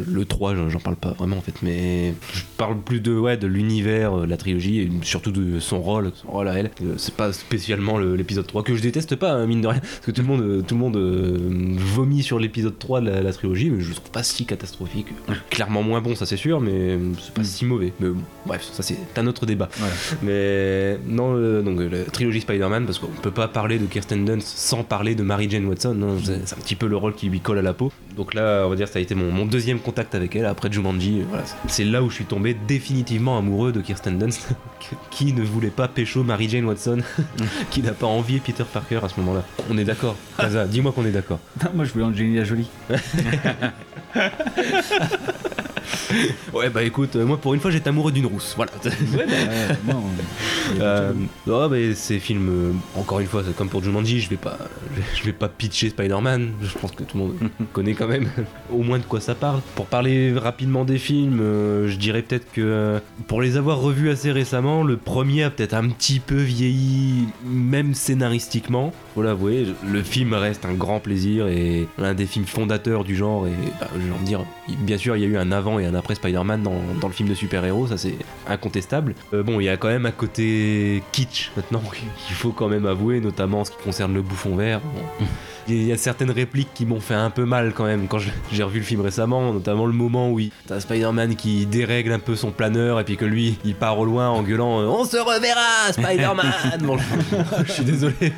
[0.07, 1.55] le 3, j'en parle pas vraiment en fait.
[1.63, 5.59] Mais je parle plus de, ouais, de l'univers euh, de la trilogie et surtout de
[5.59, 6.71] son rôle, son rôle à elle.
[6.83, 9.79] Euh, C'est pas spécialement le- l'épisode 3 que je déteste pas, hein, mine de rien.
[9.79, 11.37] Parce que tout le monde, euh, tout le monde euh,
[11.77, 15.07] vomit sur l'épisode 3 de la, la trilogie, mais je le trouve pas si catastrophique.
[15.49, 17.91] Clairement moins bon, ça c'est sûr, mais c'est pas si mauvais.
[17.99, 19.69] Mais bon, bref, ça c'est un autre débat.
[19.77, 19.93] Voilà.
[20.23, 24.47] Mais non, euh, donc la trilogie Spider-Man, parce qu'on peut pas parler de Kirsten Dunst
[24.47, 26.17] sans parler de Mary Jane Watson.
[26.23, 27.91] c'est c'est un petit peu le rôle qui lui colle à la peau.
[28.15, 30.71] Donc là, on va dire, ça a été mon, mon deuxième contact avec elle après
[30.71, 31.21] Jumanji.
[31.29, 34.49] Voilà, c'est là où je suis tombé définitivement amoureux de Kirsten Dunst,
[35.11, 36.99] qui ne voulait pas pécho Mary Jane Watson,
[37.71, 39.43] qui n'a pas envié Peter Parker à ce moment-là.
[39.69, 40.15] On est d'accord.
[40.37, 41.39] Kaza, dis-moi qu'on est d'accord.
[41.73, 42.69] Moi, je voulais Angelina Jolie.
[46.53, 48.53] Ouais, bah écoute, euh, moi pour une fois j'étais amoureux d'une rousse.
[48.55, 48.71] Voilà.
[48.83, 50.11] Ouais, bah, moi, on-
[50.81, 51.11] Euh,
[51.47, 54.57] non, mais ces films, euh, encore une fois, c'est comme pour Jumanji, je vais pas,
[55.15, 56.51] je vais pas pitcher Spider-Man.
[56.61, 57.33] Je pense que tout le monde
[57.73, 58.29] connaît quand même
[58.71, 59.59] au moins de quoi ça parle.
[59.75, 64.09] Pour parler rapidement des films, euh, je dirais peut-être que euh, pour les avoir revus
[64.09, 68.93] assez récemment, le premier a peut-être un petit peu vieilli, même scénaristiquement.
[69.13, 73.45] Faut l'avouer, le film reste un grand plaisir et l'un des films fondateurs du genre.
[73.47, 74.41] Et bah, j'ai envie de dire,
[74.79, 77.13] bien sûr, il y a eu un avant et un après Spider-Man dans, dans le
[77.13, 78.15] film de super-héros, ça c'est
[78.47, 79.15] incontestable.
[79.33, 81.81] Euh, bon, il y a quand même un côté kitsch maintenant
[82.27, 84.79] qu'il faut quand même avouer, notamment en ce qui concerne le bouffon vert.
[85.19, 85.25] Bon.
[85.67, 88.17] Il y a certaines répliques qui m'ont fait un peu mal quand même quand
[88.51, 92.19] j'ai revu le film récemment, notamment le moment où il- t'as Spider-Man qui dérègle un
[92.19, 95.05] peu son planeur et puis que lui il part au loin en gueulant euh, On
[95.05, 98.33] se reverra Spider-Man Bon, je, je suis désolé.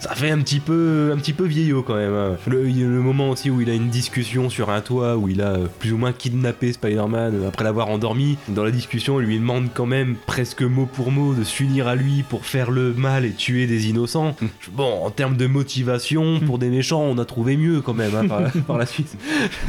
[0.00, 2.14] Ça fait un petit peu, un petit peu vieillot quand même.
[2.14, 2.36] hein.
[2.46, 5.52] Le, le moment aussi où il a une discussion sur un toit où il a
[5.52, 8.38] euh, plus ou moins kidnappé Spider-Man euh, après l'avoir endormi.
[8.48, 11.96] Dans la discussion, il lui demande quand même presque mot pour mot de s'unir à
[11.96, 14.36] lui pour faire le mal et tuer des innocents.
[14.72, 18.26] Bon, en termes de motivation pour des méchants, on a trouvé mieux quand même hein,
[18.26, 19.16] par, par la suite.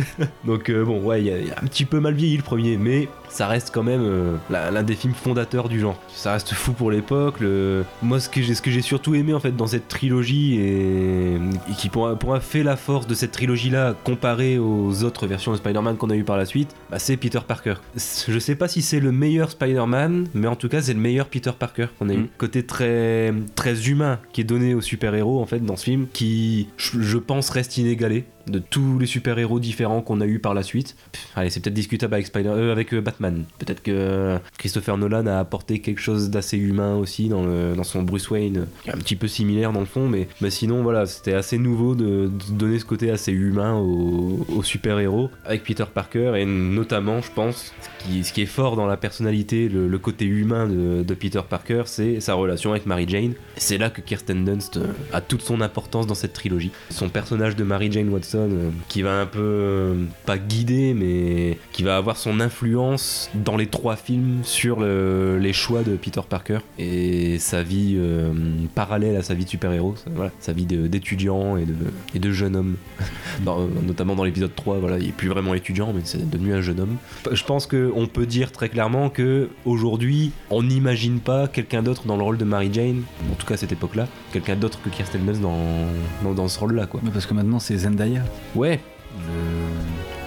[0.45, 2.43] Donc euh, bon, ouais, il a il y a un petit peu mal vieilli le
[2.43, 5.99] premier, mais ça reste quand même euh, l'un des films fondateurs du genre.
[6.09, 7.39] Ça reste fou pour l'époque.
[7.39, 11.89] le- Moi, ce que j'ai surtout aimé en fait dans cette trilogie et, et qui
[11.89, 15.97] pour, pour moi fait la force de cette trilogie-là comparée aux autres versions de Spider-Man
[15.97, 17.75] qu'on a eu par la suite, bah, c'est Peter Parker.
[17.95, 21.27] Je sais pas si c'est le meilleur Spider-Man, mais en tout cas c'est le meilleur
[21.27, 22.17] Peter Parker qu'on a eu.
[22.17, 22.27] Mm.
[22.37, 26.67] Côté très très humain qui est donné aux super-héros en fait dans ce film, qui
[26.77, 30.63] je, je pense reste inégalé de tous les super-héros différents qu'on a eu par la
[30.63, 30.95] suite.
[31.35, 33.45] Allez, c'est peut-être discutable avec, Spider euh, avec euh, Batman.
[33.59, 38.29] Peut-être que Christopher Nolan a apporté quelque chose d'assez humain aussi dans, dans son Bruce
[38.29, 41.95] Wayne, un petit peu similaire dans le fond, mais, mais sinon, voilà, c'était assez nouveau
[41.95, 47.73] de, donner ce côté assez humain aux, super-héros avec Peter Parker, et notamment, je pense,
[47.81, 51.41] ce qui, ce qui est fort dans la personnalité, le, côté humain de, de Peter
[51.47, 53.33] Parker, c'est sa relation avec Mary Jane.
[53.55, 56.71] C'est là que Kirsten Dunst euh, a toute son importance dans cette trilogie.
[56.89, 61.57] Son personnage de Mary Jane Watson Euh, qui va un peu euh, pas guider mais
[61.71, 66.21] qui va avoir son influence dans les trois films sur le- les choix de Peter
[66.27, 68.33] Parker et sa vie euh,
[68.75, 69.95] parallèle à sa vie de super-héros,
[70.39, 72.75] sa- vie d'étudiant et de, jeune homme.
[73.87, 76.79] Notamment dans l'épisode 3, voilà, il est plus vraiment étudiant mais c'est devenu un jeune
[76.79, 76.95] homme.
[77.31, 82.17] Je pense qu'on peut dire très clairement que aujourd'hui on n'imagine pas quelqu'un d'autre dans
[82.17, 85.25] le rôle de Mary Jane, en tout cas à cette époque-là, quelqu'un d'autre que Kirsten
[85.25, 87.01] Dunst dans, ce rôle-là quoi.
[87.13, 88.22] Parce que maintenant c'est Zendaya.
[88.55, 88.79] Ouais,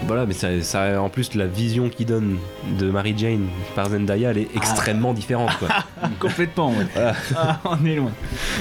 [0.05, 2.37] voilà, mais ça, ça- en plus la vision qu'il donne
[2.79, 5.67] de Mary Jane par Zendaya, elle est extrêmement différente quoi.
[6.19, 6.85] Complètement, ouais.
[6.93, 7.15] Voilà.
[7.35, 8.11] Ah, on est loin.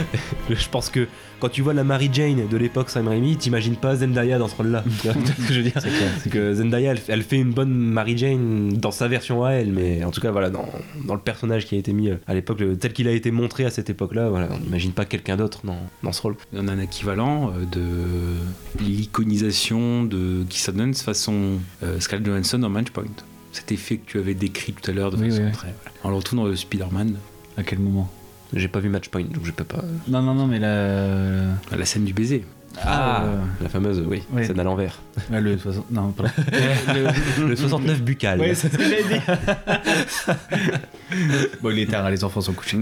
[0.51, 1.07] Je pense que
[1.41, 4.57] quand tu vois la Mary Jane de l'époque Sam Raimi, t'imagines pas Zendaya dans ce
[4.57, 4.83] rôle-là.
[5.03, 5.81] Tu vois ce que je veux dire
[6.23, 9.73] C'est que Zendaya, elle, elle fait une bonne Mary Jane dans sa version à elle,
[9.73, 10.69] mais en tout cas, voilà, dans,
[11.05, 13.65] dans le personnage qui a été mis euh, à l'époque, tel qu'il a été montré
[13.65, 16.37] à cette époque-là, voilà, on n'imagine pas quelqu'un d'autre dans, dans ce rôle.
[16.55, 23.05] On a un équivalent euh, de l'iconisation de Dunst façon euh, Scarlett Johansson dans Matchpoint.
[23.53, 25.53] Cet effet que tu avais décrit tout à l'heure de Oui, façon oui, oui.
[25.53, 25.75] très.
[25.83, 25.99] voilà.
[26.05, 27.17] On le retrouve dans le Spider-Man,
[27.57, 28.11] À quel moment?
[28.53, 29.83] J'ai pas vu Matchpoint, donc je peux pas.
[30.09, 31.45] Non, non, non, mais la.
[31.77, 32.45] la scène du baiser.
[32.85, 33.25] Ah,
[33.63, 34.47] La fameuse, oui, Oui.
[34.47, 34.99] scène à l'envers.
[35.31, 35.91] ouais, le 60.
[35.91, 36.33] Non, pardon.
[37.47, 38.41] Le 69 buccal.
[38.41, 39.21] Ouais, c'est ce que j'avais dit.
[41.63, 42.79] bon, il est tard, les enfants sont couchés.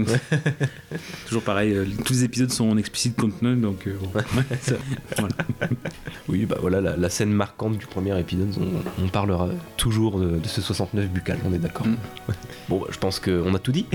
[1.27, 4.21] Toujours pareil, euh, tous les épisodes sont en explicit content, donc euh, bon.
[4.61, 4.75] Ça-
[5.17, 5.33] voilà.
[6.27, 10.37] Oui, bah voilà, la, la scène marquante du premier épisode, on, on parlera toujours de,
[10.39, 11.87] de ce 69 buccal, on est d'accord.
[11.87, 11.95] Mm.
[12.69, 13.85] Bon, bah, je pense qu'on a tout dit.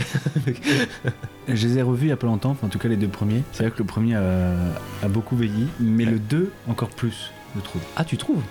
[1.49, 3.09] Je les ai revus il y a pas longtemps, enfin, en tout cas les deux
[3.09, 3.43] premiers.
[3.53, 4.53] C'est vrai que le premier a,
[5.03, 7.83] a beaucoup vieilli, mais le 2 encore plus, je trouve.
[7.97, 8.43] Ah, tu trouves?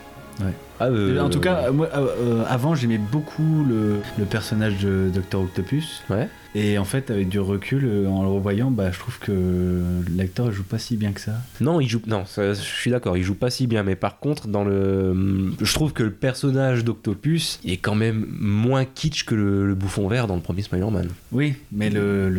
[0.41, 0.53] Ouais.
[0.79, 5.09] Ah, euh, En tout cas, moi, euh, euh, avant, j'aimais beaucoup le, le personnage de
[5.13, 5.41] Dr.
[5.41, 6.03] Octopus.
[6.09, 6.29] Ouais.
[6.55, 9.81] Et en fait, avec du recul, euh, en le revoyant, bah, je trouve que
[10.17, 11.33] l'acteur joue pas si bien que ça.
[11.61, 12.01] Non, il joue.
[12.07, 13.83] Non, ça, je suis d'accord, il joue pas si bien.
[13.83, 18.83] Mais par contre, dans le, je trouve que le personnage d'Octopus est quand même moins
[18.85, 21.09] kitsch que le, le bouffon vert dans le premier Spider-Man.
[21.31, 22.29] Oui, mais le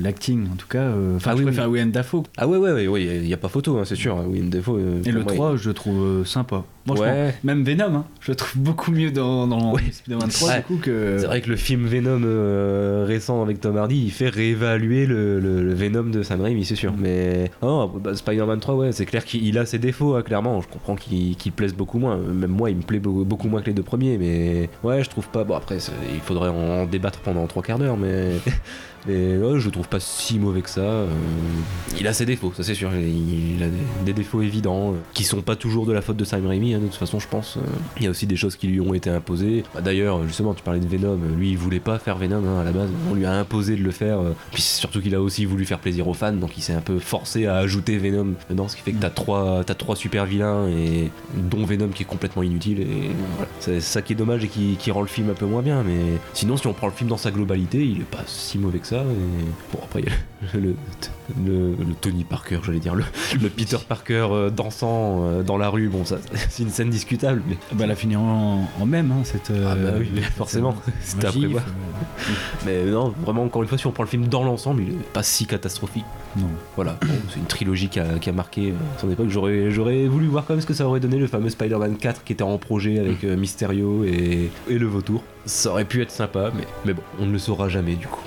[0.00, 2.24] l'acting, en tout cas, euh, enfin, Ah je oui, préfère Willem Dafoe.
[2.36, 4.22] Ah ouais, ouais, ouais, ouais, il y a pas photo, hein, c'est sûr.
[4.26, 4.76] Oui, une défaut.
[4.76, 6.64] euh, Et le pour moi, 3, je le trouve euh, sympa.
[6.86, 7.34] il- Ouais.
[7.44, 9.82] même Venom, hein, je le trouve beaucoup mieux dans, dans Ouais.
[9.92, 10.56] Spider-Man 3 Ouais.
[10.58, 11.16] du coup que.
[11.18, 13.04] C'est vrai que le film Venom euh,
[13.42, 16.92] avec Tom Hardy, il fait réévaluer le, Venom de Sam Raimi, c'est sûr.
[16.98, 20.60] Mais oh, bah, Spider-Man 3, ouais, c'est clair qu'il il a ses défauts, hein, clairement.
[20.60, 22.16] Je comprends qu'il plaise beaucoup moins.
[22.16, 24.18] Même moi, il me plaît be- beaucoup moins que les deux premiers.
[24.18, 25.44] Mais ouais, je trouve pas.
[25.44, 25.78] Bon, après,
[26.12, 28.32] il faudrait en débattre pendant trois quarts d'heure, mais.
[29.06, 30.80] Mais ouais, je le trouve pas si mauvais que ça.
[30.80, 31.08] euh,
[31.98, 32.90] il a ses défauts, ça c'est sûr.
[32.94, 33.76] Il, il a des,
[34.06, 36.78] des défauts évidents euh, qui sont pas toujours de la faute de Sam Raimi, hein,
[36.80, 37.56] de toute façon, je pense.
[37.56, 37.60] euh.
[37.96, 39.64] Il y a aussi des choses qui lui ont été imposées.
[39.74, 41.18] Bah, D'ailleurs, justement, tu parlais de Venom.
[41.36, 42.90] Lui, il voulait pas faire Venom hein, à la base.
[43.10, 44.18] On lui a imposé de le faire.
[44.52, 46.80] Puis c'est surtout qu'il a aussi voulu faire plaisir aux fans, donc il s'est un
[46.82, 50.26] peu forcé à ajouter Venom dedans, ce qui fait que t'as trois, t'as trois super
[50.26, 52.80] vilains et dont Venom qui est complètement inutile.
[52.80, 53.50] Et voilà.
[53.60, 55.82] C'est ça qui est dommage et qui, qui rend le film un peu moins bien.
[55.82, 58.78] Mais sinon, si on prend le film dans sa globalité, il est pas si mauvais
[58.78, 58.89] que ça.
[58.98, 60.02] Et bon, après,
[60.54, 60.74] le,
[61.46, 63.04] le, le Tony Parker, j'allais dire, le,
[63.40, 65.88] le Peter Parker euh, dansant euh, dans la rue.
[65.88, 66.16] Bon, ça,
[66.48, 67.56] c'est une scène discutable, mais.
[67.72, 69.50] Bah, elle a fini en, en même, hein, cette.
[69.50, 71.62] Ah bah oui, mais forcément, c'était à prévoir.
[71.66, 72.32] euh,
[72.66, 75.12] Mais non, vraiment, encore une fois, si on prend le film dans l'ensemble, il est
[75.12, 76.04] pas si catastrophique.
[76.36, 76.48] non.
[76.76, 79.28] Voilà, bon, c'est une trilogie qui a, qui a marqué euh, son époque.
[79.28, 82.24] J'aurais, j'aurais voulu voir quand même ce que ça aurait donné le fameux Spider-Man 4
[82.24, 85.22] qui était en projet avec euh, Mysterio et, et le vautour.
[85.46, 88.20] Ça aurait pu être sympa, mais, mais bon, on ne le saura jamais du coup.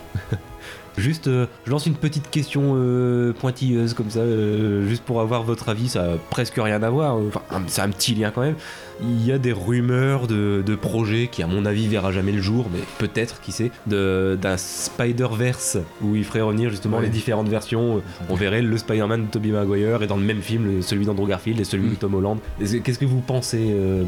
[0.97, 5.41] Juste, euh, je lance une petite question euh, pointilleuse comme ça, euh, juste pour avoir
[5.43, 8.55] votre avis, ça a presque rien à voir, enfin, c'est un petit lien quand même.
[9.01, 12.41] Il y a des rumeurs de, de projets qui, à mon avis, verra jamais le
[12.41, 17.03] jour, mais peut-être, qui sait, d'un Spider-Verse où il ferait revenir justement Ouais.
[17.05, 18.01] les différentes versions.
[18.29, 21.59] On verrait le Spider-Man de Tobey Maguire et dans le même film celui d'Andrew Garfield
[21.59, 22.37] et celui de Tom Holland.
[22.61, 24.03] Est-ce- Qu'est-ce que vous pensez de,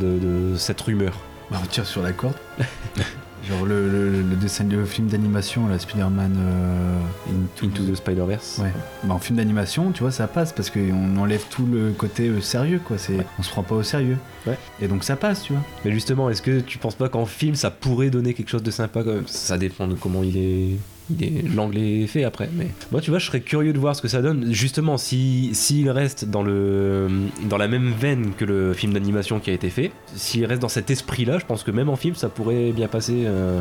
[0.52, 1.14] de cette rumeur?
[1.50, 2.36] Bah, on tire sur la corde.
[3.48, 8.60] Genre le, le, le dessin, le film d'animation, la Spider-Man euh, Into, Into the Spider-Verse
[8.64, 8.72] Ouais.
[9.04, 12.42] Bah, en film d'animation, tu vois, ça passe parce qu'on enlève tout le côté euh,
[12.42, 12.98] sérieux, quoi.
[12.98, 14.18] C'est, on se prend pas au sérieux.
[14.48, 14.58] Ouais.
[14.82, 15.62] Et donc ça passe, tu vois.
[15.84, 18.72] Mais justement, est-ce que tu penses pas qu'en film ça pourrait donner quelque chose de
[18.72, 20.78] sympa quand même Ça dépend de comment il est.
[21.12, 24.08] Il est fait après, mais moi tu vois, je serais curieux de voir ce que
[24.08, 24.52] ça donne.
[24.52, 27.08] Justement, si s'il reste dans le
[27.50, 30.68] dans la même veine que le film d'animation qui a été fait, s'il reste dans
[30.70, 33.24] cet esprit-là, je pense que même en film ça pourrait bien passer.
[33.26, 33.60] euh.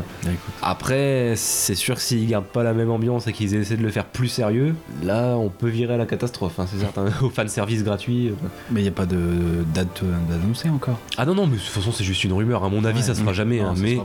[0.61, 3.91] Après, c'est sûr que s'ils gardent pas la même ambiance et qu'ils essaient de le
[3.91, 4.73] faire plus sérieux,
[5.03, 7.05] là on peut virer à la catastrophe, hein, c'est certain.
[7.21, 8.29] Au fan service gratuit.
[8.29, 8.33] euh.
[8.71, 9.17] Mais il n'y a pas de
[9.73, 10.99] date euh, d'annoncer encore?
[11.17, 12.63] Ah non non, mais de toute façon c'est juste une rumeur.
[12.63, 13.03] À mon avis, Ouais.
[13.05, 13.59] ça se fera jamais.
[13.59, 13.97] Non, hein, mais.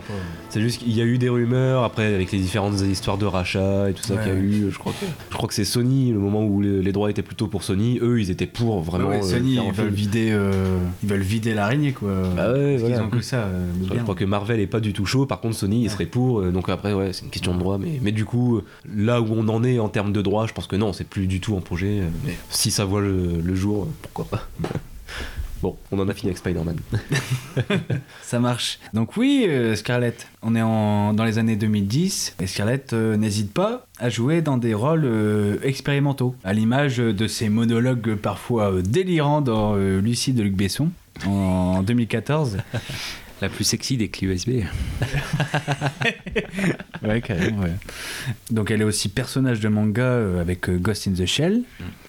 [0.50, 3.88] C'est juste qu'il y a eu des rumeurs après avec les différentes histoires de rachat
[3.90, 4.70] et tout ça Ouais, qu'il y a eu.
[4.70, 7.22] Je crois que, je crois que c'est Sony, le moment où les, les droits étaient
[7.22, 9.08] plutôt pour Sony, eux ils étaient pour vraiment.
[9.08, 12.10] Ouais, euh, Sony, ils veulent vider, euh, ils veulent vider l'araignée quoi.
[12.36, 13.04] Bah ouais, Parce qu'ils voilà.
[13.04, 13.36] ont que ça.
[13.44, 16.06] euh, Je crois que Marvel est pas du tout chaud, par contre Sony il serait
[16.06, 18.60] pour, donc après ouais c'est une question de droit, mais, mais du coup
[18.94, 21.26] là où on en est en termes de droit, je pense que non, c'est plus
[21.26, 24.48] du tout un projet, mais si ça voit le, le jour, pourquoi pas.
[25.62, 26.76] bon, on en a fini avec Spider-Man.
[28.22, 28.78] Ça marche.
[28.94, 33.52] Donc oui, euh, Scarlett, on est en, dans les années 2010 et Scarlett euh, n'hésite
[33.52, 38.82] pas à jouer dans des rôles euh, expérimentaux, à l'image de ses monologues parfois euh,
[38.82, 40.90] délirants dans euh, Lucie de Luc Besson
[41.26, 42.58] en 2014.
[43.42, 44.50] La plus sexy des clés USB.
[47.02, 47.72] Ouais, carrément, ouais.
[48.50, 51.62] Donc elle est aussi personnage de manga avec Ghost in the Shell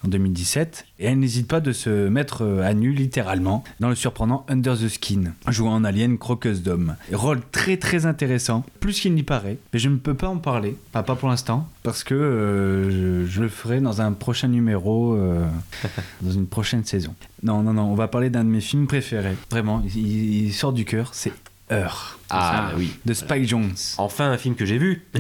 [0.04, 0.86] en 2017.
[1.02, 4.78] Et elle n'hésite pas de se mettre euh, à nu littéralement dans le surprenant Under
[4.78, 6.96] the Skin, jouant en alien croqueuse d'homme.
[7.12, 9.58] Rôle très très intéressant, plus qu'il n'y paraît.
[9.74, 13.42] Mais je ne peux pas en parler, pas pour l'instant, parce que euh, je, je
[13.42, 15.44] le ferai dans un prochain numéro, euh,
[16.22, 17.16] dans une prochaine saison.
[17.42, 19.36] Non, non, non, on va parler d'un de mes films préférés.
[19.50, 21.34] Vraiment, il, il sort du cœur, c'est
[21.72, 22.18] Heure.
[22.30, 22.94] Ah oui.
[23.06, 23.74] De Spike Jones.
[23.98, 25.06] Enfin un film que j'ai vu.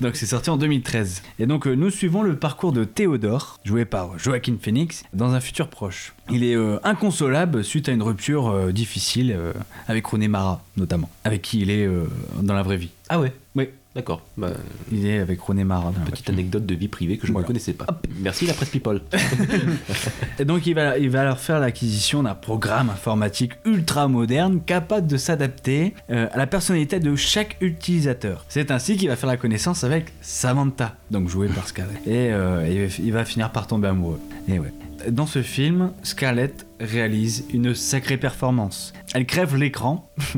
[0.00, 1.22] Donc c'est sorti en 2013.
[1.38, 5.40] Et donc euh, nous suivons le parcours de Théodore, joué par Joaquin Phoenix, dans un
[5.40, 6.14] futur proche.
[6.30, 9.52] Il est euh, inconsolable suite à une rupture euh, difficile euh,
[9.88, 12.04] avec Rooney Mara, notamment, avec qui il est euh,
[12.40, 12.90] dans la vraie vie.
[13.08, 13.32] Ah ouais?
[13.54, 13.68] Oui.
[13.94, 14.22] D'accord.
[14.36, 14.50] Bah,
[14.90, 15.92] Il est avec Mara.
[15.92, 17.44] dans la petite anecdote de vie privée que je Voilà.
[17.44, 17.86] ne connaissais pas.
[18.20, 19.00] Merci la presse people.
[20.38, 25.06] Et donc il va, il va leur faire l'acquisition d'un programme informatique ultra moderne capable
[25.06, 28.44] de s'adapter euh, à la personnalité de chaque utilisateur.
[28.48, 31.96] C'est ainsi qu'il va faire la connaissance avec Samantha, donc jouée par Scarlett.
[32.06, 34.18] Et euh, il va- il va finir par tomber amoureux.
[34.48, 34.72] Et ouais.
[35.10, 38.92] Dans ce film, Scarlett réalise une sacrée performance.
[39.14, 40.10] Elle crève l'écran.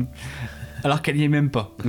[0.83, 1.75] Alors qu'elle y est même pas.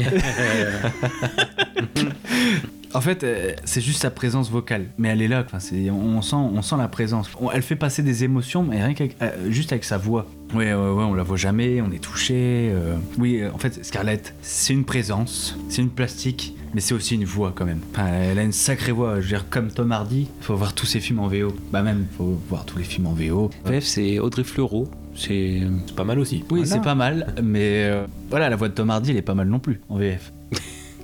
[2.94, 5.42] En fait, euh, c'est juste sa présence vocale, mais elle est là.
[5.44, 7.28] Enfin, c'est, on, sent, on sent la présence.
[7.38, 10.26] On- elle fait passer des émotions, mais rien qu'avec, euh, juste avec sa voix.
[10.54, 12.70] Ouais, ouais, ouais, on la voit jamais, on est touché.
[12.72, 12.96] euh.
[13.18, 17.52] Oui, en fait, Scarlett, c'est une présence, c'est une plastique, mais c'est aussi une voix
[17.54, 17.80] quand même.
[17.92, 19.16] Enfin, elle a une sacrée voix.
[19.16, 21.54] Je veux dire, comme Tom Hardy, faut voir tous ses films en VO.
[21.70, 23.50] Bah même, faut voir tous les films en VO.
[23.66, 24.88] Bref, c'est Audrey Fleurot.
[25.18, 26.36] C'est C'est pas mal aussi.
[26.50, 26.66] Oui, Voilà.
[26.66, 29.48] c'est pas mal, mais euh, voilà, la voix de Tom Hardy, elle est pas mal
[29.48, 30.32] non plus en VF.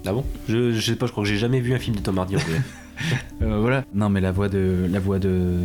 [0.07, 0.25] Ah bon?
[0.49, 2.37] Je, je sais pas, je crois que j'ai jamais vu un film de Tom Hardy
[2.37, 2.61] en vrai.
[3.43, 3.85] Euh, voilà.
[3.93, 5.59] Non, mais la voix de la voix de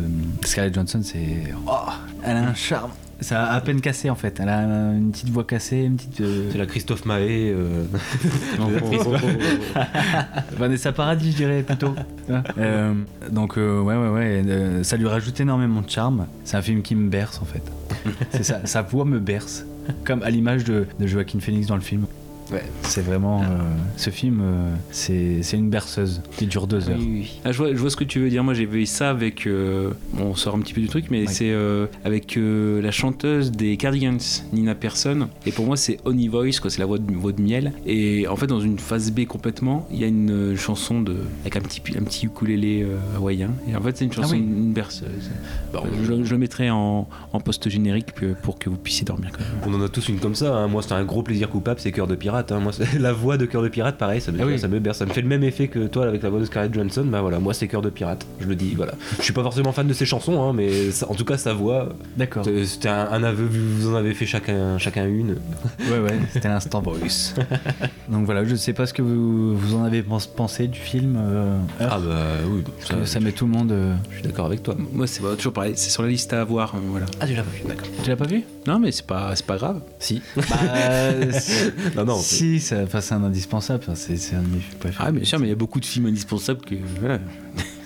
[0.44, 1.70] Scarlett Johansson, c'est oh,
[2.24, 2.90] elle a un charme.
[3.22, 4.40] Ça a à peine cassé en fait.
[4.40, 4.62] Elle a
[4.92, 6.20] une petite voix cassée, une petite.
[6.22, 7.52] euh, C'est la Christophe Mahé.
[7.54, 7.84] euh,
[10.58, 11.94] Vanessa Paradis, je dirais plutôt.
[12.58, 12.94] Euh,
[13.30, 14.42] donc euh, ouais, ouais, ouais.
[14.46, 16.26] euh, ça lui rajoute énormément de charme.
[16.44, 17.62] C'est un film qui me berce en fait.
[18.30, 18.60] C'est ça.
[18.64, 19.64] Sa voix me berce,
[20.04, 22.06] comme à l'image de, de Joaquin Phoenix dans le film.
[22.52, 22.62] Ouais.
[22.82, 23.42] C'est vraiment.
[23.42, 23.46] euh,
[23.96, 26.98] ce film, euh, c'est c'est une berceuse qui dure deux heures.
[27.44, 28.42] Ah, je, vois, je vois ce que tu veux dire.
[28.42, 29.46] Moi, j'ai vu ça avec.
[29.46, 31.28] euh, bon, on sort un petit peu du truc, mais Oui.
[31.28, 34.18] c'est euh, avec euh, la chanteuse des Cardigans,
[34.52, 35.28] Nina Persson.
[35.46, 36.70] Et pour moi, c'est Honey Voice, quoi.
[36.70, 37.72] C'est la voix de, voix de miel.
[37.86, 41.56] Et en fait, dans une phase B complètement, il y a une chanson de, avec
[41.56, 43.50] un petit, un petit ukulélé euh, hawaïen.
[43.70, 44.38] Et en fait, c'est une chanson, Ah oui.
[44.40, 45.30] une berceuse.
[45.72, 49.40] Bon, je, je le mettrai en, en post-générique pour- pour que vous puissiez dormir quand
[49.44, 49.74] même.
[49.74, 50.56] On en a tous une comme ça.
[50.56, 50.66] hein.
[50.68, 52.39] Moi, c'est un gros plaisir coupable, c'est Cœur de Pirate.
[52.50, 52.60] Hein.
[52.60, 54.58] Moi, la voix de Cœur de Pirate, pareil, ça me, Ah oui.
[54.58, 54.98] ça me berce.
[54.98, 57.04] Ça me fait le même effet que toi avec la voix de Scarlett Johansson.
[57.06, 58.26] Bah voilà, moi, c'est Cœur de Pirate.
[58.40, 58.92] Je le dis, voilà.
[59.18, 61.52] Je suis pas forcément fan de ses chansons, hein, mais ça- en tout cas, sa
[61.52, 62.44] voix, D'accord.
[62.64, 63.46] c'était un, un aveu.
[63.50, 65.36] Vous en avez fait chacun, chacun une.
[65.90, 67.34] Ouais, ouais, c'était l'instant Bruce.
[68.08, 71.16] Donc voilà, je sais pas ce que vous, vous en avez pens- pensé du film.
[71.20, 72.16] euh, Ah bah
[72.48, 73.72] oui, parce ça, met tout le monde.
[73.72, 74.74] euh, je suis d'accord avec toi.
[74.92, 75.72] Moi, c'est bah, toujours pareil.
[75.76, 76.74] C'est sur la liste à avoir.
[76.74, 77.06] euh, voilà.
[77.20, 77.86] Ah, tu l'as pas vu, d'accord.
[78.02, 78.42] Tu l'as pas vu?
[78.70, 79.80] Non, mais c'est pas, c'est pas grave.
[79.98, 80.22] Si.
[80.36, 80.44] Bah,
[81.96, 82.18] Non, non.
[82.18, 83.82] si, ça- enfin, c'est un indispensable.
[83.94, 85.04] c'est c'est un de mes préférés.
[85.08, 86.76] Ah, bien sûr, mais il y a beaucoup de films indispensables que.
[87.00, 87.18] Voilà.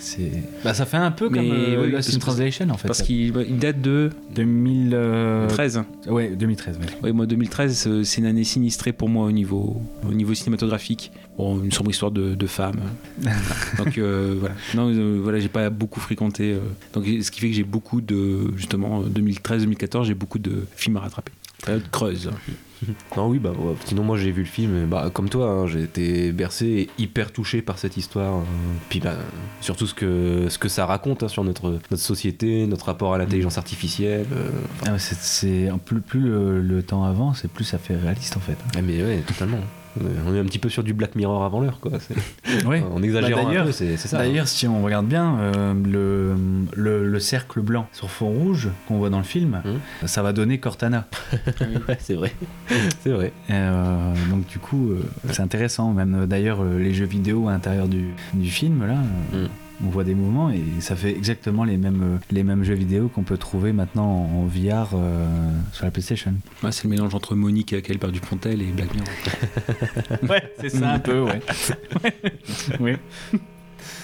[0.05, 0.31] C'est-
[0.63, 2.87] Bah, ça fait un peu Mais comme euh, oui, Lost in Translation en fait.
[2.89, 5.49] Parce qu'il il date de 2013.
[5.49, 5.83] 13.
[6.09, 6.79] Ouais, 2013.
[6.79, 6.87] Ouais.
[7.03, 11.11] Oui, moi 2013, euh, c'est une année sinistrée pour moi au niveau, au niveau cinématographique.
[11.39, 12.81] Bon, une sombre histoire de, de femmes.
[13.79, 14.55] Donc euh, voilà.
[14.75, 16.53] Non, euh, voilà, j'ai pas beaucoup fréquenté.
[16.53, 16.59] euh,
[16.93, 21.01] donc ce qui fait que j'ai beaucoup de justement 2013-2014, j'ai beaucoup de films à
[21.01, 21.33] rattraper.
[21.65, 22.31] Période creuse.
[23.17, 23.75] Non, oui, bah ouais.
[23.85, 26.91] sinon, moi j'ai vu le film, et, bah, comme toi, hein, j'ai été bercé et
[27.03, 28.35] hyper touché par cette histoire.
[28.35, 28.45] hein.
[28.89, 29.15] Puis bah,
[29.61, 33.19] surtout ce que, ce que ça raconte hein, sur notre, notre société, notre rapport à
[33.19, 34.27] l'intelligence artificielle.
[34.33, 34.49] euh,
[34.87, 38.37] Ah, ouais, c'est- c'est plus, plus le, le temps avance, et plus ça fait réaliste
[38.37, 38.57] en fait.
[38.77, 39.59] ah, mais ouais, totalement.
[40.27, 41.93] On est un petit peu sur du Black Mirror avant l'heure, quoi.
[42.67, 42.83] Ouais.
[42.95, 44.19] En exagérant Bah, un d'ailleurs- peu, c'est ça.
[44.19, 46.35] D'ailleurs, si on regarde bien, euh, le,
[46.75, 50.09] le, le cercle blanc sur fond rouge qu'on voit dans le film, Mhm.
[50.09, 51.07] ça va donner Cortana.
[51.89, 52.33] Ouais, c'est vrai.
[53.03, 53.33] c'est vrai.
[53.51, 55.93] Euh, donc du coup, euh, c'est intéressant.
[55.93, 58.95] Même d'ailleurs, les jeux vidéo à l'intérieur du, du film, là,
[59.33, 59.47] Mm.
[59.83, 63.23] On voit des mouvements et ça fait exactement les mêmes, les mêmes jeux vidéo qu'on
[63.23, 65.27] peut trouver maintenant en, en VR euh,
[65.73, 66.35] sur la PlayStation.
[66.63, 69.09] Ouais, c'est le mélange entre Monique avec Albert Dupontel et Black Mirror.
[70.31, 71.41] Ouais, c'est ça un peu, ouais.
[72.81, 72.93] oui.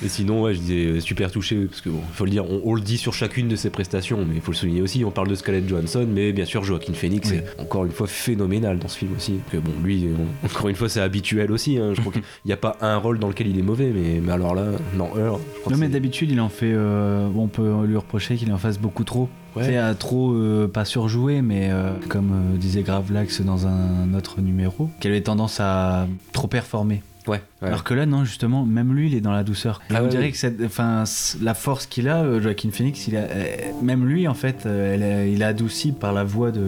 [0.04, 2.62] Et sinon, ouais, je disais euh, super touché, parce que bon, faut le dire, on,
[2.64, 5.04] on le dit sur chacune de ses prestations, mais il faut le souligner aussi.
[5.04, 7.36] On parle de Scarlett Johansson, mais bien sûr, Joaquin Phoenix Oui.
[7.38, 9.34] est encore une fois phénoménal dans ce film aussi.
[9.52, 11.76] Que bon, lui, on- encore une fois, c'est habituel aussi.
[11.78, 11.92] hein.
[11.94, 14.32] Je crois qu'il n'y a pas un rôle dans lequel il est mauvais, mais, mais
[14.32, 14.64] alors là,
[14.96, 15.38] non, heure.
[15.54, 16.72] Je crois Non, que mais c'est- d'habitude, il en fait.
[16.72, 19.28] euh, on peut lui reprocher qu'il en fasse beaucoup trop.
[19.56, 19.64] Ouais.
[19.64, 24.40] Sais, à trop, euh, pas surjouer, mais euh, comme euh, disait Gravelax dans un autre
[24.40, 27.02] numéro, qu'elle avait tendance à trop performer.
[27.26, 27.68] Ouais, ouais.
[27.68, 29.80] Alors que là, non, justement, même lui, il est dans la douceur.
[29.90, 30.32] Ah on ouais, dirait oui.
[30.32, 31.04] que cette, enfin,
[31.42, 33.46] la force qu'il a, euh, Joaquin Phoenix, il a, euh,
[33.82, 36.60] même lui, en fait, euh, elle il est adouci par la voix de.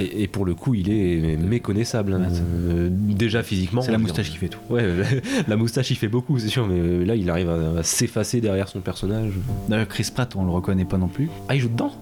[0.00, 2.12] Et, et pour le coup, il est méconnaissable.
[2.14, 2.28] hein.
[2.68, 3.80] Euh, déjà physiquement.
[3.82, 4.32] C'est la moustache dire.
[4.34, 4.60] qui fait tout.
[4.70, 4.86] Ouais,
[5.48, 8.68] la moustache, il fait beaucoup, c'est sûr, mais là, il arrive à, à s'effacer derrière
[8.68, 9.32] son personnage.
[9.68, 11.30] D'ailleurs, Chris Pratt, on le reconnaît pas non plus.
[11.48, 11.92] Ah, il joue dedans?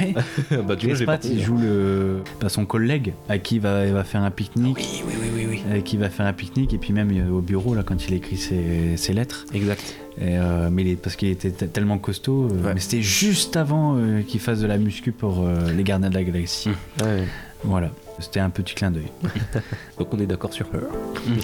[0.00, 0.14] Ouais.
[0.66, 4.04] Bah, pas Pratt, il joue le, bah, son collègue à qui il va, il va
[4.04, 4.76] faire un pique-nique.
[4.76, 5.62] Oui, oui, oui, oui, oui.
[5.70, 8.14] euh, qui va faire un pique-nique et puis même euh, au bureau là quand il
[8.14, 9.82] écrit ses, ses lettres Exact.
[10.18, 12.74] Et, euh, mais il parce qu'il était tellement costaud euh, Ouais.
[12.74, 16.14] mais c'était juste avant euh, qu'il fasse de la muscu pour euh, les gardiens de
[16.14, 17.02] la galaxie Mmh.
[17.04, 17.24] Ouais.
[17.64, 19.08] voilà c'était un petit clin d'œil
[19.98, 20.82] Donc on est d'accord sur Her.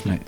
[0.06, 0.20] Ouais.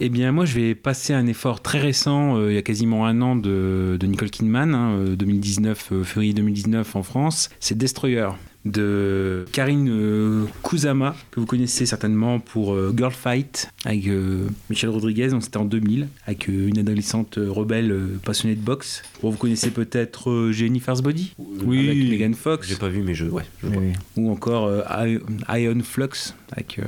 [0.00, 2.62] Eh bien, moi, je vais passer à un effort très récent, euh, il y a
[2.62, 7.48] quasiment un an, de, de Nicole Kidman, hein, euh, 2019, euh, février 2019 en France.
[7.60, 8.28] C'est Destroyer
[8.64, 14.90] de Karine euh, Kusama, que vous connaissez certainement pour euh, Girl Fight avec euh, Michel
[14.90, 19.02] Rodriguez, donc c'était en 2000, avec une adolescente rebelle passionnée de boxe.
[19.22, 21.88] Bon, vous connaissez peut-être Jennifer's Body Oui.
[21.88, 23.26] avec Megan Fox, J'ai pas vu, mais je.
[23.26, 25.20] Ouais, je Oui, ou encore I-
[25.62, 26.80] Iron Flux avec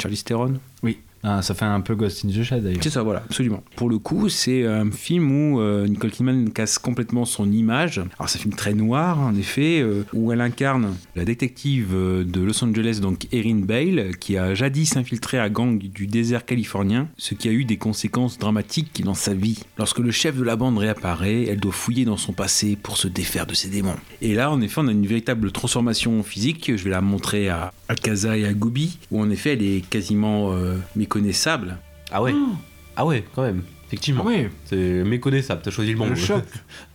[0.00, 0.54] Charlize Theron.
[0.82, 0.98] Oui.
[1.22, 3.62] Ah, ça fait un peu Ghost in the Shell d'ailleurs C'est ça, voilà, absolument.
[3.76, 7.98] Pour le coup, c'est un film où euh, Nicole Kidman casse complètement son image.
[8.18, 12.24] Alors, c'est un film très noir, en effet, euh, où elle incarne la détective euh,
[12.24, 17.08] de Los Angeles, donc Erin Bale, qui a jadis infiltré à gang du désert californien,
[17.16, 19.60] ce qui a eu des conséquences dramatiques dans sa vie.
[19.78, 23.08] Lorsque le chef de la bande réapparaît, elle doit fouiller dans son passé pour se
[23.08, 23.96] défaire de ses démons.
[24.22, 26.72] Et là, en effet, on a une véritable transformation physique.
[26.76, 30.52] Je vais la montrer à, Kaza et à Gobi, où en effet, elle est quasiment
[30.52, 30.76] euh,
[31.06, 31.78] méconnaissable.
[32.10, 32.34] Ah ouais.
[32.96, 33.62] Ah ouais, quand même.
[33.86, 34.24] Effectivement.
[34.26, 36.42] oui C'est méconnaissable, t'as choisi le bon Le choc.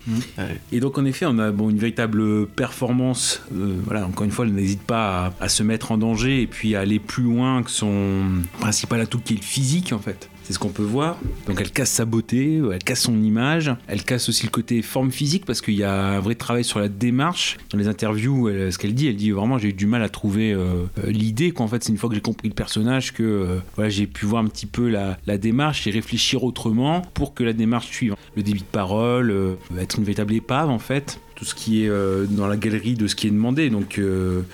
[0.74, 3.42] Et donc en effet, on a bon, une véritable performance.
[3.56, 6.48] Euh, voilà, encore une fois, elle n'hésite pas à, à se mettre en danger et
[6.48, 8.24] puis à aller plus loin que son
[8.60, 10.30] principal atout qui est le physique en fait.
[10.52, 11.18] C'est ce qu'on peut voir.
[11.48, 14.82] Donc elle casse sa beauté, euh, elle casse son image, elle casse aussi le côté
[14.82, 17.58] forme physique parce qu'il y a un vrai travail sur la démarche.
[17.70, 20.52] Dans les interviews, ce qu'elle dit, elle dit vraiment j'ai eu du mal à trouver
[20.52, 23.90] euh, euh, l'idée qu'en fait c'est une fois que j'ai compris le personnage que voilà,
[23.90, 27.88] j'ai pu voir un petit peu la, démarche et réfléchir autrement pour que la démarche
[27.88, 28.18] suive.
[28.36, 29.34] Le débit de parole,
[29.80, 31.90] être une véritable épave en fait tout ce qui est
[32.30, 33.70] dans la galerie de ce qui est demandé.
[33.70, 34.00] Donc,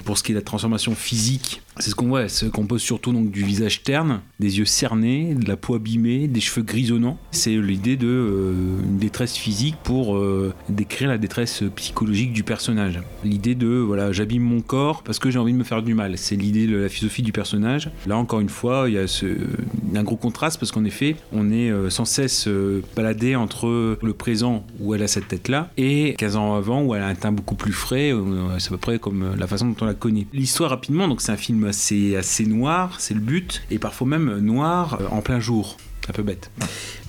[0.05, 2.21] pour ce qui est de la transformation physique, c'est ce qu'on voit.
[2.23, 6.27] Elle se compose surtout donc du visage terne, des yeux cernés, de la peau abîmée,
[6.27, 7.17] des cheveux grisonnants.
[7.31, 8.53] C'est l'idée de euh,
[8.83, 12.99] une détresse physique pour euh, décrire la détresse psychologique du personnage.
[13.23, 16.17] L'idée de voilà, j'abîme mon corps parce que j'ai envie de me faire du mal.
[16.17, 17.89] C'est l'idée de la philosophie du personnage.
[18.05, 19.25] Là encore une fois, il y a, ce,
[19.95, 22.47] un gros contraste parce qu'en effet, on est euh, sans cesse
[22.95, 27.01] baladé entre le présent où elle a cette tête-là et 15 ans avant où elle
[27.01, 28.13] a un teint beaucoup plus frais.
[28.59, 30.27] C'est à peu près comme la façon dont on la connaît.
[30.33, 34.39] L'histoire rapidement, donc c'est un film assez, assez noir, c'est le but, et parfois même
[34.39, 35.77] noir euh, en plein jour.
[36.09, 36.51] Un peu bête.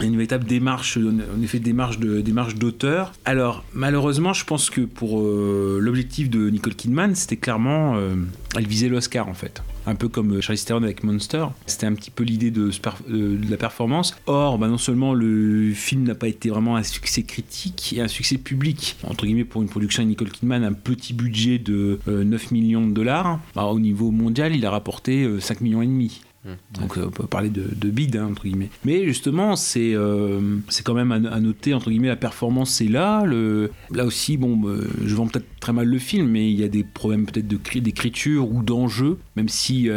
[0.00, 3.12] Une véritable démarche, en effet, démarche de démarche d'auteur.
[3.24, 8.16] Alors, malheureusement, je pense que pour euh, l'objectif de Nicole Kidman, c'était clairement, euh,
[8.56, 9.62] elle visait l'Oscar en fait.
[9.89, 11.47] Un peu comme Charlize Theron avec Monster.
[11.64, 12.70] C'était un petit peu l'idée de,
[13.11, 14.14] euh, la performance.
[14.26, 18.09] Or, bah, non seulement le film n'a pas été vraiment un succès critique et un
[18.09, 22.22] succès public, entre guillemets pour une production de Nicole Kidman, un petit budget de euh,
[22.22, 23.41] 9 millions de dollars.
[23.55, 26.20] Bah, au niveau mondial, il a rapporté euh, 5 millions et demi.
[26.72, 28.70] Donc euh, on peut parler de, de bid hein, entre guillemets.
[28.84, 33.24] Mais justement c'est euh, quand même à, noter entre guillemets la performance c'est là.
[33.24, 36.64] Le, là aussi bon euh, je vends peut-être très mal le film mais il y
[36.64, 39.18] a des problèmes peut-être de cri- d'écriture ou d'enjeu.
[39.36, 39.89] Même si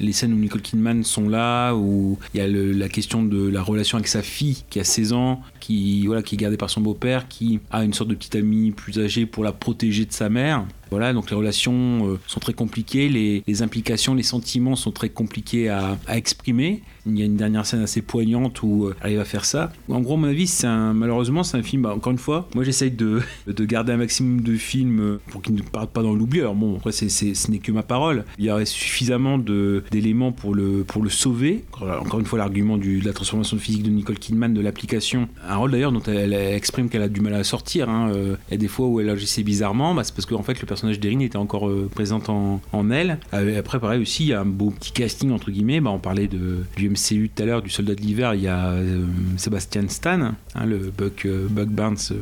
[0.00, 3.62] les scènes où Nicole Kidman sont là où il y a la question de la
[3.62, 6.80] relation avec sa fille qui a 16 ans qui voilà qui est gardée par son
[6.80, 10.28] beau-père qui a une sorte de petite amie plus âgée pour la protéger de sa
[10.28, 10.66] mère.
[11.12, 15.96] Donc les relations euh, sont très compliquées, les, implications, les sentiments sont très compliqués à
[16.08, 16.82] exprimer.
[17.06, 19.72] Il y a une dernière scène assez poignante où euh, elle arrive à faire ça.
[19.88, 22.64] En gros, à mon avis, c'est malheureusement, c'est un film, bah, encore une fois, moi
[22.64, 26.14] j'essaye de, de garder un maximum de films euh, pour qu'ils ne partent pas dans
[26.14, 26.40] l'oubli.
[26.54, 28.24] Bon, après, c'est, ce n'est que ma parole.
[28.38, 31.64] Il y aurait suffisamment d'éléments pour le, pour le sauver.
[32.00, 35.28] Encore une fois, l'argument de la transformation physique de Nicole Kidman, de l'application.
[35.48, 37.88] Un rôle d'ailleurs dont elle, exprime qu'elle a du mal à sortir.
[37.88, 38.10] hein.
[38.48, 40.66] Il y a des fois où elle agissait bizarrement, bah, c'est parce qu'en fait, le
[40.66, 43.18] personnage d'Erin était encore euh, présent en, en elle.
[43.32, 45.80] Après, pareil aussi, il y a un beau petit casting, entre guillemets.
[45.80, 48.34] Bah, on parlait de, du MCU tout à l'heure, du Soldat de l'hiver.
[48.34, 49.04] Il y a euh,
[49.36, 50.20] Sébastien Stan,
[50.54, 52.14] hein, le Buck, euh, Buck Barnes, euh,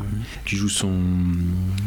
[0.46, 0.92] qui joue son,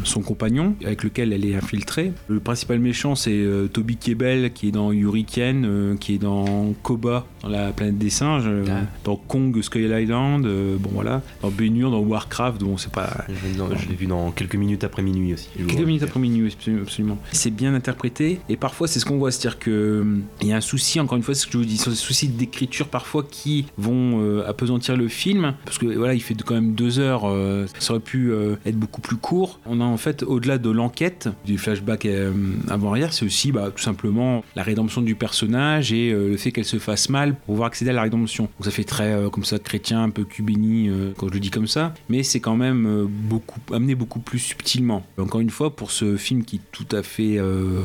[0.03, 2.11] son compagnon, avec lequel elle est infiltrée.
[2.27, 6.73] Le principal méchant, c'est euh, Toby Kebbell, qui est dans Hurricane, euh, qui est dans
[6.83, 8.81] Koba, dans la planète des singes, Ah.
[9.03, 10.43] dans Kong Skull Island,
[10.79, 14.05] bon voilà, dans Ben-Hur, dans Warcraft, bon c'est pas Je, l'ai- non, je l'ai vu
[14.05, 15.47] dans quelques minutes après minuit aussi.
[15.67, 17.17] Quelques minutes après minuit, absolu- absolument.
[17.31, 20.57] C'est bien interprété et parfois c'est ce qu'on voit, c'est-à-dire que hum, il y a
[20.57, 22.74] un souci, encore une fois, c'est ce que je vous dis, sur des soucis d'écriture
[22.83, 26.99] parfois qui vont euh, appesantir le film, parce que voilà, il fait quand même deux
[26.99, 29.59] heures, euh, ça aurait pu euh, être beaucoup plus court.
[29.65, 32.33] On a en fait, au-delà de l'enquête, du flashback euh,
[32.69, 36.77] avant-arrière, c'est aussi bah, tout simplement la rédemption du personnage et le fait qu'elle se
[36.77, 38.43] fasse mal pour pouvoir accéder à la rédemption.
[38.43, 41.67] Donc ça fait très comme ça chrétien, un peu cubéni quand je le dis comme
[41.67, 45.03] ça, mais c'est quand même beaucoup amené beaucoup plus subtilement.
[45.17, 47.39] Encore une fois, pour ce film qui est tout à fait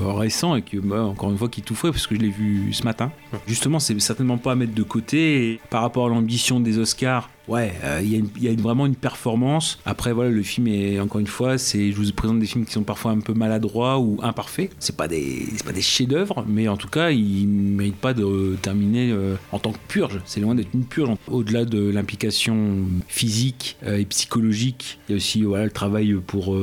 [0.04, 2.30] récent et que bah, encore une fois qui est tout frais parce que je l'ai
[2.30, 3.12] vu ce matin.
[3.46, 7.30] Justement, c'est certainement pas à mettre de côté par rapport à l'ambition des Oscars.
[7.50, 9.80] Ouais, euh, il y a, vraiment une performance.
[9.84, 12.84] Après, voilà, le film est encore une fois, je vous présente des films qui sont
[12.84, 14.70] parfois un peu maladroits ou imparfaits.
[14.78, 19.10] C'est pas des, pas des chefs-d'œuvre, mais en tout cas, ils méritent pas de terminer
[19.10, 20.20] euh, en tant que purge.
[20.26, 21.16] C'est loin d'être une purge.
[21.26, 26.56] Au-delà de l'implication physique euh, et psychologique, il y a aussi voilà le travail pour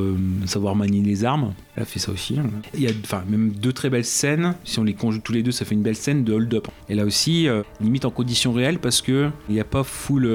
[0.46, 1.52] savoir manier les armes.
[1.76, 2.38] Elle a fait ça aussi.
[2.38, 2.48] hein.
[2.72, 4.54] Il y a enfin même deux très belles scènes.
[4.64, 6.68] Si on les conjugue tous les deux, ça fait une belle scène de hold-up.
[6.88, 7.46] Et là aussi,
[7.80, 10.26] limite en conditions réelles parce que il n'y a pas full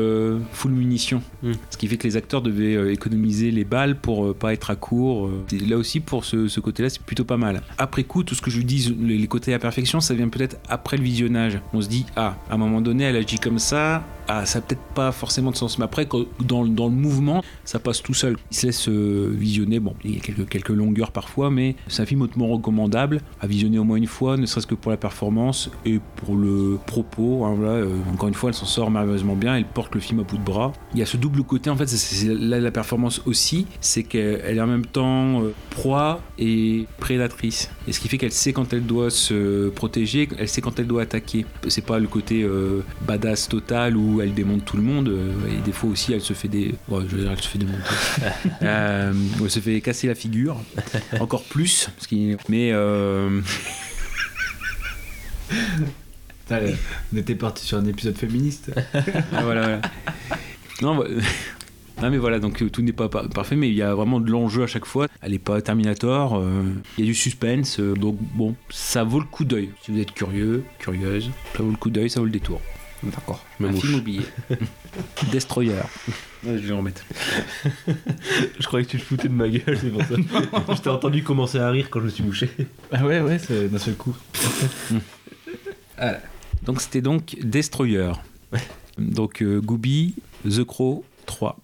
[0.51, 1.21] full munitions.
[1.41, 1.51] Mm.
[1.69, 4.69] Ce qui fait que les acteurs devaient euh, économiser les balles pour euh, pas être
[4.69, 5.27] à court.
[5.27, 5.45] euh.
[5.51, 7.61] Et là aussi, pour ce, ce côté-là, c'est plutôt pas mal.
[7.77, 10.57] Après coup, tout ce que je vous dis, les, les côtés imperfection, ça vient peut-être
[10.69, 11.59] après le visionnage.
[11.73, 14.03] On se dit, ah, à un moment donné, elle agit comme ça.
[14.27, 15.77] Ah, ça a peut-être pas forcément de sens.
[15.77, 16.07] Mais après,
[16.39, 18.37] dans, le mouvement, ça passe tout seul.
[18.51, 19.79] Il se laisse euh, visionner.
[19.79, 23.79] Bon, il y a quelques, longueurs parfois, mais c'est un film hautement recommandable à visionner
[23.79, 27.45] au moins une fois, ne serait-ce que pour la performance et pour le propos.
[27.45, 29.55] hein, voilà, euh, encore une fois, elle s'en sort merveilleusement bien.
[29.55, 30.71] Elle porte le film à bout de bras.
[30.93, 31.89] Il y a ce double côté, en fait,
[32.25, 37.69] la performance aussi, c'est qu'elle est en même temps euh, proie et prédatrice.
[37.87, 40.87] Et ce qui fait qu'elle sait quand elle doit se protéger, elle sait quand elle
[40.87, 41.45] doit attaquer.
[41.67, 42.47] C'est pas le côté
[43.05, 45.09] badass total où elle démonte tout le monde.
[45.09, 46.75] euh, et des fois aussi, elle se fait des.
[46.89, 47.79] Je veux dire, elle se fait démonter.
[48.61, 50.57] Euh, elle se fait casser la figure.
[51.19, 51.89] Encore plus.
[51.95, 52.71] Parce qu'il- mais.
[52.73, 53.41] euh,
[56.51, 58.71] On était parti sur un épisode féministe.
[58.93, 59.81] Ah, voilà, voilà.
[60.81, 61.05] Non, bah,
[62.01, 64.19] non, mais voilà, donc euh, tout n'est pas par- parfait, mais il y a vraiment
[64.19, 65.07] de l'enjeu à chaque fois.
[65.21, 66.63] Elle n'est pas Terminator, euh,
[66.97, 69.69] il y a du suspense, euh, donc bon, ça vaut le coup d'œil.
[69.83, 72.61] Si vous êtes curieux, curieuse, ça vaut le coup d'œil, ça vaut le détour.
[73.03, 73.43] D'accord.
[73.59, 73.81] Je me Un mouche.
[73.81, 74.21] film oublié.
[75.31, 75.73] Destroyer.
[76.43, 77.03] Ouais, je vais le remettre.
[78.59, 80.15] Je croyais que tu te foutais de ma gueule, c'est pour ça.
[80.75, 82.49] je t'ai entendu commencer à rire quand je me suis mouché.
[82.91, 84.15] Ah ouais, ouais, c'est d'un seul coup.
[86.63, 88.11] Donc c'était donc Destroyer.
[88.97, 90.15] Donc euh, Gooby,
[90.49, 91.57] The Crow 3,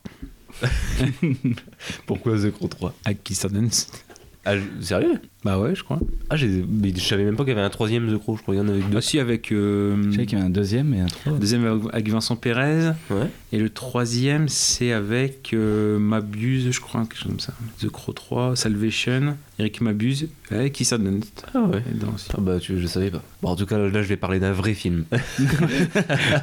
[2.06, 4.06] Pourquoi The Crow 3 avec Kirsten Dunst.
[4.52, 5.20] Ah, sérieux?
[5.44, 6.00] Bah ouais, je crois.
[6.30, 8.42] Ah, j'ai- mais je savais même pas qu'il y avait un troisième The Crow, je
[8.42, 8.98] crois qu'il y en avait deux.
[8.98, 9.52] Ah si, avec...
[9.52, 11.40] euh, Je savais qu'il y avait un deuxième et un troisième.
[11.40, 12.90] deuxième avec Vincent Pérez.
[13.10, 13.30] Ouais.
[13.52, 17.54] Et le troisième, c'est avec euh, Mabuse, je crois, quelque chose comme ça.
[17.82, 21.46] The Crow 3, Salvation, Eric Mabuse, avec Kirsten Dunst.
[21.56, 21.82] Ah ouais.
[21.90, 22.28] Et dedans aussi.
[22.38, 23.24] Ah bah tu, je savais pas.
[23.42, 25.06] Bon en tout cas là je vais parler d'un vrai film.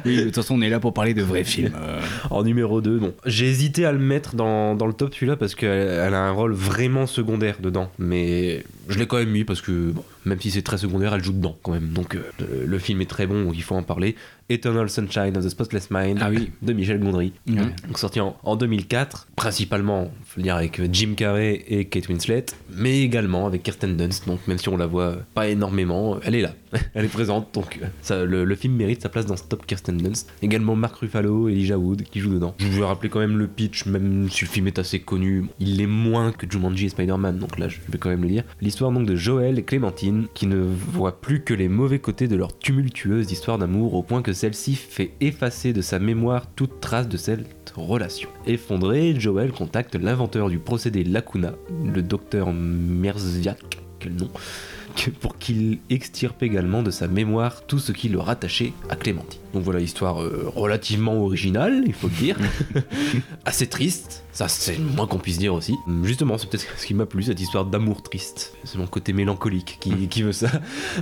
[0.05, 1.71] Oui, de toute façon, on est là pour parler de vrais films.
[1.75, 3.13] Euh, en numéro 2, bon.
[3.25, 6.31] J'ai hésité à le mettre dans, dans le top celui-là parce qu'elle elle a un
[6.31, 7.89] rôle vraiment secondaire dedans.
[7.99, 11.23] Mais je l'ai quand même mis parce que bon, même si c'est très secondaire, elle
[11.23, 11.89] joue dedans quand même.
[11.89, 14.15] Donc euh, le, le film est très bon, donc il faut en parler.
[14.49, 16.51] Eternal Sunshine of the Spotless Mind Ah oui.
[16.61, 17.33] de Michel Gondry.
[17.49, 17.55] Ouais.
[17.87, 22.45] Donc sorti en, en 2004, principalement faut le dire avec Jim Carrey et Kate Winslet,
[22.75, 24.27] mais également avec Kirsten Dunst.
[24.27, 26.53] Donc même si on la voit pas énormément, elle est là,
[26.93, 27.53] elle est présente.
[27.53, 30.29] Donc euh, ça, le, le film mérite sa place dans ce top Kirsten Dunst.
[30.41, 32.55] Également Mark Ruffalo et Elijah Wood qui jouent dedans.
[32.59, 35.81] Je vais rappeler quand même le pitch, même si le film est assez connu, il
[35.81, 37.37] est moins que Jumanji et Spider-Man.
[37.39, 38.43] Donc là je vais quand même le dire.
[38.61, 42.35] L'histoire donc de Joël et Clémentine qui ne voient plus que les mauvais côtés de
[42.35, 47.09] leur tumultueuse histoire d'amour au point que celle-ci fait effacer de sa mémoire toute trace
[47.09, 48.29] de cette relation.
[48.45, 54.29] Effondré, Joël contacte l'inventeur du procédé Lacuna, le docteur Merziak, quel nom,
[54.97, 59.39] que- pour qu'il extirpe également de sa mémoire tout ce qui le rattachait à Clémentine.
[59.53, 62.37] Donc voilà, histoire euh, relativement originale, il faut le dire.
[63.45, 65.73] Assez triste, ça c'est le moins qu'on puisse dire aussi.
[66.03, 68.53] Justement, c'est peut-être ce qui m'a plu, cette histoire d'amour triste.
[68.65, 70.49] C'est mon côté mélancolique qui, qui veut ça,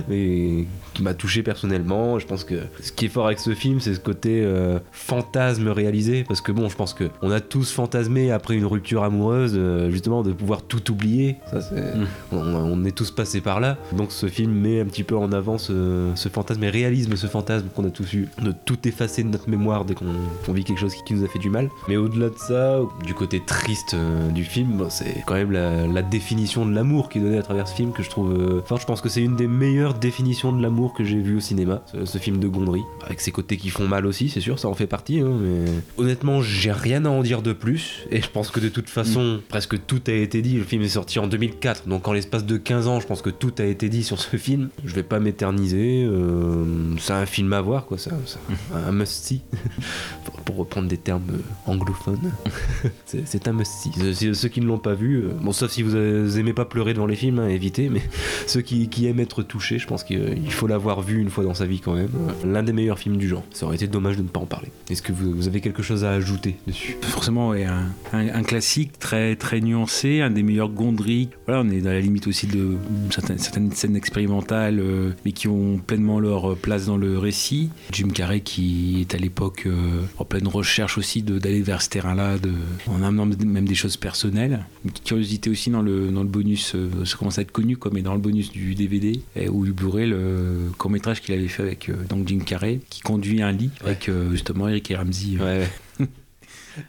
[0.08, 2.18] mais qui m'a touché personnellement.
[2.18, 5.68] Je pense que ce qui est fort avec ce film, c'est ce côté euh, fantasme
[5.68, 9.54] réalisé, parce que bon, je pense que on a tous fantasmé après une rupture amoureuse,
[9.56, 11.36] euh, justement, de pouvoir tout oublier.
[11.50, 12.06] Ça, c'est- Mm.
[12.32, 13.76] on, on est tous passés par là.
[13.92, 17.26] Donc ce film met un petit peu en avant ce, ce fantasme et réalisme ce
[17.26, 20.78] fantasme qu'on a tous eu, de tout effacer de notre mémoire dès qu'on vit quelque
[20.80, 21.70] chose qui, nous a fait du mal.
[21.88, 25.86] Mais au-delà de ça, du côté triste euh, du film, bon, c'est quand même la,
[25.86, 28.32] la définition de l'amour qui est donnée à travers ce film que je trouve.
[28.32, 31.36] euh, Enfin, je pense que c'est une des meilleures définitions de l'amour que j'ai vu
[31.36, 34.40] au cinéma, ce, ce film de Gondry, avec ses côtés qui font mal aussi, c'est
[34.40, 35.20] sûr, ça en fait partie.
[35.20, 35.64] hein, mais
[35.96, 38.04] honnêtement, j'ai rien à en dire de plus.
[38.10, 40.56] Et je pense que de toute façon, presque tout a été dit.
[40.56, 43.30] Le film est sorti en 2004, donc en l'espace de 15 ans, je pense que
[43.30, 44.68] tout a été dit sur ce film.
[44.84, 46.04] Je vais pas m'éterniser.
[46.04, 46.64] euh,
[46.98, 47.98] c'est un film à voir, quoi.
[47.98, 49.42] C'est un- must-see.
[50.44, 52.32] pour, reprendre des termes euh, anglophones.
[53.04, 53.90] c'est un must-see.
[54.34, 56.94] Ceux- qui ne l'ont pas vu, euh, bon, sauf si vous euh, aimez pas pleurer
[56.94, 57.88] devant les films, hein, évitez.
[57.88, 58.02] Mais
[58.46, 61.66] ceux qui, aiment être touchés, je pense qu'il faut l'avoir vu une fois dans sa
[61.66, 62.08] vie quand même.
[62.14, 63.44] Euh, L'un des meilleurs films du genre.
[63.52, 64.68] Ça aurait été dommage de ne pas en parler.
[64.90, 66.96] Est-ce que vous, avez quelque chose à ajouter dessus?
[67.02, 71.28] Forcément, un, classique très, très nuancé, un des meilleurs Gondry.
[71.46, 72.76] Voilà, on est dans la limite aussi de
[73.10, 73.38] certaines
[73.72, 77.70] scènes expérimentales, euh, mais qui ont pleinement leur place dans le récit.
[77.92, 81.88] Jim Carrey qui est à l'époque euh, en pleine recherche aussi de- d'aller vers ce
[81.90, 82.50] terrain-là, de,
[82.88, 84.64] en amenant même des choses personnelles.
[84.84, 87.76] Une petite curiosité aussi dans le, dans le bonus, euh, ça commence à être connu,
[87.76, 91.48] quoi, mais dans le bonus du DVD, et, ou du Blu-ray, le court-métrage qu'il avait
[91.48, 94.96] fait avec euh, donc Jim Carrey, qui conduit un lit avec euh, justement Eric et
[94.96, 95.36] Ramsey.
[95.40, 95.68] euh, Ouais,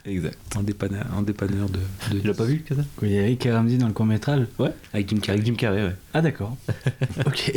[0.06, 0.38] exact.
[0.56, 1.80] en dépanneur, en dépanneur de,
[2.14, 4.46] de Tu l'as pas vu, Kaza Il y a Eric et Ramsey dans le court-métrage.
[4.94, 5.34] avec Jim Carrey.
[5.40, 5.96] Avec Jim Carrey, ouais.
[6.14, 6.58] Ah, d'accord.
[7.26, 7.54] ok.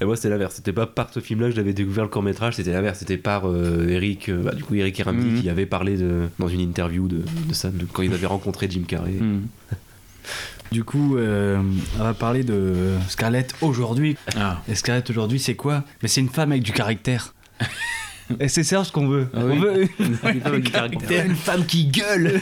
[0.00, 0.54] Et moi, c'était l'inverse.
[0.56, 2.98] C'était pas par ce film-là que j'avais découvert le court-métrage, c'était l'inverse.
[2.98, 5.40] C'était par euh, Eric, euh, bah, du coup, Eric et Ramsey Mhm.
[5.42, 8.68] qui avait parlé de, dans une interview de, de ça, de quand ils avaient rencontré
[8.70, 9.12] Jim Carrey.
[9.12, 9.42] Hmm.
[10.70, 11.60] Du coup, euh,
[11.98, 14.16] on va parler de Scarlett aujourd'hui.
[14.36, 14.62] Ah.
[14.68, 15.84] Et Scarlett aujourd'hui, c'est quoi?
[16.02, 17.34] Mais c'est une femme avec du caractère.
[18.40, 19.26] Et c'est ça ce qu'on veut.
[19.34, 20.16] Ah on veut Une
[21.26, 22.40] une femme qui gueule.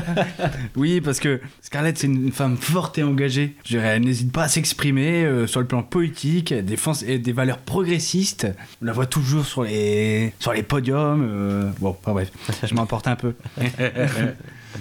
[0.76, 3.54] oui, parce que Scarlett, c'est une femme forte et engagée.
[3.64, 7.18] Je dirais, elle n'hésite pas à s'exprimer euh, sur le plan politique, elle défend et
[7.18, 8.46] des valeurs progressistes.
[8.82, 11.26] On la voit toujours sur les, sur les podiums.
[11.30, 12.30] euh, Bon, enfin bref,
[12.62, 13.34] je m'emporte un peu.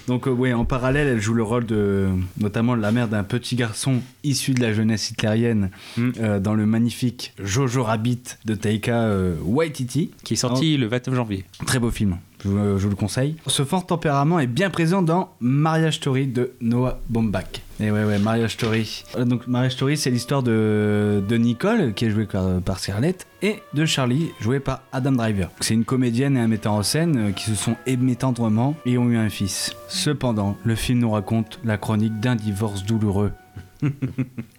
[0.08, 2.08] Donc, euh, oui, en parallèle, elle joue le rôle de
[2.40, 6.12] notamment la mère d'un petit garçon issu de la jeunesse hitlérienne Mm.
[6.20, 10.12] euh, dans le magnifique Jojo Rabbit de Taika euh, Waititi.
[10.24, 11.46] Qui est sorti le 29 janvier.
[11.66, 13.36] Très beau film, je, vous- je vous le conseille.
[13.48, 17.62] Ce fort tempérament est bien présent dans Marriage Story de Noah Baumbach.
[17.82, 19.04] Et ouais, ouais, Marriage Story.
[19.18, 23.28] Euh, Donc, Marriage Story, c'est l'histoire de, de Nicole, qui est jouée par, par Scarlett,
[23.42, 25.50] et de Charlie, joué par Adam Driver.
[25.60, 28.98] C'est une comédienne et un metteur en scène euh, qui se sont aimés tendrement et
[28.98, 29.74] ont eu un fils.
[29.90, 33.32] Cependant, le film nous raconte la chronique d'un divorce douloureux.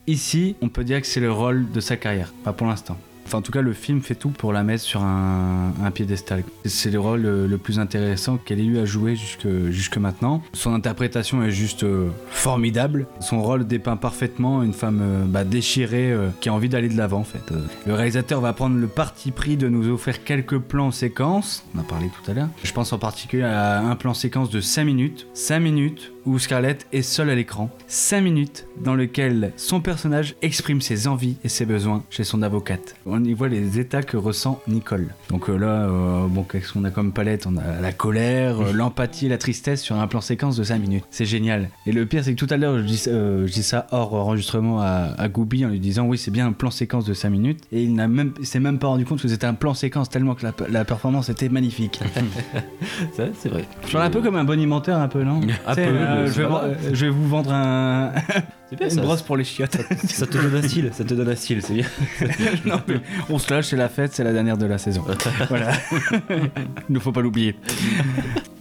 [0.07, 2.97] Ici, on peut dire que c'est le rôle de sa carrière, pas pour l'instant.
[3.27, 6.45] Enfin, en tout cas, le film fait tout pour la mettre sur un, piédestal.
[6.65, 10.43] C'est le rôle euh, le plus intéressant qu'elle ait eu à jouer jusque, jusque maintenant.
[10.53, 13.07] Son interprétation est juste euh, formidable.
[13.19, 17.21] Son rôle dépeint parfaitement une femme euh, bah, déchirée qui a envie d'aller de l'avant,
[17.21, 17.53] en fait.
[17.85, 21.65] Le réalisateur va prendre le parti pris de nous offrir quelques plans séquences.
[21.75, 22.49] On en a parlé tout à l'heure.
[22.63, 25.27] Je pense en particulier à un plan séquence de 5 minutes.
[25.35, 27.71] 5 minutes où Scarlett est seule à l'écran.
[27.87, 32.97] 5 minutes dans lequel son personnage exprime ses envies et ses besoins chez son avocate.
[33.07, 35.15] On y voit les états que ressent Nicole.
[35.31, 37.47] Donc euh, là, euh, bon, qu'est-ce qu'on a comme palette?
[37.47, 41.05] On a la colère, euh, l'empathie, la tristesse sur un plan séquence de 5 minutes.
[41.11, 41.71] C'est génial.
[41.87, 44.15] Et le pire, c'est que tout à l'heure, je dis, euh, je dis ça hors
[44.15, 47.31] enregistrement à, à Gooby en lui disant oui, c'est bien un plan séquence de 5
[47.31, 47.65] minutes.
[47.73, 50.35] Et il n'a même, s'est même pas rendu compte que c'était un plan séquence tellement
[50.35, 52.01] que la, la performance était magnifique.
[53.17, 53.65] Ça, c'est vrai.
[53.89, 55.41] Je un peu comme un bonimenteur, un peu, non?
[55.67, 55.83] Un peu,
[56.27, 56.65] je, vais grave.
[56.71, 58.13] euh, je vais vous vendre un...
[58.69, 59.01] C'est bien, une ça.
[59.01, 59.77] brosse pour les chiottes.
[60.09, 61.87] Ça te donne un style, ça te donne un style, c'est bien.
[62.67, 62.97] non, mais
[63.31, 65.05] on se lâche, c'est la fête, c'est la dernière de la saison.
[65.49, 65.71] voilà.
[66.89, 67.55] Il ne faut pas l'oublier.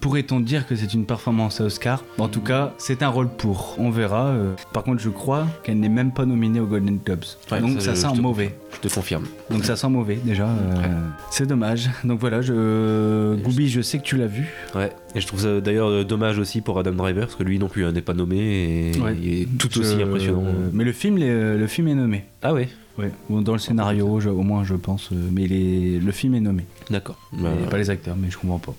[0.02, 2.04] Pourrait-on dire que c'est une performance à Oscar?
[2.20, 3.76] En tout cas, c'est un rôle pour.
[3.80, 4.28] On verra.
[4.28, 4.54] euh.
[4.72, 7.24] Par contre, je crois qu'elle n'est même pas nominée aux Golden Globes.
[7.52, 8.56] Ouais, Donc ça, ça, je sent te mauvais.
[8.76, 9.26] Je te confirme.
[9.50, 10.46] Donc ça sent mauvais déjà.
[10.48, 10.84] euh,
[11.32, 11.90] C'est dommage.
[12.04, 13.36] Donc voilà, je...
[13.42, 14.46] Goubi, je sais que tu l'as vu.
[14.76, 14.92] Ouais.
[15.16, 17.68] Et je trouve ça d'ailleurs euh, dommage aussi pour Adam Driver, parce que lui non
[17.70, 19.18] plus hein, n'est pas nommé et Ouais.
[19.20, 20.44] il est tout Je- aussi impressionnant.
[20.46, 22.24] euh, Mais le film, les- le film est nommé.
[22.42, 23.12] Ah ouais Ouais.
[23.30, 25.10] Ou Dans le scénario, je- au moins je pense.
[25.12, 26.66] euh, Mais le film est nommé.
[26.90, 27.18] D'accord.
[27.34, 28.74] Bah, pas les acteurs, mais je comprends pas.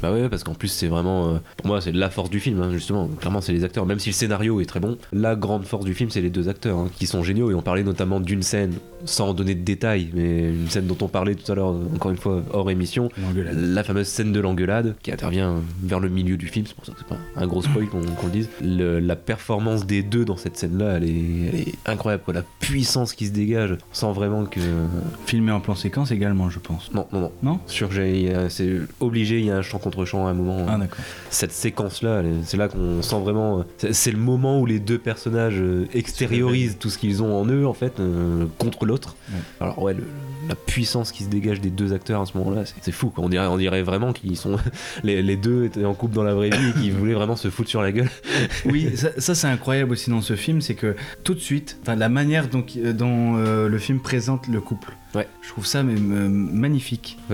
[0.00, 1.28] Bah ouais, parce qu'en plus, c'est vraiment.
[1.28, 3.06] euh, pour moi, c'est la force du film, hein, justement.
[3.20, 3.86] Clairement, c'est les acteurs.
[3.86, 6.48] Même si le scénario est très bon, la grande force du film, c'est les deux
[6.48, 7.50] acteurs, hein, qui sont géniaux.
[7.52, 8.72] Et on parlait notamment d'une scène,
[9.04, 12.16] sans donner de détails, mais une scène dont on parlait tout à l'heure, encore une
[12.16, 13.10] fois, hors émission.
[13.20, 13.56] L'engueulade.
[13.60, 16.92] La fameuse scène de l'engueulade, qui intervient vers le milieu du film, c'est pour ça
[16.92, 18.48] que c'est pas un gros spoil qu'on le dise.
[18.60, 22.34] Le- la performance des deux dans cette scène-là, elle est, elle est incroyable, quoi.
[22.34, 24.60] La puissance qui se dégage, sent vraiment que.
[25.26, 26.90] Filmé en plan séquence également, je pense.
[26.92, 27.31] Non, non, non.
[27.42, 27.58] Non
[28.34, 30.66] euh, c'est obligé, il y a un champ contre champ à un moment.
[30.68, 31.04] Ah d'accord.
[31.30, 34.98] cette séquence là c'est là qu'on sent vraiment euh, c'est- le moment où les deux
[34.98, 39.16] personnages euh, extériorisent tout ce qu'ils ont en eux en fait euh, contre l'autre.
[39.60, 40.04] Alors ouais le-
[40.48, 43.24] la puissance qui se dégage des deux acteurs à ce moment là c'est fou quoi.
[43.24, 44.56] on dirait on dirait vraiment qu'ils sont
[45.04, 47.48] les, les deux étaient en couple dans la vraie vie et qu'ils voulaient vraiment se
[47.48, 48.10] foutre sur la gueule
[48.64, 52.08] Oui, ça, ça, c'est incroyable aussi dans ce film, c'est que tout de suite, la
[52.08, 52.64] manière dont,
[52.94, 54.92] dont euh, le film présente le couple.
[55.14, 55.28] Ouais.
[55.42, 57.18] Je trouve ça mais, euh, magnifique.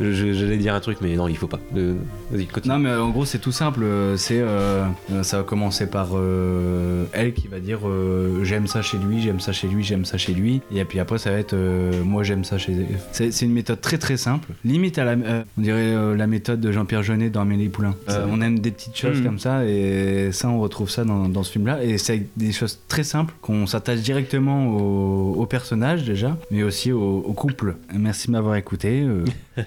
[0.00, 1.94] Je- je- j'allais dire un truc mais non il faut pas Euh,
[2.30, 5.42] vas-y continue Non mais en gros c'est tout simple, euh, c'est euh, euh, ça va
[5.44, 9.66] commencer par euh, elle qui va dire euh, j'aime ça chez lui, j'aime ça chez
[9.68, 12.56] lui, j'aime ça chez lui, et puis après ça va être euh, moi j'aime ça
[12.56, 12.86] chez.
[13.10, 16.28] C'est c'est une méthode très très simple, limite à la, euh, on dirait euh, la
[16.28, 17.96] méthode de Jean-Pierre Jeunet dans Amélie Poulain.
[18.10, 19.24] Euh, on aime des petites choses Mhm.
[19.26, 22.78] comme ça et ça on retrouve ça dans, dans ce film-là et c'est des choses
[22.86, 27.74] très simples qu'on s'attache directement au, au personnage déjà, mais aussi au, au couple.
[27.92, 29.00] Merci de m'avoir écouté.
[29.02, 29.24] euh,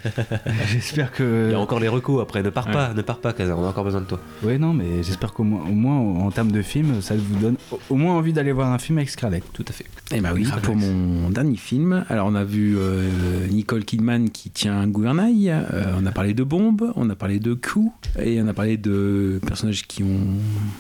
[0.72, 1.48] J'espère que.
[1.50, 3.66] il y a encore les recos après ne pars pas ne pars pas Kazan on
[3.66, 6.52] a encore besoin de toi Oui, non, mais j'espère qu'au moins, au moins, en termes
[6.52, 9.44] de film, ça vous donne au, au moins envie d'aller voir un film avec Scarlett.
[9.52, 13.48] tout à fait Eh ben oui, pour mon dernier film, alors on a vu euh,
[13.48, 17.40] Nicole Kidman qui tient un gouvernail, euh, on a parlé de bombes, on a parlé
[17.40, 20.28] de coups, et on a parlé de personnages qui ont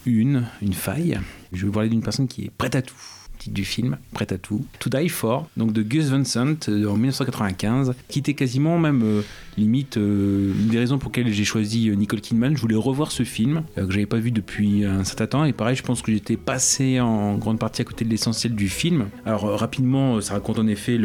[0.06, 1.20] une, une faille.
[1.52, 2.96] Je vais vous parler d'une personne qui est prête à tout.
[3.40, 4.66] Titre du film, prête à tout.
[4.80, 9.02] To Die For, donc de Gus Van Sant euh, en 1995, qui était quasiment même
[9.02, 9.22] euh,
[9.58, 12.58] limite euh, une des raisons pour lesquelles j'ai choisi Nicole Kidman.
[12.58, 15.78] Je voulais revoir ce film que j'avais pas vu depuis un certain temps et pareil,
[15.78, 19.08] je pense que j'étais passé en grande partie à côté de l'essentiel du film.
[19.26, 21.00] Alors rapidement, ça raconte en effet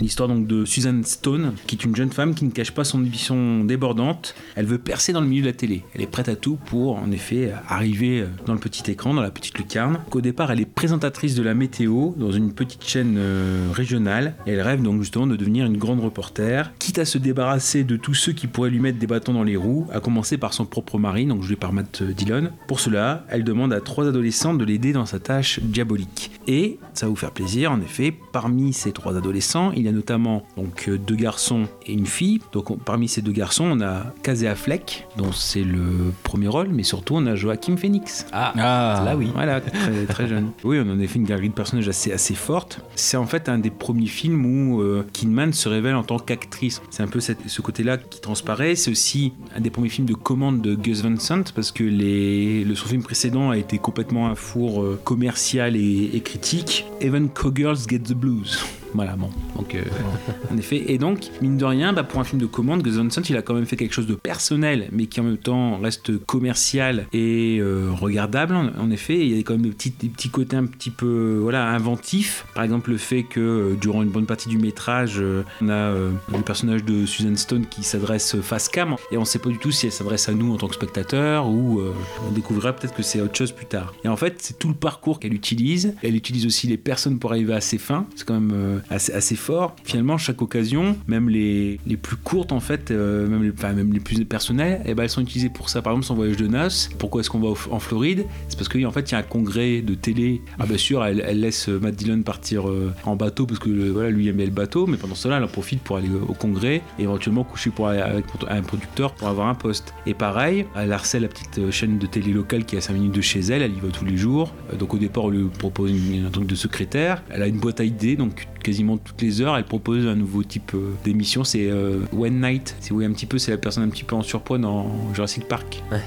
[0.00, 2.98] l'histoire donc de Susan Stone, qui est une jeune femme qui ne cache pas son
[2.98, 4.34] ambition débordante.
[4.56, 5.84] Elle veut percer dans le milieu de la télé.
[5.94, 9.30] Elle est prête à tout pour en effet arriver dans le petit écran, dans la
[9.30, 10.00] petite lucarne.
[10.10, 14.34] Qu'au départ, elle est présentatrice de la météo dans une petite chaîne euh, régionale.
[14.46, 17.96] Et elle rêve donc justement de devenir une grande reporter, quitte à se débarrasser de
[17.96, 20.64] tous ceux qui pourraient lui mettre des bâtons dans les roues, à commencer par son
[20.64, 22.50] propre mari, donc joué par Matt euh, Dillon.
[22.66, 26.30] Pour cela, elle demande à trois adolescents de l'aider dans sa tâche diabolique.
[26.48, 29.92] Et ça va vous faire plaisir, en effet, parmi ces trois adolescents, il y a
[29.92, 32.40] notamment donc euh, deux garçons et une fille.
[32.52, 36.68] Donc on- parmi ces deux garçons, on a Casey Affleck, dont c'est le premier rôle,
[36.72, 38.26] mais surtout on a Joachim Phoenix.
[38.32, 40.50] ah, Ah, là oui Voilà, très, très jeune.
[40.64, 42.80] Oui, on en a fait une galerie de personnages assez, assez forte.
[42.94, 46.82] C'est en fait un des premiers films où euh, Kidman se révèle en tant qu'actrice.
[46.90, 48.74] C'est un peu ce côté-là qui transparaît.
[48.74, 52.74] C'est aussi un des premiers films de commande de Gus Van Sant parce que le,
[52.74, 56.86] son film précédent a été complètement un four euh, commercial et, critique.
[57.00, 58.58] Even Cowgirls Get the Blues.
[58.96, 59.30] Voilà, bon.
[59.56, 59.82] Donc, euh,
[60.52, 60.84] en effet.
[60.88, 63.36] Et donc, mine de rien, bah, pour un film de commande, Gus Van Sant, il
[63.36, 67.06] a quand même fait quelque chose de personnel, mais qui en même temps reste commercial
[67.12, 68.54] et euh, regardable.
[68.54, 71.38] En, effet, il y a quand même des petits, des petits côtés un petit peu
[71.40, 72.46] voilà, inventifs.
[72.54, 75.72] Par exemple, le fait que euh, durant une bonne partie du métrage, euh, on a
[75.72, 79.58] euh, le personnage de Susan Stone qui s'adresse face cam et on sait pas du
[79.58, 81.94] tout si elle s'adresse à nous en tant que spectateur ou euh,
[82.26, 83.94] on découvrira peut-être que c'est autre chose plus tard.
[84.04, 85.94] Et en fait, c'est tout le parcours qu'elle utilise.
[86.02, 88.06] Elle utilise aussi les personnes pour arriver à ses fins.
[88.16, 89.74] C'est quand même euh, assez, fort.
[89.84, 93.92] Finalement, chaque occasion, même les, les plus courtes en fait, euh, même, les, enfin, même
[93.92, 95.82] les plus personnelles, eh ben, elles sont utilisées pour ça.
[95.82, 96.90] Par exemple, son voyage de noces.
[96.98, 98.24] Pourquoi est-ce qu'on va en Floride?
[98.48, 100.40] C'est parce qu'en fait, il y a un congrès de télé.
[100.58, 104.10] Ah bien sûr, elle, laisse euh, Matt Dillon partir euh, en bateau parce que voilà,
[104.10, 107.02] lui aimait le bateau, mais pendant cela, elle en profite pour aller au congrès et
[107.02, 109.94] éventuellement coucher pour, avec un producteur pour avoir un poste.
[110.06, 113.14] Et pareil, elle harcèle la petite chaîne de télé locale qui est à 5 minutes
[113.14, 114.52] de chez elle, elle y va tous les jours.
[114.78, 117.22] Donc au départ, on lui propose un truc de secrétaire.
[117.30, 120.42] Elle a une boîte à idées, donc quasiment toutes les heures, elle propose un nouveau
[120.42, 121.44] type euh, d'émission.
[121.44, 122.76] C'est euh, One Night.
[122.80, 124.90] Si vous voyez un petit peu, c'est la personne un petit peu en surpoids dans
[125.14, 125.82] Jurassic Park.
[125.90, 126.00] Ouais.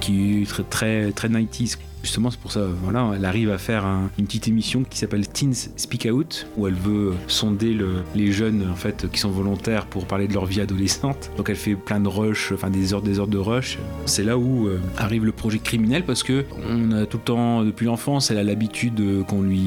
[0.00, 1.78] Qui est très, très, très 90s.
[2.06, 5.26] Justement, c'est pour ça, voilà, elle arrive à faire un- une petite émission qui s'appelle
[5.26, 9.86] Teens Speak Out, où elle veut sonder le- les jeunes en fait qui sont volontaires
[9.86, 11.32] pour parler de leur vie adolescente.
[11.36, 13.78] Donc elle fait plein de rush, enfin des heures, des heures de rush.
[14.04, 17.64] C'est là où euh, arrive le projet criminel parce que on a tout le temps,
[17.64, 19.66] depuis l'enfance, elle a l'habitude euh, qu'on lui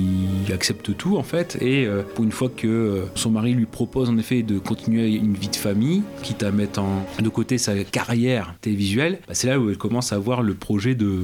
[0.54, 1.58] accepte tout en fait.
[1.60, 5.34] Et euh, pour une fois que son mari lui propose en effet de continuer une
[5.34, 6.82] vie de famille, quitte à mettre
[7.22, 10.96] de côté sa carrière télévisuelle, bah, c'est là où elle commence à voir le projet
[10.96, 11.18] de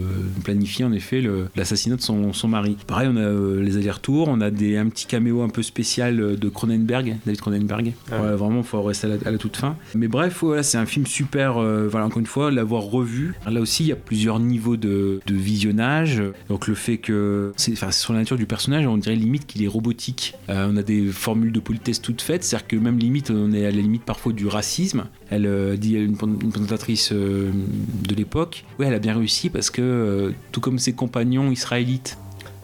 [0.44, 2.76] planifier en effet fait le- l'assassinat de son, son mari.
[2.88, 6.20] Pareil, on a euh, les allers-retours, on a des, un petit caméo un peu spécial
[6.20, 7.94] euh, de Cronenberg, David Cronenberg.
[8.12, 8.36] Ah.
[8.36, 9.78] Vraiment, il faut rester à la, à la toute fin.
[9.96, 11.58] Mais bref, voilà, c'est un film super.
[11.58, 13.34] euh, voilà, encore une fois, l'avoir revu.
[13.50, 16.22] Là aussi, il y a plusieurs niveaux de, de visionnage.
[16.50, 19.64] Donc le fait que, c'est, enfin, sur la nature du personnage, on dirait limite qu'il
[19.64, 20.34] est robotique.
[20.50, 23.66] Euh, on a des formules de politesse toutes faites, c'est-à-dire que même limite, on est
[23.66, 25.06] à la limite parfois du racisme.
[25.30, 30.34] Elle dit à une, une présentatrice de l'époque, ouais, elle a bien réussi parce que
[30.52, 32.18] tout comme compagnons israélites.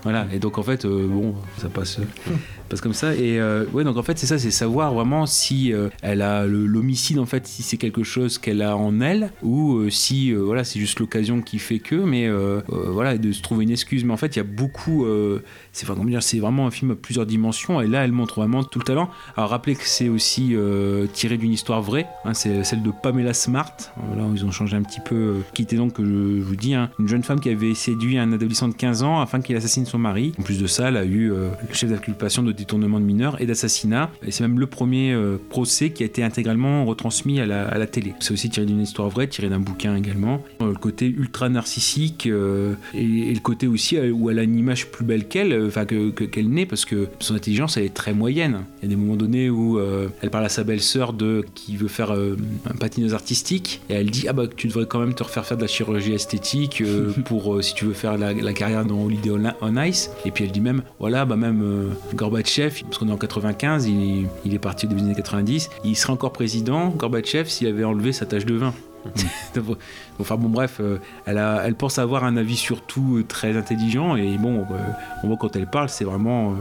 [0.03, 1.99] Voilà, et donc en fait, euh, bon, ça passe,
[2.79, 3.13] comme ça.
[3.15, 6.45] Et euh, ouais, donc en fait, c'est ça, c'est savoir vraiment si euh, elle a
[6.45, 10.37] l'homicide, en fait, si c'est quelque chose qu'elle a en elle, ou euh, si, euh,
[10.37, 12.29] voilà, c'est juste l'occasion qui fait que, mais
[12.69, 14.05] voilà, de se trouver une excuse.
[14.05, 15.05] Mais en fait, il y a beaucoup,
[15.71, 15.87] c'est
[16.21, 19.09] c'est vraiment un film à plusieurs dimensions, et là, elle montre vraiment tout le talent.
[19.35, 20.55] Alors, rappelez que c'est aussi
[21.13, 23.75] tiré d'une histoire vraie, hein, c'est celle de Pamela Smart.
[24.07, 26.91] Voilà, ils ont changé un petit peu, qui était donc, je, je vous dis, hein,
[26.99, 29.97] une jeune femme qui avait séduit un adolescent de 15 ans afin qu'il assassine son
[29.97, 30.33] mari.
[30.39, 33.45] En plus de ça, elle a eu le chef d'inculpation de détournement de mineurs et
[33.45, 34.09] d'assassinat.
[34.25, 37.77] Et c'est même le premier euh, procès qui a été intégralement retransmis à la, à
[37.77, 38.13] la télé.
[38.19, 40.41] C'est aussi tiré d'une histoire vraie, tiré d'un bouquin également.
[40.61, 44.57] Euh, Le côté ultra narcissique euh, et, et le côté aussi où elle a une
[44.57, 47.93] image plus belle qu'elle, enfin que- que- qu'elle n'est, parce que son intelligence elle est
[47.93, 48.61] très moyenne.
[48.81, 49.79] Il y a des moments donnés où
[50.21, 54.27] elle parle à sa belle-sœur de qui veut faire un patineuse artistique et elle dit
[54.27, 56.83] ah bah tu devrais quand même te refaire faire de la chirurgie esthétique
[57.25, 60.11] pour si tu veux faire la, la carrière dans Holiday on, on Ice.
[60.25, 61.89] Et puis elle dit même voilà bah même euh,
[62.51, 65.95] Gorbatchev, parce qu'on est en 95, il, est parti au début des années 90, il
[65.95, 68.73] serait encore président Gorbatchev s'il avait enlevé sa tache de vin.
[70.19, 74.59] enfin bon bref, euh, elle, pense avoir un avis surtout euh, très intelligent et bon,
[74.59, 74.63] euh,
[75.23, 76.55] on voit quand elle parle, c'est vraiment, euh,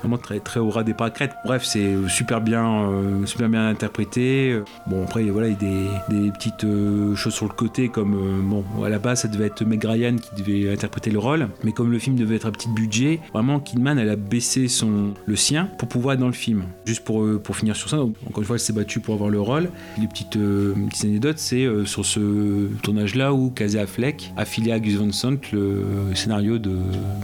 [0.00, 1.34] vraiment très, très au ras des pâquerettes.
[1.44, 2.90] Bref, c'est super bien,
[3.24, 4.60] super bien interprété.
[4.86, 6.66] Bon après voilà, il y a des, petites
[7.14, 10.42] choses sur le côté comme bon à la base ça devait être Meg Ryan qui
[10.42, 13.98] devait interpréter le rôle, mais comme le film devait être à petit budget, vraiment Kidman
[13.98, 16.64] elle a baissé son le sien pour pouvoir être dans le film.
[16.84, 19.40] Juste pour pour finir sur ça, encore une fois elle s'est battue pour avoir le
[19.40, 19.70] rôle.
[19.98, 20.38] Les petites
[21.04, 25.84] anecdotes, c'est sur ce tournage-là où Casey Affleck a filé à Gus Van Sant le
[26.14, 26.70] scénario de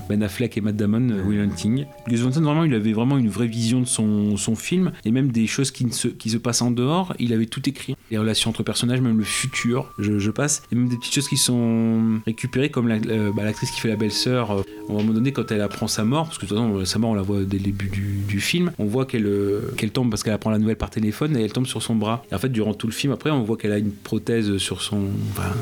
[0.08, 1.86] Ben Affleck et Matt Damon, euh, Will Hunting.
[2.08, 5.10] Gus Van Sant, vraiment, il avait vraiment une vraie vision de son, son film et
[5.10, 7.14] même des choses qui, se, qui se passent en dehors.
[7.18, 7.96] Il avait tout écrit.
[8.10, 10.62] Les relations entre personnages, même le futur, je, passe.
[10.72, 13.88] Et même des petites choses qui sont récupérées, comme la- euh, bah, l'actrice qui fait
[13.88, 14.50] la belle-sœur.
[14.50, 16.84] euh, à un moment donné, quand elle apprend sa mort, parce que de toute façon,
[16.84, 19.30] sa mort, on la voit dès le début du, film, on voit qu'elle
[19.76, 22.24] qu'elle tombe parce qu'elle apprend la nouvelle par téléphone et elle tombe sur son bras.
[22.30, 24.82] Et en fait, durant tout le film, après, on voit qu'elle a une prothèse sur
[24.82, 25.02] son.
[25.30, 25.52] enfin,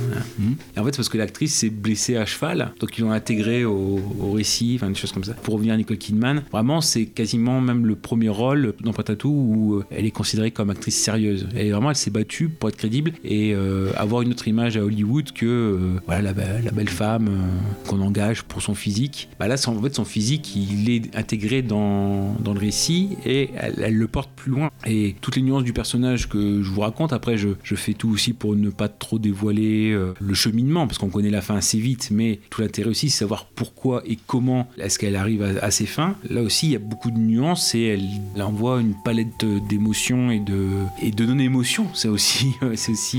[0.77, 3.65] et en fait, c'est parce que l'actrice s'est blessée à cheval, donc ils l'ont intégrée
[3.65, 5.35] au, au récit, enfin des choses comme ça.
[5.35, 9.75] Pour revenir à Nicole Kidman, vraiment, c'est quasiment même le premier rôle dans Patatou où
[9.75, 11.47] euh, elle est considérée comme actrice sérieuse.
[11.57, 14.85] Et vraiment, elle s'est battue pour être crédible et euh, avoir une autre image à
[14.85, 19.29] Hollywood que euh, voilà, la, be- la belle femme euh, qu'on engage pour son physique.
[19.39, 23.75] Bah là, en fait, son physique, il est intégré dans, dans le récit et elle,
[23.83, 24.71] elle le porte plus loin.
[24.87, 28.11] Et toutes les nuances du personnage que je vous raconte, après, je, je fais tout
[28.11, 31.79] aussi pour ne pas trop dévoiler euh, le cheminement, parce qu'on connaît la fin assez
[31.79, 35.71] vite, mais tout l'intérêt aussi, c'est savoir pourquoi et comment est-ce qu'elle arrive à, à
[35.71, 36.17] ses fins.
[36.29, 38.05] Là aussi, il y a beaucoup de nuances et elle,
[38.35, 40.69] elle envoie une palette d'émotions et de,
[41.01, 41.87] et de non-émotions.
[41.95, 42.55] C'est aussi,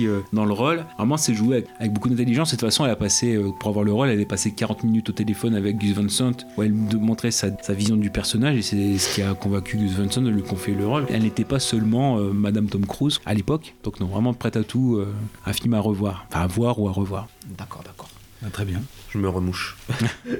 [0.06, 0.86] euh, dans le rôle.
[0.98, 2.50] Vraiment, c'est joué avec, avec beaucoup d'intelligence.
[2.50, 4.84] De toute façon, elle a passé, euh, pour avoir le rôle, elle est passé 40
[4.84, 8.58] minutes au téléphone avec Gus Van Sant, où elle montrait sa, sa vision du personnage,
[8.58, 11.06] et c'est ce qui a convaincu Gus Van Sant de lui confier le rôle.
[11.10, 14.64] Elle n'était pas seulement euh, Madame Tom Cruise à l'époque, donc non, vraiment prête à
[14.64, 15.14] tout, euh,
[15.46, 17.28] un film à revoir, enfin à voir ou à revoir.
[17.58, 18.10] D'accord, d'accord.
[18.46, 18.82] Ah, très bien.
[19.10, 19.78] Je me remouche.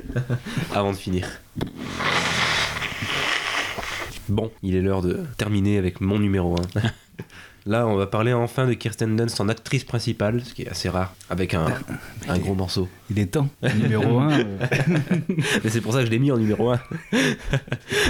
[0.74, 1.28] Avant de finir.
[4.30, 6.82] Bon, il est l'heure de terminer avec mon numéro 1.
[7.66, 10.90] Là, on va parler enfin de Kirsten Dunst en actrice principale, ce qui est assez
[10.90, 11.68] rare, avec un,
[12.28, 12.90] un gros morceau.
[13.10, 13.48] Il est temps.
[13.82, 14.38] Numéro 1.
[15.64, 16.80] Mais c'est pour ça que je l'ai mis en numéro 1.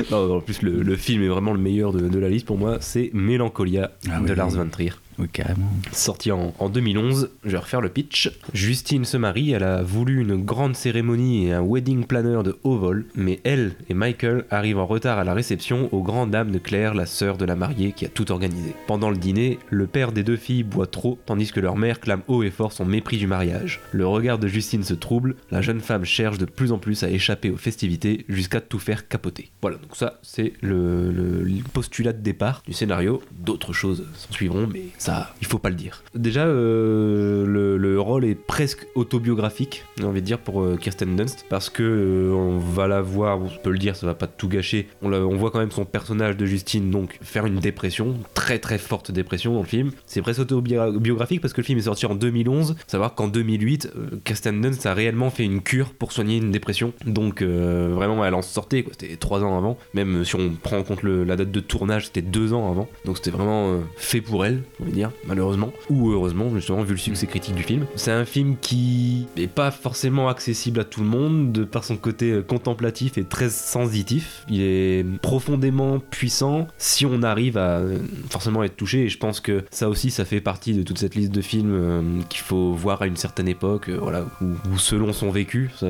[0.09, 2.57] non, en plus, le, le film est vraiment le meilleur de, de la liste pour
[2.57, 2.77] moi.
[2.81, 4.35] C'est Mélancolia Ah de oui.
[4.35, 4.93] Lars von Trier.
[5.19, 5.67] Oui, carrément.
[5.91, 8.31] Sorti en, en 2011, je vais refaire le pitch.
[8.53, 12.77] Justine se marie, elle a voulu une grande cérémonie et un wedding planner de haut
[12.77, 16.59] vol, mais elle et Michael arrivent en retard à la réception aux grandes dames de
[16.59, 18.73] Claire, la sœur de la mariée qui a tout organisé.
[18.87, 22.21] Pendant le dîner, le père des deux filles boit trop, tandis que leur mère clame
[22.27, 23.79] haut et fort son mépris du mariage.
[23.91, 27.09] Le regard de Justine se trouble, la jeune femme cherche de plus en plus à
[27.09, 29.51] échapper aux festivités jusqu'à tout faire capoter.
[29.61, 33.21] Voilà, donc ça c'est le, le- le postulat de départ du scénario.
[33.39, 36.01] D'autres choses s'en suivront, mais ça, il faut pas le dire.
[36.15, 41.17] Déjà, euh, le, le rôle est presque autobiographique, j'ai envie de dire, pour euh, Kirsten
[41.17, 44.27] Dunst, parce que euh, on va la voir, on peut le dire, ça va pas
[44.27, 44.87] tout gâcher.
[45.01, 49.11] On, voit quand même son personnage de Justine donc faire une dépression, très très forte
[49.11, 49.91] dépression dans le film.
[50.05, 52.75] C'est presque autobiographique parce que le film est sorti en 2011.
[52.87, 56.93] Savoir qu'en 2008, euh, Kirsten Dunst a réellement fait une cure pour soigner une dépression.
[57.05, 58.85] Donc vraiment, elle en sortait.
[58.91, 59.77] C'était trois ans avant.
[59.93, 62.87] Même si on prend en compte la date de tournage, c'était deux ans avant.
[63.03, 64.63] Donc c'était vraiment fait pour elle,
[64.93, 65.73] dire, malheureusement.
[65.89, 67.85] Ou heureusement, justement, vu le succès critique du film.
[67.95, 71.97] C'est un film qui n'est pas forcément accessible à tout le monde, de par son
[71.97, 74.45] côté euh, contemplatif et très sensitif.
[74.49, 77.97] Il est profondément puissant si on arrive à euh,
[78.29, 79.03] forcément être touché.
[79.03, 81.73] Et je pense que ça aussi, ça fait partie de toute cette liste de films
[81.73, 85.71] euh, qu'il faut voir à une certaine époque, euh, voilà, ou, selon son vécu.
[85.77, 85.87] Ça,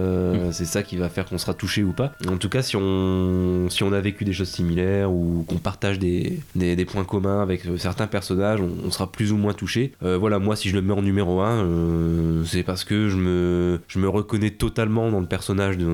[0.51, 2.13] C'est ça qui va faire qu'on sera touché ou pas.
[2.27, 5.99] En tout cas, si on, si on a vécu des choses similaires ou qu'on partage
[5.99, 9.91] des, des, des points communs avec certains personnages, on, on sera plus ou moins touché.
[10.03, 13.79] Euh, voilà, moi, si je le mets en numéro 1, c'est parce que je me,
[13.87, 15.85] je me reconnais totalement dans le personnage de,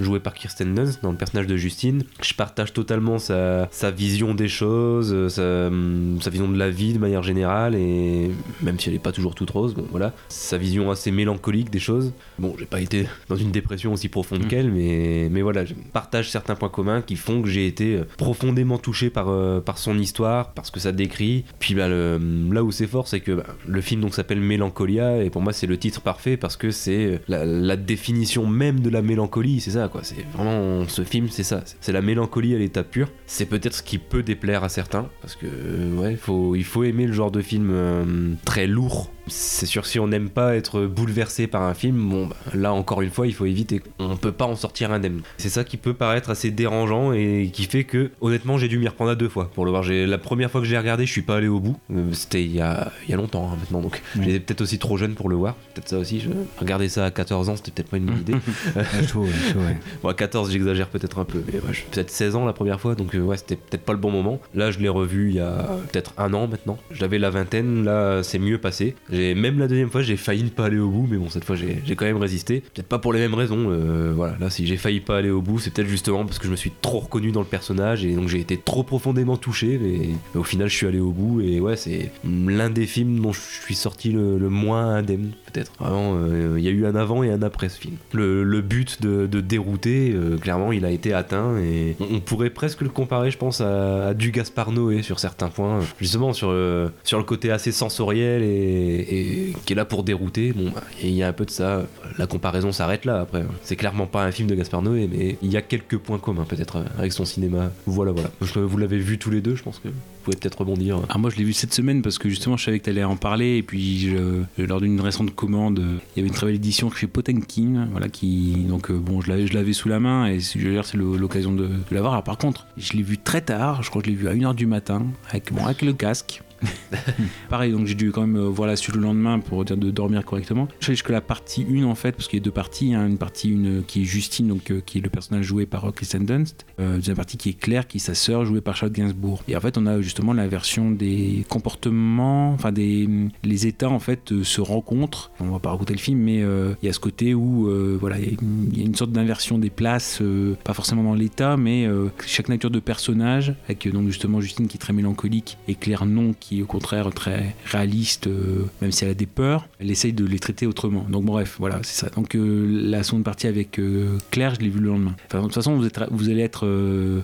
[0.00, 2.02] joué par Kirsten Dunst, dans le personnage de Justine.
[2.22, 6.70] Je partage totalement sa, sa vision des choses, euh, sa, hum, sa vision de la
[6.70, 8.30] vie de manière générale, et
[8.62, 11.78] même si elle n'est pas toujours toute rose, bon voilà, sa vision assez mélancolique des
[11.78, 12.12] choses.
[12.38, 14.48] Bon, j'ai pas été dans une dépression aussi profonde Mm.
[14.48, 18.04] qu'elle, mais, mais voilà, je partage certains points communs qui font que j'ai été euh,
[18.16, 21.44] profondément touché par, euh, par son histoire, par ce que ça décrit.
[21.58, 25.22] Puis bah, le- là où c'est fort, c'est que bah, le film donc s'appelle Mélancolia,
[25.22, 28.90] et pour moi c'est le titre parfait parce que c'est euh, la, définition même de
[28.90, 30.02] la mélancolie, c'est ça quoi.
[30.02, 31.62] C'est vraiment ce film, c'est ça.
[31.80, 33.10] C'est la mélancolie à l'état pur.
[33.26, 36.18] C'est peut-être ce qui peut déplaire à certains, parce que euh, ouais,
[36.56, 39.10] il faut aimer le genre de film euh, très lourd.
[39.28, 43.02] C'est sûr, si on n'aime pas être bouleversé par un film, bon, bah, là encore
[43.02, 43.82] une fois, il faut éviter.
[43.98, 45.20] On peut pas en sortir indemne.
[45.36, 48.88] C'est ça qui peut paraître assez dérangeant et qui fait que, honnêtement, j'ai dû m'y
[48.88, 49.84] reprendre à deux fois pour le voir.
[49.88, 51.76] La première fois que j'ai regardé, je suis pas allé au bout.
[51.92, 54.78] Euh, C'était il y a, il y a longtemps hein, maintenant, donc j'étais peut-être aussi
[54.78, 55.54] trop jeune pour le voir.
[55.74, 56.20] Peut-être ça aussi.
[56.20, 56.30] Je...
[56.58, 58.34] Regarder ça à 14 ans, c'était peut-être pas une bonne idée.
[58.76, 59.76] Ah, chaud, ouais, chaud, ouais.
[60.02, 62.94] Bon, à 14, j'exagère peut-être un peu, mais ouais, peut-être 16 ans la première fois,
[62.94, 64.40] donc euh, ouais, c'était peut-être pas le bon moment.
[64.54, 66.78] Là, je l'ai revu il y a peut-être un an maintenant.
[66.90, 68.94] J'avais la vingtaine, là, c'est mieux passé.
[69.18, 71.56] Même la deuxième fois, j'ai failli ne pas aller au bout, mais bon, cette fois,
[71.56, 72.60] j'ai quand même résisté.
[72.74, 73.70] Peut-être pas pour les mêmes raisons.
[73.70, 76.46] euh, voilà, là, si j'ai failli pas aller au bout, c'est peut-être justement parce que
[76.46, 79.78] je me suis trop reconnu dans le personnage et donc j'ai été trop profondément touché,
[79.80, 83.32] mais, au final, je suis allé au bout et ouais, c'est l'un des films dont
[83.32, 85.72] je suis sorti le moins indemne, peut-être.
[85.78, 87.96] Vraiment, euh, il y a eu un avant et un après ce film.
[88.12, 92.88] Le, but de, dérouter, euh, clairement, il a été atteint et on, pourrait presque le
[92.88, 97.24] comparer, je pense, à, du Gaspard Noé sur certains points, justement sur le, sur le
[97.24, 100.52] côté assez sensoriel et, qui est là pour dérouter.
[100.52, 101.82] Bon, bah, il y a un peu de ça.
[102.18, 103.44] La comparaison s'arrête là après.
[103.62, 106.44] C'est clairement pas un film de Gaspard Noé, mais il y a quelques points communs
[106.44, 107.70] peut-être avec son cinéma.
[107.86, 108.30] Voilà, voilà.
[108.40, 109.88] Vous l'avez vu tous les deux, je pense que
[110.24, 111.00] pouvez peut-être rebondir.
[111.08, 113.04] Ah, moi je l'ai vu cette semaine parce que justement je savais que tu allais
[113.04, 116.46] en parler et puis je- lors d'une récente commande euh, il y avait une très
[116.46, 120.40] belle édition chez Potenkin voilà qui donc euh, bon je l'avais sous la main et
[120.40, 123.40] je veux dire c'est l'occasion de, de l'avoir alors par contre je l'ai vu très
[123.40, 125.92] tard je crois que je l'ai vu à 1h du matin avec bon avec le
[125.92, 126.42] casque
[127.48, 129.90] Pareil, donc j'ai dû quand même euh, voir la suite le lendemain pour dire de
[129.90, 130.68] dormir correctement.
[130.80, 133.06] Je sais que la partie 1 en fait, parce qu'il y a deux parties, hein,
[133.06, 135.92] une partie une qui est Justine, donc euh, qui est le personnage joué par euh,
[135.92, 138.96] Kristen Dunst, euh, deuxième partie qui est Claire, qui est sa sœur jouée par Charlotte
[138.96, 139.42] Gainsbourg.
[139.48, 143.08] Et en fait, on a justement la version des comportements, enfin des
[143.44, 145.30] les états en fait euh, se rencontrent.
[145.40, 147.96] On va pas raconter le film, mais euh, il y a ce côté où euh,
[148.00, 148.36] voilà, il
[148.74, 152.08] y y, a une sorte d'inversion des places, euh, pas forcément dans l'état, mais euh,
[152.26, 156.06] chaque nature de personnage, avec euh, donc justement Justine qui est très mélancolique et Claire
[156.06, 159.90] non qui est au contraire très réaliste, euh, même si elle a des peurs, elle
[159.90, 161.06] essaye de les traiter autrement.
[161.08, 162.10] Donc bref, voilà, c'est ça.
[162.10, 165.14] Donc euh, la seconde partie avec euh, Claire, je l'ai vue le lendemain.
[165.30, 166.66] De toute façon, vous, vous allez être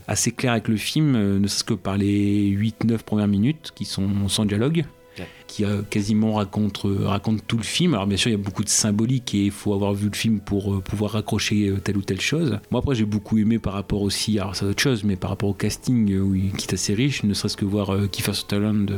[0.07, 4.29] assez clair avec le film, ne serait-ce que par les 8-9 premières minutes qui sont
[4.29, 4.85] sans dialogue
[5.19, 5.29] Ouais.
[5.47, 7.95] qui euh, quasiment raconte, euh, raconte tout le film.
[7.95, 10.17] Alors bien sûr, il y a beaucoup de symbolique et il faut avoir vu le
[10.17, 12.59] film pour euh, pouvoir raccrocher euh, telle ou telle chose.
[12.73, 15.49] Moi après, j'ai beaucoup aimé par rapport aussi, alors c'est autre chose, mais par rapport
[15.49, 18.93] au casting oui, qui est assez riche, ne serait-ce que voir Kiefer Sutherland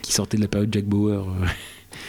[0.00, 1.26] qui sortait de la période Jack Bauer.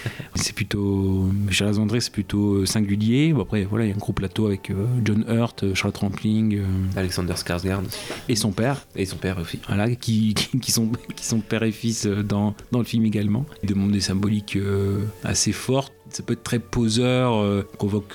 [0.36, 4.00] c'est plutôt Charles André c'est plutôt euh, singulier bon, après voilà il y a un
[4.00, 6.64] gros plateau avec euh, John Hurt euh, Charlotte Rampling euh,
[6.96, 7.84] Alexander Skarsgård
[8.30, 9.60] et son père et son père aussi.
[9.68, 13.46] voilà, qui, qui, qui sont, qui sont père et fils dans, dans le film également.
[13.64, 14.58] Ils demandent des symboliques
[15.24, 15.94] assez fortes.
[16.14, 17.68] Ça peut être très poseur, euh,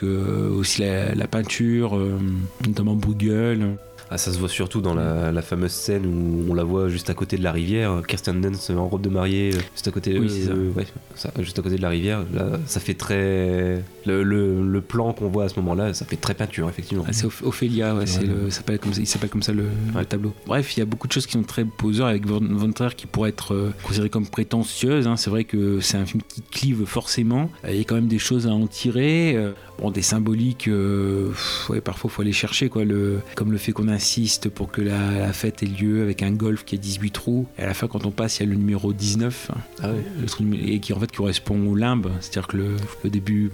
[0.02, 2.18] euh, aussi la, la peinture, euh,
[2.66, 3.76] notamment Bruegel.
[4.10, 7.10] Ah, ça se voit surtout dans la, la fameuse scène où on la voit juste
[7.10, 8.02] à côté de la rivière.
[8.06, 10.54] Kirsten Dunst en robe de mariée, euh, juste à côté, Oui, c'est ça.
[10.54, 12.24] ouais, ça, juste à côté de la rivière.
[12.32, 16.16] Là, ça fait très le, le- le plan qu'on voit à ce moment-là, ça fait
[16.16, 17.04] très peinture effectivement.
[17.06, 18.26] Ah, c'est Oph- Ophélia, ouais, c'est Ouais.
[18.44, 19.64] le- ça s'appelle comme ça, il s'appelle comme ça le,
[19.94, 20.32] le tableau.
[20.46, 23.06] Bref, il y a beaucoup de choses qui sont très poseurs avec Von Trier qui
[23.06, 25.06] pourraient être euh, considérées comme prétentieuses.
[25.06, 25.16] hein.
[25.16, 27.50] C'est vrai que c'est un film qui clive forcément.
[27.64, 29.36] Euh, Il y a quand même des choses à en tirer.
[29.78, 31.30] Bon, des symboliques, euh,
[31.68, 32.84] ouais, parfois faut aller chercher quoi.
[32.84, 36.32] Le, comme le fait qu'on insiste pour que la, la fête ait lieu avec un
[36.32, 37.46] golf qui a 18 trous.
[37.58, 39.50] Et à la fin, quand on passe, il y a le numéro 19.
[39.54, 39.58] hein.
[39.82, 40.04] Ah ouais.
[40.20, 43.50] le truc, et qui en fait correspond au limbe, c'est-à-dire que le, le début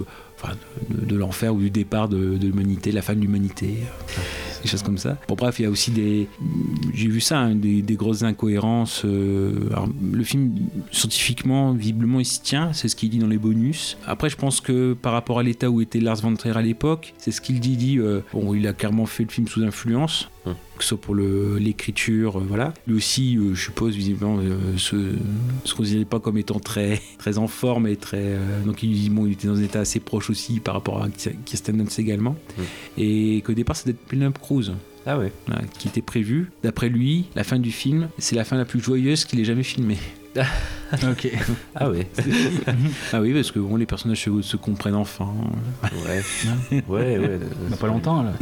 [0.90, 4.20] de, l'enfer ou du départ de, l'humanité, la fin de l'humanité, euh,
[4.62, 5.18] des choses comme ça.
[5.28, 6.28] Bon bref, il y a aussi des,
[6.92, 9.02] j'ai vu ça, hein, des, grosses incohérences.
[9.04, 9.52] euh,
[10.12, 10.54] le film
[10.90, 13.96] scientifiquement, visiblement, il s'y tient, c'est ce qu'il dit dans les bonus.
[14.06, 17.14] Après, je pense que par rapport à l'état où était Lars von Trier à l'époque,
[17.18, 17.76] c'est ce qu'il dit.
[17.76, 20.28] dit euh, bon, il a clairement fait le film sous influence.
[20.44, 22.74] Que ce soit pour l'écriture, euh, voilà.
[22.86, 25.14] Lui aussi, euh, je suppose, visiblement, euh, se,
[25.64, 28.36] se considérait pas comme étant très, très en forme et très.
[28.64, 31.78] donc, il, bon, il était dans un état assez proche aussi par rapport à Kirsten
[31.78, 32.36] Dunst également.
[32.58, 32.62] Mm.
[32.98, 34.72] Et qu'au départ, c'était Penelope Cruz
[35.06, 35.32] Ah ouais.
[35.78, 36.50] qui était prévu.
[36.62, 39.62] D'après lui, la fin du film, c'est la fin la plus joyeuse qu'il ait jamais
[39.62, 39.98] filmée.
[41.10, 41.28] Ok.
[41.74, 42.06] Ah ouais.
[43.12, 45.28] ah oui, parce que bon, les personnages se, se comprennent enfin.
[45.82, 46.82] Ouais.
[46.88, 47.40] Ouais, ouais.
[47.70, 48.32] Bah, pas longtemps là.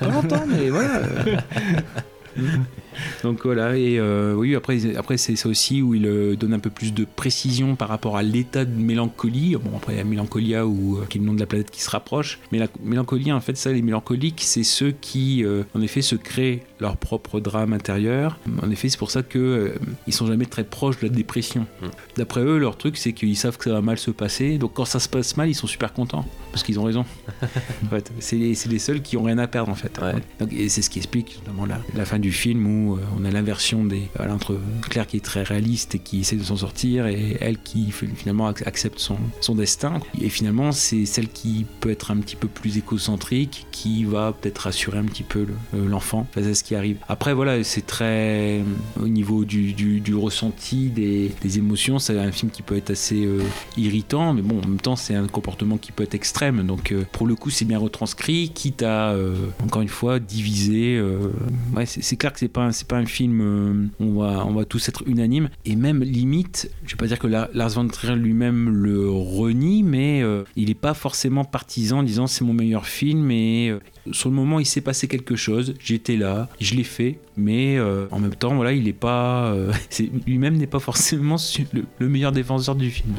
[0.00, 1.02] Pas longtemps, mais voilà.
[3.22, 6.58] Donc voilà, et euh, oui, après, après c'est ça aussi où il euh, donne un
[6.58, 9.56] peu plus de précision par rapport à l'état de mélancolie.
[9.56, 11.70] Bon, après, il y a Mélancolia, ou, euh, qui est le nom de la planète
[11.70, 12.38] qui se rapproche.
[12.50, 16.16] Mais la mélancolie, en fait, ça, les mélancoliques, c'est ceux qui, euh, en effet, se
[16.16, 18.38] créent leur propre drame intérieur.
[18.62, 19.74] En effet, c'est pour ça que
[20.06, 21.66] ils sont jamais très proches de la dépression.
[21.80, 21.86] Mm.
[22.16, 24.58] D'après eux, leur truc, c'est qu'ils savent que ça va mal se passer.
[24.58, 26.26] Donc quand ça se passe mal, ils sont super contents.
[26.50, 27.04] Parce qu'ils ont raison.
[27.84, 29.98] En fait, c'est les, les seuls qui ont rien à perdre, en fait.
[30.00, 30.14] Ouais.
[30.38, 33.24] Donc, et c'est ce qui explique notamment la, la fin du film où euh, on
[33.26, 34.58] a l'inversion des voilà, entre
[34.88, 38.06] Claire qui est très réaliste et qui essaie de s'en sortir et elle qui fi-
[38.14, 40.00] finalement ac- accepte son, son destin.
[40.20, 44.58] Et finalement, c'est celle qui peut être un petit peu plus écocentrique, qui va peut-être
[44.60, 46.96] rassurer un petit peu euh, l'enfant face à ce qui arrive.
[47.08, 48.62] Après, voilà, c'est très euh,
[49.00, 49.74] au niveau du,
[50.14, 51.98] ressenti des, émotions.
[51.98, 53.42] C'est un film qui peut être assez euh,
[53.76, 56.64] irritant, mais bon, en même temps, c'est un comportement qui peut être extrême.
[56.66, 60.96] Donc, euh, pour le coup, c'est bien retranscrit, quitte à, euh, encore une fois, diviser.
[60.96, 61.32] euh,
[61.74, 64.52] ouais, c'est c'est clair que c'est pas, c'est pas un film euh, on va, on
[64.52, 65.48] va tous être unanimes.
[65.64, 69.82] Et même, limite, je vais pas dire que La- Lars von Trier lui-même le renie,
[69.82, 73.80] mais euh, il est pas forcément partisan en disant c'est mon meilleur film et euh,
[74.10, 78.06] sur le moment il s'est passé quelque chose, j'étais là, je l'ai fait, mais euh,
[78.10, 79.72] en même temps voilà il est pas, euh,
[80.26, 81.36] lui-même n'est pas forcément
[81.72, 83.14] le, le meilleur défenseur du film.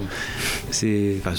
[0.71, 1.33] C'est, enfin,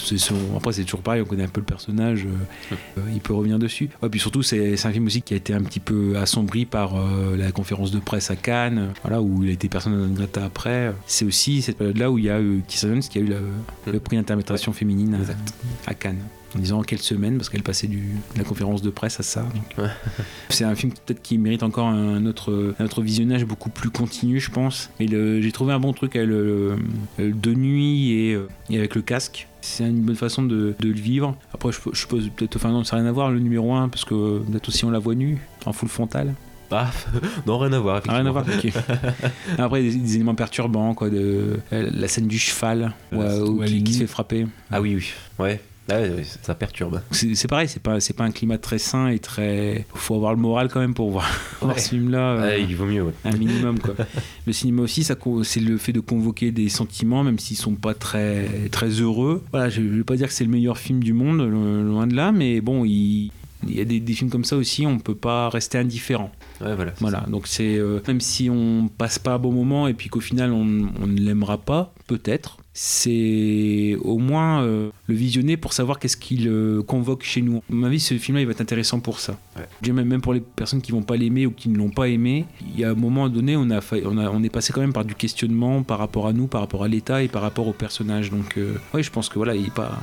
[0.56, 2.26] après c'est toujours pareil, on connaît un peu le personnage,
[2.72, 3.90] euh, il peut revenir dessus.
[4.02, 6.94] Ouais, puis surtout c'est, un film aussi qui a été un petit peu assombri par
[7.36, 10.94] la conférence de presse à Cannes, voilà où il a été personne grata après.
[11.06, 13.40] C'est aussi cette période-là où il y a eu Kirsten Dunst qui a eu le,
[13.90, 15.18] le prix d'interprétation féminine
[15.86, 16.20] à, à Cannes.
[16.56, 17.98] En disant quelle semaine, parce qu'elle passait du,
[18.34, 19.44] de la conférence de presse à ça.
[19.76, 19.88] Ouais.
[20.50, 24.38] C'est un film peut-être qui mérite encore un autre, un autre visionnage beaucoup plus continu,
[24.38, 24.90] je pense.
[25.00, 26.76] Mais j'ai trouvé un bon truc avec le,
[27.18, 29.48] de nuit et, euh, et avec le casque.
[29.62, 31.36] C'est une bonne façon de, de le vivre.
[31.52, 33.88] Après, je, je suppose peut-être, enfin non, ça n'a rien à voir le numéro 1,
[33.88, 36.34] parce que peut-être aussi on la voit nue, en full frontal.
[36.70, 36.90] Ah,
[37.46, 38.00] non, rien à voir.
[38.08, 38.44] Ah, Rien à.
[39.58, 43.64] Après, des, des éléments perturbants, quoi, de euh, la scène du cheval, Euh, ouais, où-
[43.64, 44.46] qui, qui se fait frapper.
[44.70, 45.06] Ah oui, oui.
[45.38, 45.60] Ouais.
[45.90, 47.02] Ah ouais, ça perturbe.
[47.10, 49.84] C'est pareil, c'est pas, pas un climat très sain et très.
[49.94, 51.28] Faut avoir le moral quand même pour voir,
[51.76, 52.36] ce film-là.
[52.42, 53.12] euh, il vaut mieux, ouais.
[53.24, 53.94] un minimum quoi.
[54.46, 58.48] Le cinéma aussi, c'est le fait de convoquer des sentiments, même s'ils sont pas très
[58.70, 59.42] très heureux.
[59.52, 62.14] Voilà, je vais pas dire que c'est le meilleur film du monde, lo- loin de
[62.14, 63.30] là, mais bon, il,
[63.66, 66.30] il y a des, des films comme ça aussi, on peut pas rester indifférent.
[66.60, 67.20] Ouais, voilà.
[67.28, 70.52] donc c'est euh, même si on passe pas un bon moment et puis qu'au final
[70.52, 72.58] on, on ne l'aimera pas, peut-être.
[72.76, 77.58] C'est au moins euh, le visionner pour savoir qu'est-ce qu'il euh, convoque chez nous.
[77.58, 79.38] À mon avis, ce film-là, il va être intéressant pour ça.
[79.56, 79.92] Ouais.
[79.92, 82.80] Même, pour les personnes qui vont pas l'aimer ou qui ne l'ont pas aimé, il
[82.80, 85.04] y a un moment donné, on, a, on, a, on est passé quand même par
[85.04, 88.30] du questionnement par rapport à nous, par rapport à l'État et par rapport au personnage.
[88.30, 90.00] Donc, euh, oui, je pense que voilà, il est pas.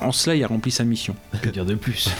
[0.00, 1.14] En cela, il a rempli sa mission.
[1.42, 2.08] Que dire de plus?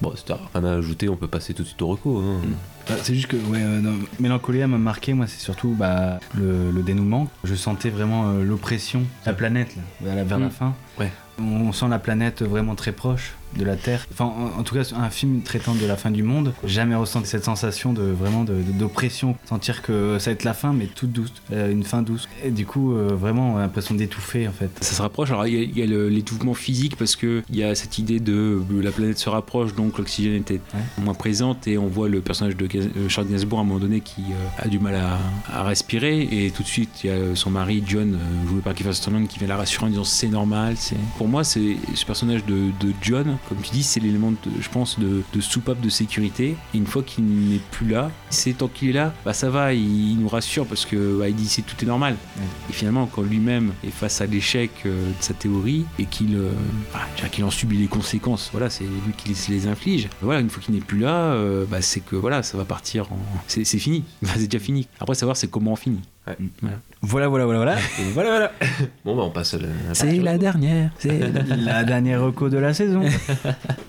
[0.00, 2.18] Bon, si t'as rien à ajouter, on peut passer tout de suite au reco.
[2.18, 2.40] Hein.
[2.88, 3.80] Bah, C'est juste que ouais, euh,
[4.20, 7.28] Mélancolia m'a marqué, moi, c'est surtout bah, le, le dénouement.
[7.44, 9.74] Je sentais vraiment euh, l'oppression, la planète,
[10.04, 10.50] là, vers la- Mm.
[10.50, 10.74] fin.
[10.98, 11.10] Ouais.
[11.40, 14.06] On sent la planète vraiment très proche de la Terre.
[14.12, 17.28] Enfin, en, en tout cas, un film traitant de la fin du monde, jamais ressenti
[17.28, 19.36] cette sensation de vraiment de- de- d'oppression.
[19.44, 22.28] Sentir que ça va être la fin, mais toute douce, euh, une fin douce.
[22.44, 24.70] Et du coup, euh, vraiment, l'impression d'étouffer, en fait.
[24.80, 25.30] Ça se rapproche.
[25.30, 28.32] Alors, il y a, l'étouffement physique parce que il y a cette idée de
[28.70, 30.80] euh, la planète se rapproche, donc l'oxygène était Ouais.
[31.04, 34.62] moins présente et on voit le personnage de Gainsbourg à un moment donné qui euh,
[34.62, 35.18] a du mal à,
[35.52, 38.74] à respirer et tout de suite il y a son mari John euh, joué par
[38.74, 40.74] Kiefer Sutherland qui vient la rassurer en disant c'est normal.
[40.76, 44.68] C'est pour moi c'est ce personnage de, de John comme tu dis c'est l'élément je
[44.68, 46.56] pense de, de soupape de sécurité.
[46.74, 49.74] Et une fois qu'il n'est plus là, c'est tant qu'il est là, bah ça va,
[49.74, 52.16] il, il nous rassure parce que bah, il dit c'est tout est normal.
[52.70, 56.50] Et finalement quand lui-même est face à l'échec euh, de sa théorie et qu'il euh,
[56.92, 60.08] bah, je qu'il en subit les conséquences, voilà c'est lui qui les, inflige.
[60.20, 63.08] Voilà une fois qu'il n'est plus là, euh, bah, c'est que voilà ça va partir
[63.46, 64.88] c'est fini, c'est déjà fini.
[65.00, 66.00] Après savoir c'est comment on finit.
[66.26, 66.36] Ouais.
[66.62, 66.76] Voilà.
[67.28, 67.76] Voilà, voilà, voilà,
[68.14, 68.52] voilà.
[69.04, 69.68] Bon, bah, on passe à la.
[69.92, 70.90] C'est la dernière.
[70.98, 71.18] C'est
[71.58, 73.02] la dernière reco de la saison.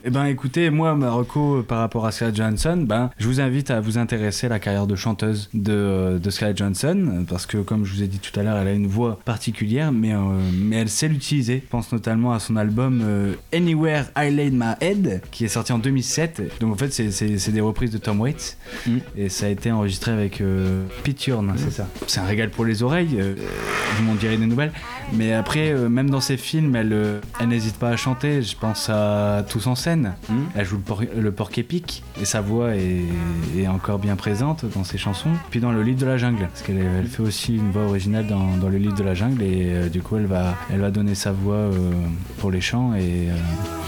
[0.04, 3.40] Eh ben écoutez, moi ma reco euh, par rapport à Scarlett Johansson, ben je vous
[3.40, 7.46] invite à vous intéresser à la carrière de chanteuse de, euh, de Scarlett Johansson parce
[7.46, 10.14] que comme je vous ai dit tout à l'heure, elle a une voix particulière, mais
[10.14, 10.18] euh,
[10.54, 11.64] mais elle sait l'utiliser.
[11.66, 15.72] Je pense notamment à son album euh, Anywhere I Laid My Head qui est sorti
[15.72, 16.60] en 2007.
[16.60, 18.58] Donc en fait c'est- c'est c'est des reprises de Tom Waits
[18.88, 18.98] Mm.
[19.18, 21.88] et ça a été enregistré avec euh, Pete Yorn, c'est ça.
[22.08, 23.18] C'est un régal pour les oreilles.
[23.20, 23.36] euh,
[23.98, 24.72] vous m'en direz des nouvelles.
[25.14, 28.42] Mais après, euh, même dans ses films, elle, euh, elle n'hésite pas à chanter.
[28.42, 30.14] Je pense à Tous en scène.
[30.28, 30.34] Mm.
[30.56, 33.04] Elle joue le, por- le porc épique et sa voix est,
[33.58, 35.30] est encore bien présente dans ses chansons.
[35.52, 38.28] Puis dans le livre de la jungle, parce qu'elle elle fait aussi une voix originale
[38.28, 40.92] dans, dans le livre de la jungle et euh, du coup elle va, elle va
[40.92, 41.70] donner sa voix
[42.40, 43.28] pour les chants et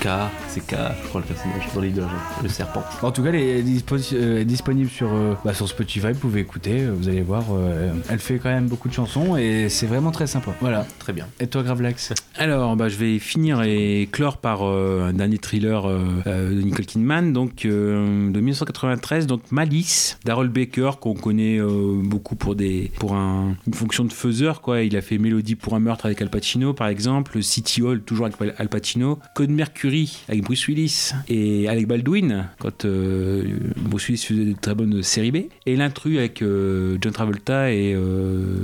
[0.02, 0.08] K,
[0.48, 2.84] c'est K, je crois, le personnage dans l'île de la jungle, le serpent.
[3.02, 6.08] en tout cas, elle est, dispo- est disponible sur, euh, bah, sur Spotify.
[6.14, 7.44] Vous pouvez écouter, vous allez voir.
[7.52, 10.52] euh, elle fait quand même beaucoup de chansons et c'est vraiment très sympa.
[10.60, 10.86] Voilà.
[11.00, 11.28] Très bien.
[11.40, 15.86] Et toi, Gravelax Alors, bah, je vais finir et clore par euh, un dernier thriller
[15.88, 21.58] euh, euh, de Nicole Kidman, donc euh, de 1993, donc Malice, d'Harold Baker, qu'on connaît
[21.60, 24.82] euh, beaucoup pour des pour un- une fonction de faiseur, quoi.
[24.82, 28.26] Il a fait Mélodie pour un meurtre avec Al Pacino, par exemple, City Hall, toujours
[28.26, 33.44] avec Al Pacino, Code Mercury avec Bruce Willis et Alec Baldwin, quand euh,
[33.78, 37.94] Bruce Willis faisait de très bonnes séries B, et l'intrus avec euh, John Travolta et
[37.96, 38.17] euh,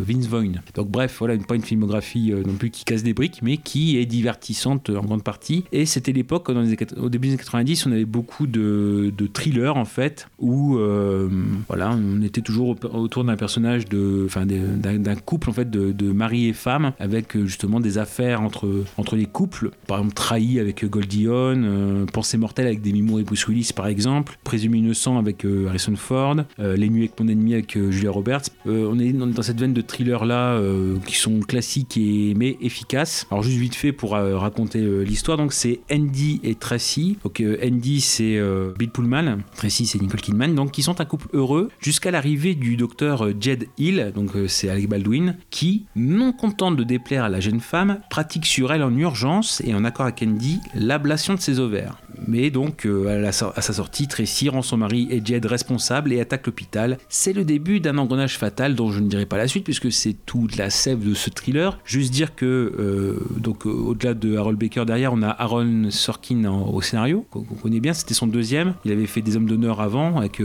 [0.05, 0.61] Vince Vaughn.
[0.75, 3.97] Donc bref, voilà, pas une filmographie euh, non plus qui casse des briques, mais qui
[3.97, 5.63] est divertissante euh, en grande partie.
[5.71, 10.27] Et c'était l'époque, au début des années 90, on avait beaucoup de, thrillers en fait,
[10.39, 11.29] où euh,
[11.67, 13.83] voilà, on était toujours au- autour d'un personnage
[14.25, 18.83] enfin d'un couple en fait de, mari et femme, avec euh, justement des affaires entre
[18.97, 19.71] entre les couples.
[19.87, 23.69] Par exemple, trahi avec Goldie Hawn, euh, Pensée mortelle avec Demi Moore et Bruce Willis
[23.75, 27.75] par exemple, Présumé innocent avec euh, Harrison Ford, euh, Les nuits avec mon ennemi avec
[27.77, 28.43] euh, Julia Roberts.
[28.67, 30.59] Euh, on est dans, cette veine de thrillers là
[31.05, 33.27] qui sont classiques et mais efficaces.
[33.31, 37.17] Alors juste vite fait pour euh, raconter euh, l'histoire, donc c'est Andy et Tracy.
[37.23, 41.05] Donc euh, Andy c'est euh, Bill Pullman, Tracy c'est Nicole Kidman, donc qui sont un
[41.05, 45.85] couple heureux jusqu'à l'arrivée du docteur euh, Jed Hill, donc euh, c'est Alec Baldwin, qui,
[45.95, 49.83] non content de déplaire à la jeune femme, pratique sur elle en urgence et en
[49.83, 51.97] accord avec Andy l'ablation de ses ovaires.
[52.27, 56.45] Mais donc, euh, à, sa sortie, Tracy rend son mari et Jed responsables et attaque
[56.45, 56.97] l'hôpital.
[57.09, 60.15] C'est le début d'un engrenage fatal dont je ne dirai pas la suite puisque c'est
[60.25, 61.77] toute la sève de ce thriller.
[61.85, 66.45] Juste dire que, euh, donc, euh, au-delà de Harold Baker derrière, on a Aaron Sorkin
[66.45, 68.73] au scénario, qu'on connaît bien, c'était son deuxième.
[68.85, 70.41] Il avait fait des hommes d'honneur avant avec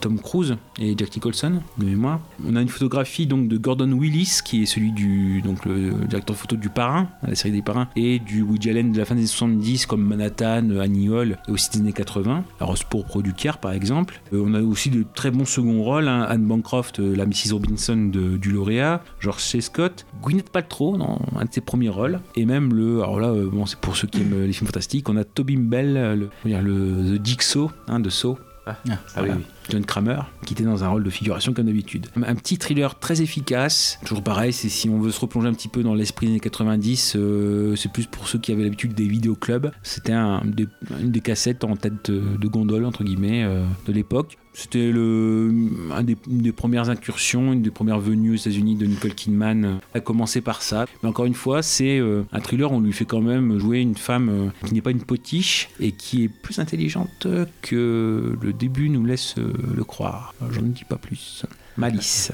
[0.00, 2.20] Tom Cruise et Jack Nicholson, de mémoire.
[2.46, 6.36] On a une photographie donc de Gordon Willis, qui est celui du donc le directeur
[6.36, 9.26] photo du Parrain, la série des Parrains, et du Woody Allen de la fin des
[9.26, 11.09] 70 comme Manhattan, Annie
[11.48, 12.44] Et aussi des années 80.
[12.60, 14.20] Alors pour Producare par exemple.
[14.32, 16.26] Euh, on a aussi de très bons seconds rôles, hein.
[16.28, 19.60] Anne Bancroft, euh, la Mrs Robinson de- du lauréat, George C.
[19.60, 23.48] Scott, Gwyneth Paltrow dans un de ses premiers rôles, et même le, alors là, euh,
[23.50, 27.18] bon, c'est pour ceux qui aiment les films fantastiques, on a Tobin Bell, le, le
[27.18, 28.38] The Jigsaw hein, de Saw.
[28.66, 29.34] Ah, Ah, ah oui, Voilà.
[29.36, 29.44] oui.
[29.70, 32.08] John Kramer, qui était dans un rôle de figuration comme d'habitude.
[32.16, 35.68] Un petit thriller très efficace, toujours pareil, c'est si on veut se replonger un petit
[35.68, 39.06] peu dans l'esprit des années 90, euh, c'est plus pour ceux qui avaient l'habitude des
[39.06, 39.70] vidéoclubs.
[39.82, 44.36] C'était une des cassettes en tête de, de gondole, entre guillemets, euh, de l'époque.
[44.52, 49.64] C'était une des premières incursions, une des premières venues aux États-Unis de Nicole Kidman.
[49.64, 50.86] euh, a commencé par ça.
[51.02, 52.70] Mais encore une fois, c'est euh, un thriller.
[52.72, 55.92] On lui fait quand même jouer une femme euh, qui n'est pas une potiche et
[55.92, 57.26] qui est plus intelligente
[57.62, 60.34] que le début nous laisse euh, le croire.
[60.50, 61.44] J'en dis pas plus.
[61.76, 62.32] Malice.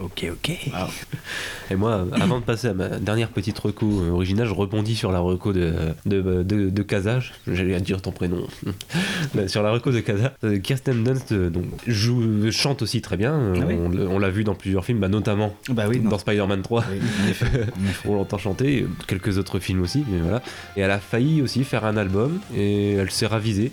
[0.00, 0.50] Ok, ok.
[1.70, 5.12] Et moi, avant de passer à ma dernière petite reco euh, originale, je rebondis sur
[5.12, 5.72] la reco de,
[6.06, 7.18] de, de, de Kaza.
[7.46, 8.46] J'allais dire ton prénom.
[9.46, 10.32] Sur la reco de Kaza.
[10.42, 13.52] Euh, Kirsten Dunst euh, donc, joue, chante aussi très bien.
[13.56, 13.74] Ah oui.
[13.78, 16.84] on l'a- on l'a vu dans plusieurs films, bah, notamment Bah oui, dans Spider-Man 3.
[16.90, 18.08] Oui, en effet, en effet.
[18.08, 20.42] On l'entend chanter, quelques autres films aussi, mais voilà.
[20.76, 23.70] Et elle a failli aussi faire un album, et elle s'est ravisée.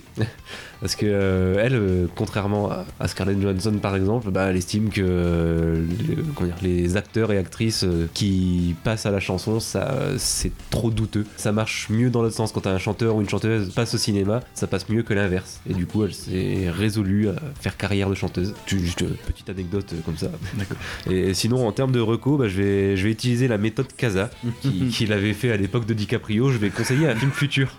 [0.80, 5.02] Parce que euh, elle, euh, contrairement à, Scarlett Johansson par exemple, bah, elle estime que
[5.04, 10.52] euh, les, comment dire, les acteurs et actrices qui passent à la chanson, ça c'est
[10.70, 11.26] trop douteux.
[11.38, 14.42] Ça marche mieux dans l'autre sens quand un chanteur ou une chanteuse passe au cinéma,
[14.54, 15.62] ça passe mieux que l'inverse.
[15.70, 18.54] Et du coup, elle s'est résolue à faire carrière de chanteuse.
[18.68, 20.28] Juste euh, petite anecdote comme ça.
[21.10, 24.30] Et sinon, en termes de reco, bah, je, vais, je vais utiliser la méthode Casa
[24.62, 26.52] qui- qu'il avait fait à l'époque de DiCaprio.
[26.52, 27.70] Je vais conseiller un film futur.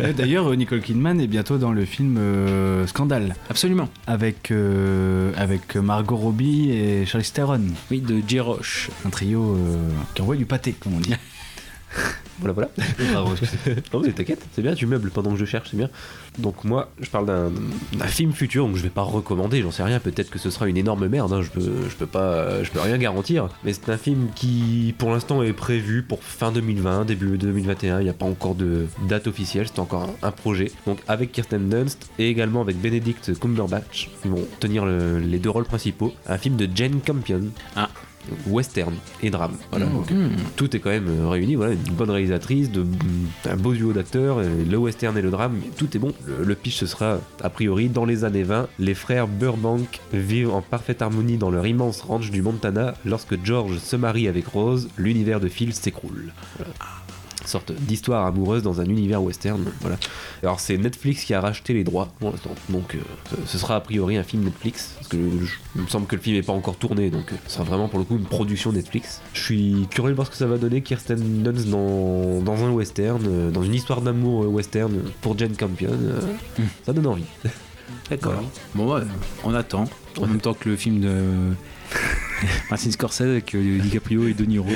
[0.00, 3.88] Euh, D'ailleurs, Nicole Kidman est bientôt dans le film euh, Scandale Absolument.
[4.06, 7.60] avec, euh, avec Margot Robbie et Charlize Theron.
[7.90, 8.40] Oui, de J.
[8.40, 8.90] Roche.
[9.06, 9.76] Un trio euh,
[10.14, 11.14] qui envoie du pâté, comme on dit.
[12.38, 12.68] Voilà, voilà.
[13.92, 15.88] non, mais t'inquiète, c'est bien, tu meubles pendant que je cherche, c'est bien.
[16.38, 17.50] Donc, moi, je parle d'un
[17.98, 20.68] d'un film futur, donc je vais pas recommander, j'en sais rien, peut-être que ce sera
[20.68, 23.48] une énorme merde, hein, je, peux, je, peux pas, je peux rien garantir.
[23.64, 28.04] Mais c'est un film qui, pour l'instant, est prévu pour fin 2020, début 2021, il
[28.04, 30.70] n'y a pas encore de date officielle, c'est encore un, un projet.
[30.86, 35.50] Donc, avec Kirsten Dunst et également avec Benedict Cumberbatch, ils vont tenir le- les deux
[35.50, 36.12] rôles principaux.
[36.28, 37.40] Un film de Jane Campion.
[37.76, 37.88] Ah.
[38.46, 39.54] Western et drame.
[39.70, 39.86] Voilà.
[39.86, 40.28] Mmh, Hmm.
[40.56, 41.54] tout est quand même euh, réuni.
[41.56, 42.84] Voilà, une bonne réalisatrice, de,
[43.48, 46.12] un beau duo d'acteurs, euh, le western et le drame, tout est bon.
[46.26, 48.68] Le, le pitch ce sera a priori dans les années 20.
[48.78, 52.94] Les frères Burbank vivent en parfaite harmonie dans leur immense ranch du Montana.
[53.04, 56.32] Lorsque George se marie avec Rose, l'univers de Phil s'écroule.
[56.56, 56.72] Voilà.
[57.46, 59.64] Sorte d'histoire amoureuse dans un univers western.
[59.80, 59.96] Voilà.
[60.42, 62.50] Alors c'est Netflix qui a racheté les droits pour l'instant.
[62.68, 62.98] Donc euh,
[63.46, 64.94] ce- sera a priori un film Netflix.
[64.96, 67.10] Parce que je- il me semble que le film n'est pas encore tourné.
[67.10, 69.20] Donc euh, ce sera vraiment pour le coup une production Netflix.
[69.32, 72.70] Je suis curieux de voir ce que ça va donner Kirsten Dunst dans, dans un
[72.70, 75.90] western, euh, dans une histoire d'amour euh, western pour Jane Campion.
[75.92, 76.20] euh,
[76.84, 77.24] Ça donne envie.
[78.10, 78.42] D'accord.
[78.74, 79.02] Bon, ouais,
[79.44, 79.84] on attend.
[80.20, 81.54] En même temps que le film de
[82.70, 84.68] Martin Scorsese avec euh, DiCaprio et De Niro.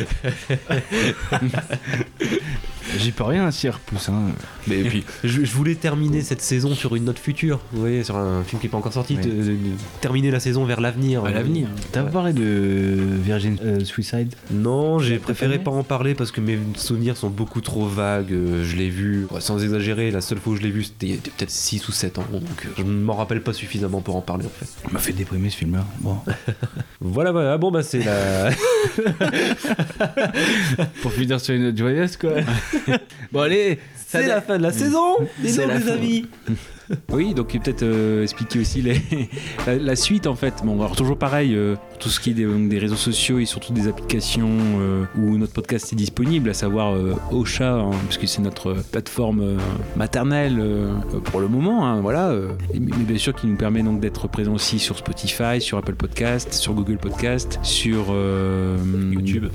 [2.98, 4.08] J'y peux rien s'il repousse.
[4.08, 4.22] Hein.
[4.66, 7.60] Mais puis, je, je voulais terminer cette saison sur une note future.
[7.72, 9.16] Vous voyez, sur un film qui n'est pas encore sorti.
[9.16, 9.22] Ouais.
[9.22, 9.56] de- de-
[10.00, 11.24] terminer la saison vers l'avenir.
[11.24, 11.68] À l'avenir.
[11.92, 12.10] T'as Ouais.
[12.10, 16.58] parlé de Virgin euh, Suicide Non, j'ai T'as préféré pas en parler parce que mes
[16.76, 18.32] souvenirs sont beaucoup trop vagues.
[18.32, 21.50] Euh, Je l'ai vu, sans exagérer, la seule fois où je l'ai vu, c'était peut-être
[21.50, 22.24] 6 ou 7 ans.
[22.32, 24.66] Donc euh, je ne m'en rappelle pas suffisamment pour en parler en fait.
[24.86, 25.84] Il m'a fait déprimer ce film-là.
[26.00, 26.16] Bon.
[27.02, 27.56] Voilà, voilà.
[27.56, 28.50] Bon, bah, c'est la.
[31.02, 32.32] Pour finir sur une note joyeuse, quoi.
[33.32, 35.16] Bon, allez, c'est la fin de la saison.
[35.38, 36.26] Dis donc, les amis
[37.12, 39.00] Oui, donc peut-être euh, expliquer aussi les,
[39.66, 40.54] la, la suite en fait.
[40.64, 43.88] Bon, alors toujours pareil, euh, tout ce qui est des, réseaux sociaux et surtout des
[43.88, 48.74] applications euh, où notre podcast est disponible, à savoir euh, Ocha, hein, puisque c'est notre
[48.90, 49.58] plateforme
[49.96, 50.62] maternelle
[51.24, 52.32] pour le moment, hein, voilà.
[52.72, 56.52] mais bien sûr qui nous permet donc d'être présent aussi sur Spotify, sur Apple Podcast,
[56.52, 58.14] sur Google Podcast, sur
[59.12, 59.46] YouTube.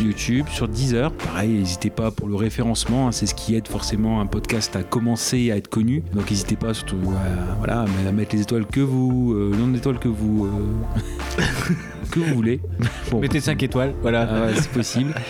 [0.00, 1.12] YouTube, sur Deezer.
[1.12, 4.82] Pareil, n'hésitez pas pour le référencement, hein, c'est ce qui aide forcément un podcast à
[4.82, 6.02] commencer à être connu.
[6.12, 9.72] Donc n'hésitez pas surtout à, voilà, à mettre les étoiles que vous, euh, le nombre
[9.74, 11.42] d'étoiles que vous euh,
[12.10, 12.60] que vous voulez.
[13.10, 14.28] Bon, mettez 5 étoiles, voilà.
[14.30, 15.14] ah ouais, c'est possible.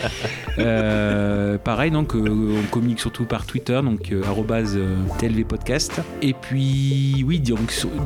[0.56, 6.00] Euh, pareil, donc euh, on communique surtout par Twitter, donc euh, arrobase, euh, TLV podcast.
[6.22, 7.56] Et puis oui, dire,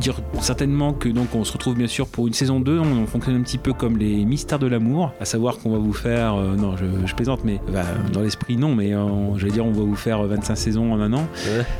[0.00, 2.78] dire certainement que donc on se retrouve bien sûr pour une saison 2.
[2.78, 5.76] On, on fonctionne un petit peu comme les mystères de l'amour, à savoir qu'on va
[5.78, 7.84] vous faire, euh, non, je, je plaisante, mais bah,
[8.14, 11.00] dans l'esprit non, mais euh, je vais dire on va vous faire 25 saisons en
[11.02, 11.26] un an.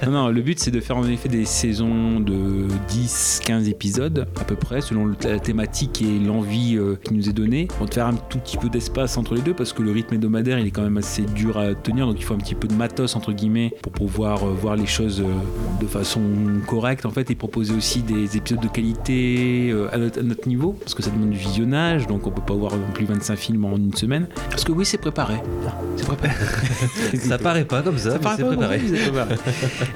[0.04, 4.44] Non, non, le but c'est de faire en effet des saisons de 10-15 épisodes à
[4.44, 7.68] peu près, selon la thématique et l'envie euh, qui nous est donnée.
[7.80, 10.14] On va faire un tout petit peu d'espace entre les deux parce que le rythme
[10.14, 12.68] hebdomadaire il est quand même assez dur à tenir, donc il faut un petit peu
[12.68, 16.20] de matos entre guillemets pour pouvoir euh, voir les choses euh, de façon
[16.66, 21.02] correcte en fait et proposer aussi des épisodes de qualité à, notre, niveau parce que
[21.02, 24.26] ça demande du visionnage, donc on peut pas voir plus 25 films en une semaine.
[24.50, 25.36] Parce que oui, c'est préparé.
[25.96, 26.34] C'est préparé.
[27.18, 28.80] Ça paraît pas comme ça, Ça mais c'est préparé.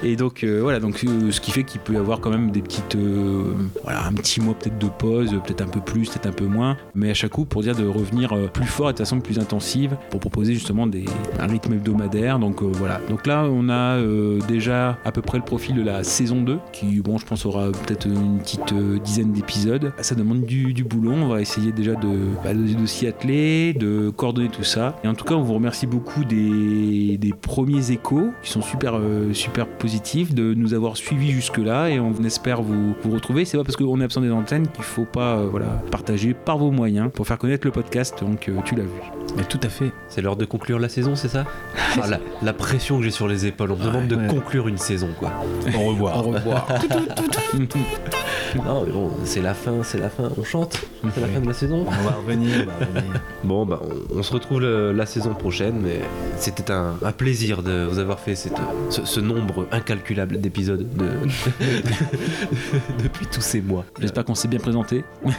[0.02, 2.50] Et donc euh, voilà, donc euh, ce qui fait qu'il peut y avoir quand même
[2.50, 6.26] des petites, euh, voilà, un petit mois peut-être de pause, peut-être un peu plus, peut-être
[6.26, 8.92] un peu moins, mais à chaque coup pour dire de revenir euh, plus fort et
[8.92, 11.04] de façon plus intensive pour proposer justement des,
[11.40, 12.38] un rythme hebdomadaire.
[12.38, 13.00] Donc euh, voilà.
[13.10, 14.00] Donc là on a
[14.46, 17.72] déjà à peu près le profil de la saison 2 qui, bon, je pense aura
[17.72, 19.92] peut-être une petite dizaine d'épisodes.
[20.00, 21.12] Ça demande du, du boulot.
[21.12, 22.08] On va essayer déjà de,
[22.44, 24.96] bah, de, de s'y atteler, de coordonner tout ça.
[25.02, 29.00] Et en tout cas, on vous remercie beaucoup des, des premiers échos qui sont super,
[29.32, 33.44] super positifs de nous avoir suivis jusque-là et on espère vous, vous retrouver.
[33.44, 36.58] C'est pas parce qu'on est absent des antennes qu'il faut pas euh, voilà, partager par
[36.58, 38.16] vos moyens pour faire connaître le podcast.
[38.20, 39.00] Donc euh, tu l'as vu.
[39.36, 39.92] Mais tout à fait.
[40.08, 41.44] C'est l'heure de conclure la saison, c'est ça?
[42.02, 44.26] Ah, la, la pression que j'ai sur les épaules, on me demande de ouais.
[44.26, 45.30] conclure une saison quoi.
[45.76, 46.18] Au revoir.
[46.18, 46.66] Au revoir.
[48.56, 50.30] Non, mais bon, c'est la fin, c'est la fin.
[50.38, 50.80] On chante.
[51.14, 51.84] C'est la fin de la saison.
[51.88, 53.20] On va revenir, on va revenir.
[53.44, 53.80] Bon, bah,
[54.12, 56.00] on, on se retrouve le- la saison prochaine, mais
[56.36, 58.52] c'était un, un plaisir de vous avoir fait cette,
[58.88, 61.08] ce, ce nombre incalculable d'épisodes de,
[63.02, 63.84] depuis tous ces mois.
[64.00, 65.04] J'espère qu'on s'est bien présenté.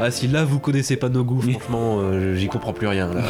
[0.00, 3.12] Ah, si là vous connaissez pas nos goûts, franchement, euh, j'y comprends plus rien.
[3.12, 3.22] Là.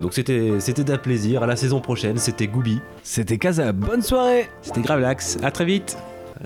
[0.00, 1.42] Donc c'était c'était un plaisir.
[1.42, 2.80] À la saison prochaine, c'était Goubi.
[3.02, 5.38] C'était Casa, bonne soirée C'était Gravelax.
[5.42, 5.96] À très vite.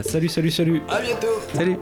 [0.00, 0.82] Salut, salut, salut.
[0.88, 1.76] À bientôt Salut.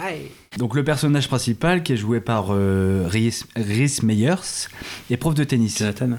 [0.00, 0.30] Ah oui.
[0.56, 4.68] Donc le personnage principal qui est joué par euh, Rhys Rhys Meyers
[5.10, 5.78] est prof de tennis.
[5.78, 6.18] Jonathan.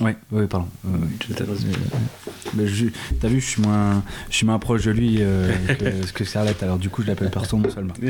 [0.00, 0.68] Ouais, ouais, pardon.
[0.86, 2.86] Euh, je-
[3.20, 6.62] T'as vu, je suis moins, je suis moins proche de lui euh, que, que Scarlett,
[6.62, 7.94] alors du coup je l'appelle par son nom seulement.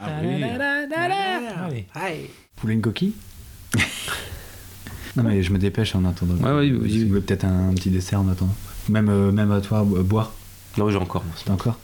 [0.00, 1.84] ah oui.
[2.56, 3.12] Poulet une coquille
[5.16, 6.34] Non mais je me dépêche en attendant.
[6.36, 8.54] Ouais, ouais, vous voulez peut-être un, petit dessert en attendant.
[8.88, 10.32] Même, euh, même à toi, bo- boire.
[10.76, 11.24] Non, j'ai encore.
[11.44, 11.78] T'as encore?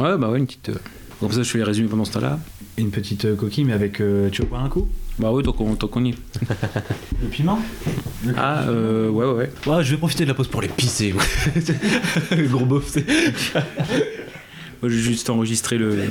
[0.00, 0.70] Ouais, bah ouais, une petite.
[0.70, 0.74] euh,
[1.20, 2.38] Comme ça, je fais les résumés pendant ce temps-là.
[2.78, 4.00] Une petite euh, coquille, mais avec.
[4.00, 4.88] euh, tu veux boire un coup?
[5.20, 6.14] Bah ouais, tant qu'on tant qu'on y est.
[7.22, 7.58] Le piment
[8.38, 9.50] Ah, euh, ouais, ouais, ouais.
[9.66, 11.14] Ouais, je vais profiter de la pause pour les pisser.
[12.30, 13.04] le gros beauf, c'est.
[14.80, 16.08] Moi, j'ai juste enregistré le.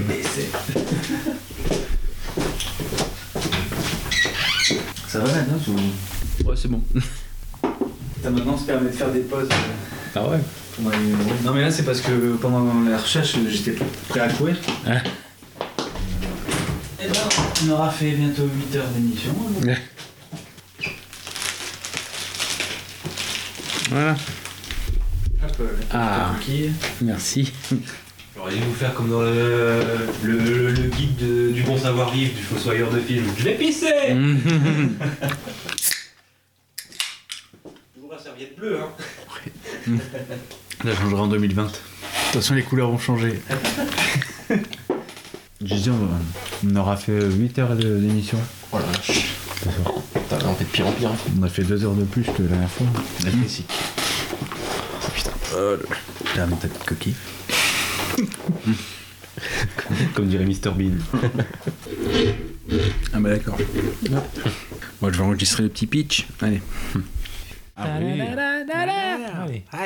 [5.08, 6.48] Ça va maintenant ou...
[6.48, 6.84] Ouais, c'est bon.
[8.22, 9.50] Ça maintenant se permet de faire des pauses.
[10.16, 10.38] Ah ouais.
[11.44, 13.76] Non mais là c'est parce que pendant la recherche j'étais
[14.08, 14.56] prêt à courir.
[14.88, 15.00] Ah.
[17.02, 17.20] Et ben
[17.66, 19.34] on aura fait bientôt 8 heures d'émission.
[23.90, 24.16] Voilà.
[25.44, 25.62] Hop,
[25.92, 26.34] Ah.
[26.38, 26.72] coquille.
[27.02, 27.52] Merci.
[28.36, 29.82] J'aurais dû vous faire comme dans le,
[30.24, 33.26] le, le- le guide de- du bon savoir-vivre du fossoyeur de film.
[33.38, 33.88] Je vais pisser
[37.96, 39.98] Toujours la serviette bleue, hein
[40.84, 41.64] Ça changera en 2020.
[41.66, 41.82] De toute
[42.34, 43.40] façon les couleurs vont changer.
[45.62, 46.10] Je disais on,
[46.70, 48.38] on aura fait 8 heures d'émission.
[48.72, 49.26] Oh la vache.
[50.32, 51.12] On fait de pire en pire.
[51.40, 52.88] On a fait 2 heures de plus que la dernière fois.
[53.36, 53.66] Merci.
[55.14, 55.32] Putain.
[56.36, 57.16] T'as mis ta petite coquille.
[60.14, 60.98] Comme dirait Mr Bean.
[63.14, 63.58] Ah bah d'accord.
[65.02, 66.28] Moi, je vais enregistrer le petit pitch.
[66.42, 66.62] Allez.
[67.76, 68.18] Ah oui.
[69.72, 69.86] Go